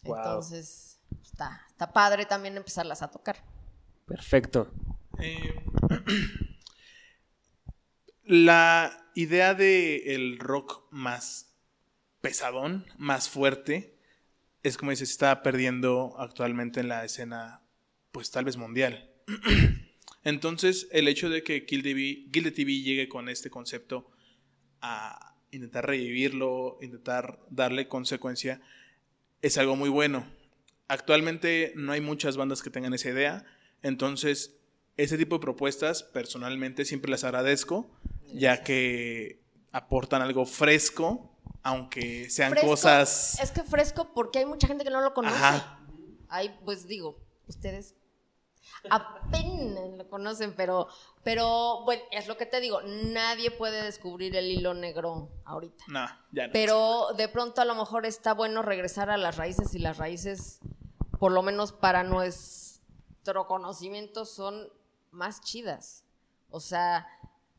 Wow. 0.05 0.17
Entonces, 0.17 1.01
está, 1.21 1.63
está 1.69 1.93
padre 1.93 2.27
también 2.27 2.57
empezarlas 2.57 3.03
a 3.03 3.11
tocar. 3.11 3.43
Perfecto. 4.07 4.71
Eh, 5.19 5.65
la 8.23 9.11
idea 9.17 9.55
de 9.55 10.15
el 10.15 10.39
rock 10.39 10.85
más 10.93 11.57
pesadón, 12.21 12.87
más 12.99 13.29
fuerte, 13.29 13.98
es 14.69 14.77
como 14.77 14.91
dices, 14.91 15.11
está 15.11 15.43
perdiendo 15.43 16.15
actualmente 16.19 16.81
en 16.81 16.89
la 16.89 17.05
escena, 17.05 17.63
pues 18.13 18.31
tal 18.31 18.45
vez 18.45 18.57
mundial. 18.57 19.11
Entonces, 20.25 20.89
el 20.93 21.09
hecho 21.09 21.31
de 21.31 21.43
que 21.43 21.65
Kill 21.65 21.83
TV, 21.83 22.51
TV 22.51 22.83
llegue 22.83 23.09
con 23.09 23.29
este 23.29 23.51
concepto 23.51 24.11
a 24.81 25.37
intentar 25.51 25.87
revivirlo, 25.87 26.79
intentar 26.83 27.41
darle 27.51 27.89
consecuencia, 27.89 28.61
es 29.43 29.59
algo 29.59 29.77
muy 29.77 29.89
bueno. 29.89 30.27
Actualmente 30.89 31.73
no 31.77 31.93
hay 31.93 32.01
muchas 32.01 32.37
bandas 32.37 32.63
que 32.63 32.71
tengan 32.71 32.95
esa 32.95 33.11
idea, 33.11 33.45
entonces 33.83 34.59
ese 34.97 35.17
tipo 35.17 35.37
de 35.37 35.43
propuestas 35.43 36.03
personalmente 36.03 36.85
siempre 36.85 37.11
las 37.11 37.25
agradezco, 37.25 37.91
ya 38.35 38.63
que 38.63 39.41
aportan 39.73 40.23
algo 40.23 40.45
fresco, 40.45 41.38
aunque 41.63 42.31
sean 42.31 42.51
Fresco, 42.51 42.69
cosas... 42.69 43.39
Es 43.41 43.51
que 43.51 43.63
fresco 43.63 44.13
porque 44.15 44.39
hay 44.39 44.47
mucha 44.47 44.67
gente 44.67 44.85
que 44.85 44.91
no 44.91 45.01
lo 45.01 45.15
conoce. 45.15 45.37
Ajá. 45.37 45.81
Pues 46.65 46.87
digo, 46.87 47.19
ustedes 47.47 47.95
apenas 48.91 49.91
lo 49.97 50.09
conocen, 50.09 50.55
pero, 50.55 50.89
pero 51.25 51.85
bueno, 51.85 52.03
es 52.11 52.29
lo 52.29 52.37
que 52.37 52.47
te 52.47 52.61
digo, 52.61 52.81
nadie 52.83 53.51
puede 53.51 53.83
descubrir 53.83 54.37
el 54.37 54.51
hilo 54.51 54.75
negro 54.75 55.31
ahorita. 55.45 55.85
No, 55.89 56.07
ya 56.33 56.47
no. 56.47 56.53
Pero 56.53 57.09
de 57.17 57.29
pronto 57.29 57.61
a 57.61 57.65
lo 57.65 57.75
mejor 57.75 58.07
está 58.07 58.35
bueno 58.35 58.63
regresar 58.63 59.11
a 59.11 59.17
las 59.17 59.37
raíces 59.37 59.75
y 59.75 59.79
las 59.79 59.99
raíces, 59.99 60.61
por 61.19 61.33
lo 61.33 61.43
menos 61.43 61.73
para 61.73 62.05
nuestro 62.05 63.47
conocimiento, 63.47 64.25
son 64.25 64.69
más 65.11 65.41
chidas. 65.41 66.05
O 66.51 66.61
sea, 66.61 67.07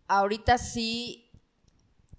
ahorita 0.08 0.58
sí, 0.58 1.29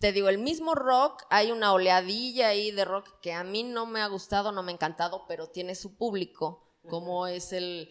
te 0.01 0.13
digo, 0.13 0.29
el 0.29 0.39
mismo 0.39 0.75
rock, 0.75 1.25
hay 1.31 1.53
una 1.53 1.73
oleadilla 1.73 2.49
ahí 2.49 2.71
de 2.73 2.85
rock 2.85 3.21
que 3.21 3.33
a 3.33 3.45
mí 3.45 3.63
no 3.63 3.87
me 3.87 4.01
ha 4.01 4.07
gustado, 4.09 4.51
no 4.51 4.63
me 4.63 4.73
ha 4.73 4.75
encantado, 4.75 5.27
pero 5.29 5.49
tiene 5.51 5.75
su 5.75 5.95
público, 5.97 6.67
como 6.89 7.27
es 7.27 7.53
el 7.53 7.89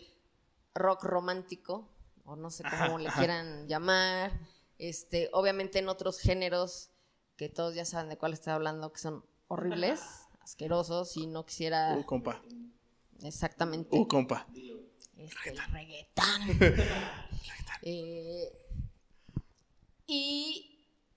rock 0.73 1.03
romántico, 1.03 1.87
o 2.25 2.35
no 2.35 2.49
sé 2.51 2.63
cómo 2.63 2.97
le 2.99 3.09
quieran 3.11 3.67
llamar. 3.67 4.31
Este, 4.77 5.29
obviamente 5.33 5.79
en 5.79 5.89
otros 5.89 6.19
géneros, 6.19 6.89
que 7.35 7.47
todos 7.49 7.75
ya 7.75 7.85
saben 7.85 8.09
de 8.09 8.17
cuál 8.17 8.33
estoy 8.33 8.53
hablando, 8.53 8.91
que 8.91 8.99
son 8.99 9.23
horribles, 9.47 10.01
asquerosos, 10.41 11.15
y 11.17 11.27
no 11.27 11.45
quisiera 11.45 11.95
Uh, 11.97 12.03
compa. 12.05 12.41
exactamente 13.23 13.95
Uh, 13.97 14.07
compa. 14.07 14.47
este, 15.17 15.49
el 15.51 15.57
reggaetón. 15.71 16.41
Eh, 17.81 18.51
y 20.07 20.68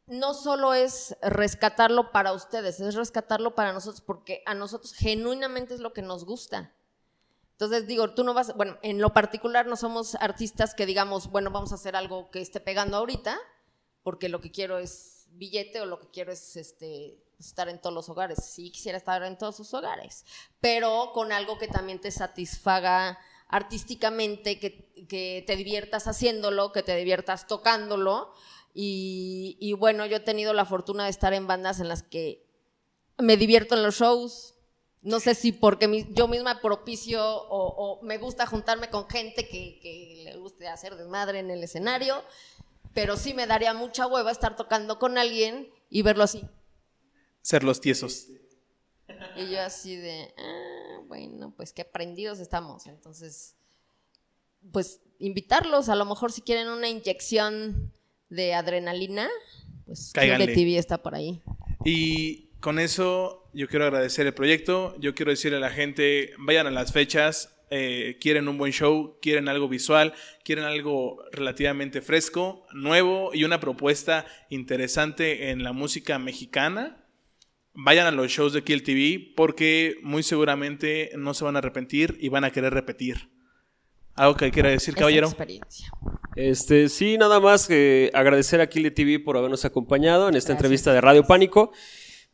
no 0.06 0.34
solo 0.34 0.74
es 0.74 1.16
rescatarlo 1.22 2.12
para 2.12 2.32
ustedes, 2.32 2.80
es 2.80 2.94
rescatarlo 2.94 3.54
para 3.54 3.72
nosotros, 3.72 4.00
porque 4.00 4.42
a 4.46 4.54
nosotros 4.54 4.94
genuinamente 4.94 5.74
es 5.74 5.80
lo 5.80 5.92
que 5.92 6.02
nos 6.02 6.24
gusta. 6.24 6.74
Entonces 7.52 7.86
digo, 7.86 8.12
tú 8.12 8.24
no 8.24 8.34
vas, 8.34 8.56
bueno, 8.56 8.78
en 8.82 9.00
lo 9.00 9.12
particular 9.12 9.66
no 9.66 9.76
somos 9.76 10.16
artistas 10.16 10.74
que 10.74 10.86
digamos, 10.86 11.30
bueno, 11.30 11.50
vamos 11.50 11.70
a 11.72 11.76
hacer 11.76 11.94
algo 11.94 12.30
que 12.30 12.40
esté 12.40 12.58
pegando 12.58 12.96
ahorita, 12.96 13.38
porque 14.02 14.28
lo 14.28 14.40
que 14.40 14.50
quiero 14.50 14.78
es 14.78 15.28
billete 15.30 15.80
o 15.80 15.86
lo 15.86 16.00
que 16.00 16.10
quiero 16.10 16.32
es 16.32 16.56
este 16.56 17.22
estar 17.38 17.68
en 17.68 17.80
todos 17.80 17.94
los 17.94 18.08
hogares. 18.08 18.44
Sí 18.44 18.70
quisiera 18.70 18.98
estar 18.98 19.22
en 19.22 19.38
todos 19.38 19.56
sus 19.56 19.72
hogares, 19.74 20.24
pero 20.60 21.10
con 21.14 21.32
algo 21.32 21.58
que 21.58 21.68
también 21.68 22.00
te 22.00 22.10
satisfaga 22.10 23.18
artísticamente, 23.48 24.58
que, 24.58 25.06
que 25.08 25.44
te 25.46 25.56
diviertas 25.56 26.08
haciéndolo, 26.08 26.72
que 26.72 26.82
te 26.82 26.96
diviertas 26.96 27.46
tocándolo. 27.46 28.34
Y, 28.74 29.56
y 29.60 29.74
bueno, 29.74 30.06
yo 30.06 30.16
he 30.16 30.20
tenido 30.20 30.52
la 30.54 30.64
fortuna 30.64 31.04
de 31.04 31.10
estar 31.10 31.34
en 31.34 31.46
bandas 31.46 31.80
en 31.80 31.88
las 31.88 32.02
que 32.02 32.46
me 33.18 33.36
divierto 33.36 33.74
en 33.74 33.82
los 33.82 33.96
shows. 33.96 34.54
No 35.02 35.18
sé 35.20 35.34
si 35.34 35.52
porque 35.52 35.88
mi- 35.88 36.06
yo 36.14 36.28
misma 36.28 36.60
propicio 36.60 37.22
o, 37.24 37.98
o 37.98 38.02
me 38.02 38.18
gusta 38.18 38.46
juntarme 38.46 38.88
con 38.88 39.08
gente 39.08 39.48
que, 39.48 39.78
que 39.80 40.22
le 40.24 40.36
guste 40.36 40.68
hacer 40.68 40.96
desmadre 40.96 41.40
en 41.40 41.50
el 41.50 41.62
escenario, 41.62 42.22
pero 42.94 43.16
sí 43.16 43.34
me 43.34 43.46
daría 43.46 43.74
mucha 43.74 44.06
hueva 44.06 44.30
estar 44.30 44.54
tocando 44.56 44.98
con 44.98 45.18
alguien 45.18 45.68
y 45.90 46.02
verlo 46.02 46.22
así. 46.24 46.42
Ser 47.42 47.64
los 47.64 47.80
tiesos. 47.80 48.28
Y 49.36 49.50
yo 49.50 49.60
así 49.60 49.96
de, 49.96 50.32
ah, 50.38 51.00
bueno, 51.08 51.52
pues 51.56 51.72
qué 51.72 51.82
aprendidos 51.82 52.38
estamos. 52.38 52.86
Entonces, 52.86 53.56
pues 54.72 55.00
invitarlos, 55.18 55.88
a 55.88 55.96
lo 55.96 56.04
mejor 56.04 56.32
si 56.32 56.40
quieren 56.42 56.68
una 56.68 56.88
inyección 56.88 57.92
de 58.34 58.54
adrenalina, 58.54 59.28
pues 59.86 60.10
Cáiganle. 60.14 60.48
TV 60.54 60.78
está 60.78 61.02
por 61.02 61.14
ahí. 61.14 61.40
Y 61.84 62.48
con 62.60 62.78
eso 62.78 63.48
yo 63.52 63.68
quiero 63.68 63.84
agradecer 63.84 64.26
el 64.26 64.34
proyecto. 64.34 64.94
Yo 64.98 65.14
quiero 65.14 65.30
decirle 65.30 65.58
a 65.58 65.60
la 65.60 65.70
gente, 65.70 66.30
vayan 66.38 66.66
a 66.66 66.70
las 66.70 66.92
fechas. 66.92 67.48
eh, 67.74 68.18
quieren 68.20 68.48
un 68.48 68.58
buen 68.58 68.70
show, 68.70 69.16
quieren 69.22 69.48
algo 69.48 69.66
visual, 69.66 70.12
quieren 70.44 70.64
algo 70.66 71.24
relativamente 71.32 72.02
fresco, 72.02 72.66
nuevo 72.74 73.30
y 73.32 73.44
una 73.44 73.60
propuesta 73.60 74.26
interesante 74.50 75.48
en 75.50 75.62
la 75.62 75.72
música 75.72 76.18
mexicana. 76.18 76.98
Vayan 77.72 78.06
a 78.06 78.10
los 78.10 78.30
shows 78.30 78.52
de 78.52 78.62
Kill 78.62 78.82
TV 78.82 79.32
porque 79.34 79.96
muy 80.02 80.22
seguramente 80.22 81.12
no 81.16 81.32
se 81.32 81.44
van 81.44 81.56
a 81.56 81.60
arrepentir 81.60 82.18
y 82.20 82.28
van 82.28 82.44
a 82.44 82.50
querer 82.50 82.74
repetir. 82.74 83.30
¿Algo 84.16 84.36
que 84.36 84.50
quiera 84.50 84.68
decir, 84.68 84.90
Esa 84.92 84.98
caballero? 84.98 85.28
experiencia. 85.28 85.90
Este, 86.34 86.88
sí, 86.88 87.18
nada 87.18 87.40
más 87.40 87.66
que 87.66 88.10
agradecer 88.14 88.60
a 88.60 88.66
Kill 88.68 88.84
the 88.84 88.90
TV 88.90 89.18
por 89.18 89.36
habernos 89.36 89.64
acompañado 89.64 90.28
en 90.28 90.34
esta 90.34 90.48
Gracias. 90.48 90.58
entrevista 90.58 90.92
de 90.92 91.00
Radio 91.00 91.24
Pánico. 91.24 91.72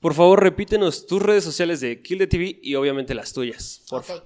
Por 0.00 0.14
favor, 0.14 0.40
repítenos 0.42 1.06
tus 1.06 1.20
redes 1.20 1.42
sociales 1.42 1.80
de 1.80 2.00
Kill 2.02 2.18
the 2.18 2.26
TV 2.28 2.60
y 2.62 2.76
obviamente 2.76 3.14
las 3.14 3.32
tuyas. 3.32 3.82
Por 3.90 4.00
Ok. 4.00 4.22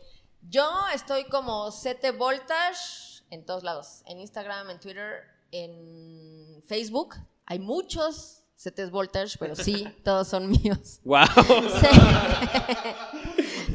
Yo 0.50 0.68
estoy 0.94 1.24
como 1.24 1.70
CT 1.70 2.16
Voltage 2.18 3.22
en 3.30 3.46
todos 3.46 3.62
lados. 3.62 4.02
En 4.06 4.18
Instagram, 4.20 4.68
en 4.70 4.80
Twitter, 4.80 5.22
en 5.52 6.62
Facebook. 6.66 7.14
Hay 7.46 7.58
muchos 7.58 8.42
CT 8.62 8.90
Voltage, 8.90 9.36
pero 9.38 9.56
sí, 9.56 9.86
todos 10.04 10.28
son 10.28 10.50
míos. 10.50 11.00
Wow. 11.04 11.24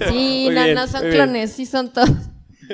Sí, 0.07 0.49
no, 0.51 0.63
bien, 0.63 0.75
no 0.75 0.87
son 0.87 1.01
bien. 1.01 1.13
clones, 1.13 1.53
sí 1.53 1.65
son 1.65 1.91
todos, 1.91 2.09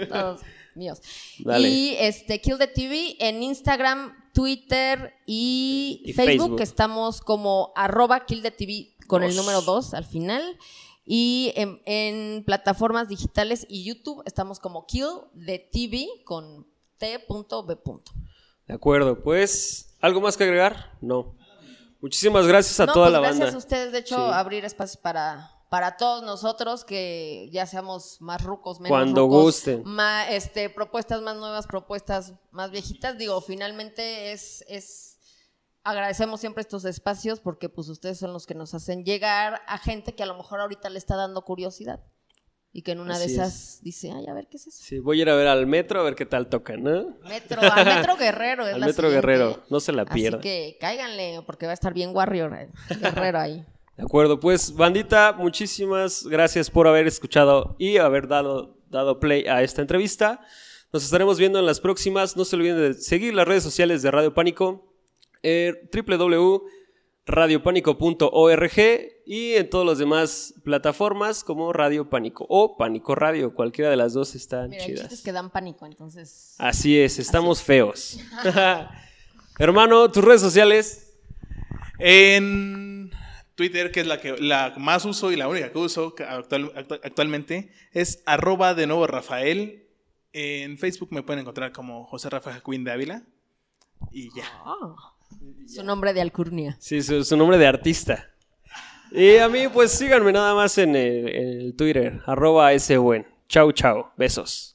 todos 0.10 0.42
míos. 0.76 1.02
Dale. 1.40 1.68
Y 1.70 1.96
este 2.00 2.40
Kill 2.42 2.58
the 2.58 2.68
TV 2.68 3.16
en 3.20 3.44
Instagram, 3.44 4.14
Twitter 4.34 5.14
y, 5.26 6.02
Y 6.06 6.14
Facebook, 6.14 6.38
Facebook. 6.40 6.62
estamos 6.62 7.22
como 7.22 7.72
arroba 7.76 8.26
Kill 8.26 8.42
the 8.42 8.52
TV 8.52 8.96
con 9.08 9.24
el 9.24 9.36
número 9.36 9.62
2 9.62 9.94
al 9.94 10.06
final. 10.06 10.58
Y 11.06 11.52
en, 11.58 11.82
en 11.86 12.44
plataformas 12.46 13.10
digitales 13.10 13.66
y 13.70 13.84
YouTube 13.84 14.24
estamos 14.26 14.60
como 14.60 14.86
Kill 14.86 15.08
the 15.46 15.60
TV 15.72 16.08
con 16.24 16.66
t.b. 16.98 17.20
De 18.68 18.74
acuerdo, 18.74 19.22
pues, 19.22 19.98
¿algo 20.00 20.22
más 20.22 20.38
que 20.38 20.46
agregar? 20.46 20.98
No. 21.02 21.36
Muchísimas 22.02 22.48
gracias 22.48 22.80
a 22.80 22.86
No, 22.86 22.94
toda 22.94 23.06
pues 23.08 23.14
la 23.14 23.20
gracias 23.20 23.40
banda. 23.40 23.56
a 23.56 23.58
ustedes, 23.60 23.92
de 23.92 24.00
hecho, 24.00 24.16
Sí. 24.16 24.34
abrir 24.34 24.66
espacios 24.66 24.98
para, 24.98 25.52
para 25.74 25.98
todos 25.98 26.22
nosotros, 26.22 26.84
que 26.86 27.50
ya 27.52 27.66
seamos 27.66 28.22
más 28.22 28.44
rucos, 28.44 28.80
menos 28.80 28.92
Cuando 28.96 29.22
rucos, 29.22 29.42
gusten. 29.44 29.82
ma- 29.86 30.30
este, 30.30 30.70
propuestas 30.70 31.24
más 31.24 31.36
nuevas, 31.36 31.66
propuestas 31.66 32.34
más 32.52 32.70
viejitas. 32.70 33.18
Digo, 33.18 33.42
finalmente 33.42 34.32
es, 34.34 34.64
es 34.68 35.18
agradecemos 35.84 36.40
siempre 36.42 36.62
estos 36.62 36.86
espacios 36.86 37.40
porque 37.40 37.70
pues 37.70 37.90
ustedes 37.90 38.20
son 38.20 38.34
los 38.34 38.46
que 38.46 38.54
nos 38.54 38.76
hacen 38.76 39.04
llegar 39.04 39.62
a 39.68 39.80
gente 39.80 40.14
que 40.14 40.22
a 40.22 40.28
lo 40.28 40.36
mejor 40.38 40.62
ahorita 40.62 40.90
le 40.92 41.00
está 41.00 41.16
dando 41.16 41.42
curiosidad 41.42 42.02
y 42.72 42.84
que 42.84 42.92
en 42.92 43.00
una 43.00 43.16
Así 43.16 43.22
de 43.22 43.26
es. 43.26 43.32
esas 43.40 43.80
dice, 43.82 44.12
ay, 44.12 44.28
a 44.28 44.34
ver 44.36 44.48
qué 44.50 44.58
es 44.58 44.68
eso. 44.68 44.78
Sí, 44.84 45.00
voy 45.00 45.20
a 45.20 45.22
ir 45.24 45.30
a 45.32 45.36
ver 45.36 45.48
al 45.48 45.66
metro 45.66 46.00
a 46.00 46.04
ver 46.04 46.14
qué 46.14 46.28
tal 46.28 46.50
tocan, 46.50 46.84
¿no? 46.84 47.18
Metro, 47.28 47.62
al 47.64 47.84
Metro 47.86 48.16
Guerrero. 48.16 48.68
Es 48.68 48.74
Al 48.76 48.80
la 48.80 48.86
Metro 48.86 49.08
siguiente. 49.10 49.28
Guerrero, 49.28 49.64
no 49.72 49.80
se 49.80 49.92
la 49.92 50.04
Así 50.04 50.14
pierdan. 50.14 50.42
que 50.42 50.78
cáiganle 50.80 51.42
porque 51.48 51.66
va 51.66 51.72
a 51.72 51.74
estar 51.74 51.94
bien 51.96 52.16
Warrior, 52.16 52.54
eh, 52.54 52.70
Guerrero 53.00 53.40
ahí. 53.40 53.66
De 53.98 54.04
acuerdo, 54.04 54.40
pues 54.40 54.76
bandita, 54.76 55.34
muchísimas 55.34 56.26
gracias 56.26 56.72
por 56.72 56.88
haber 56.88 57.06
escuchado 57.06 57.76
y 57.78 57.98
haber 57.98 58.28
dado, 58.28 58.80
dado 58.90 59.20
play 59.20 59.46
a 59.46 59.62
esta 59.62 59.82
entrevista. 59.82 60.42
Nos 60.92 61.04
estaremos 61.04 61.38
viendo 61.38 61.60
en 61.60 61.68
las 61.68 61.80
próximas. 61.80 62.36
No 62.36 62.44
se 62.44 62.56
olviden 62.56 62.78
de 62.78 62.94
seguir 62.96 63.36
las 63.36 63.48
redes 63.48 63.62
sociales 63.64 64.02
de 64.02 64.10
Radio 64.10 64.34
Pánico, 64.34 64.92
eh, 65.44 65.88
www.radiopánico.org 65.94 68.80
y 69.26 69.54
en 69.54 69.70
todas 69.70 69.88
las 69.88 70.00
demás 70.00 70.56
plataformas 70.64 71.44
como 71.44 71.72
Radio 71.72 72.10
Pánico 72.10 72.48
o 72.50 72.76
Pánico 72.78 73.14
Radio. 73.14 73.54
Cualquiera 73.54 73.92
de 73.92 73.96
las 73.96 74.14
dos 74.14 74.34
están 74.34 74.72
Mira, 74.72 74.86
chidas. 74.86 75.12
es 75.12 75.22
que 75.22 75.32
dan 75.32 75.52
pánico, 75.52 75.86
entonces... 75.86 76.56
Así 76.58 77.00
es, 77.00 77.20
estamos 77.20 77.62
feos. 77.62 78.20
Hermano, 79.60 80.12
tus 80.12 80.24
redes 80.24 80.42
sociales. 80.42 81.12
En 82.00 83.12
Twitter, 83.56 83.92
que 83.92 84.02
es 84.02 84.08
la 84.08 84.20
que 84.20 84.36
la 84.38 84.74
más 84.78 85.06
uso 85.06 85.32
y 85.32 85.36
la 85.36 85.48
única 85.48 85.72
que 85.72 85.78
uso 85.78 86.16
actual- 86.28 86.74
actu- 86.74 87.00
actualmente, 87.04 87.72
es 87.92 88.24
arroba 88.26 88.74
de 88.74 88.88
nuevo 88.88 89.06
Rafael. 89.08 89.88
En 90.32 90.78
Facebook 90.80 91.10
me 91.12 91.22
pueden 91.22 91.42
encontrar 91.42 91.72
como 91.72 92.06
José 92.06 92.30
Rafael 92.30 92.62
Queen 92.64 92.84
de 92.84 92.92
Ávila. 92.92 93.24
Y 94.12 94.30
ya. 94.36 94.46
Ah, 94.66 94.96
su 95.68 95.84
nombre 95.84 96.14
de 96.14 96.22
alcurnia. 96.22 96.76
Sí, 96.80 97.02
su, 97.02 97.24
su 97.24 97.38
nombre 97.38 97.58
de 97.58 97.68
artista. 97.68 98.30
Y 99.12 99.38
a 99.38 99.48
mí, 99.48 99.68
pues 99.68 99.92
síganme 99.92 100.32
nada 100.32 100.56
más 100.56 100.78
en 100.80 100.96
el, 100.96 101.28
en 101.30 101.62
el 101.62 101.76
Twitter, 101.76 102.22
arroba 102.26 102.72
buen. 103.00 103.28
Chau, 103.48 103.72
chau. 103.72 104.08
Besos. 104.18 104.73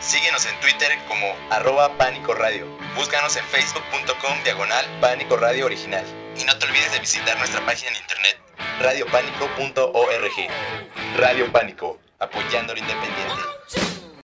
Síguenos 0.00 0.46
en 0.46 0.58
Twitter 0.60 0.90
como 1.08 1.36
arroba 1.50 1.98
Pánico 1.98 2.32
Radio. 2.32 2.66
Búscanos 2.96 3.36
en 3.36 3.44
facebook.com 3.44 4.42
diagonal 4.44 4.86
Pánico 4.98 5.36
Radio 5.36 5.66
Original. 5.66 6.04
Y 6.40 6.44
no 6.44 6.56
te 6.58 6.64
olvides 6.64 6.92
de 6.92 7.00
visitar 7.00 7.36
nuestra 7.36 7.64
página 7.66 7.90
en 7.90 7.96
internet 7.96 8.40
radiopánico.org. 8.80 10.48
Radio 11.18 11.52
Pánico, 11.52 11.98
apoyando 12.18 12.72
lo 12.72 12.78
independiente. 12.80 13.99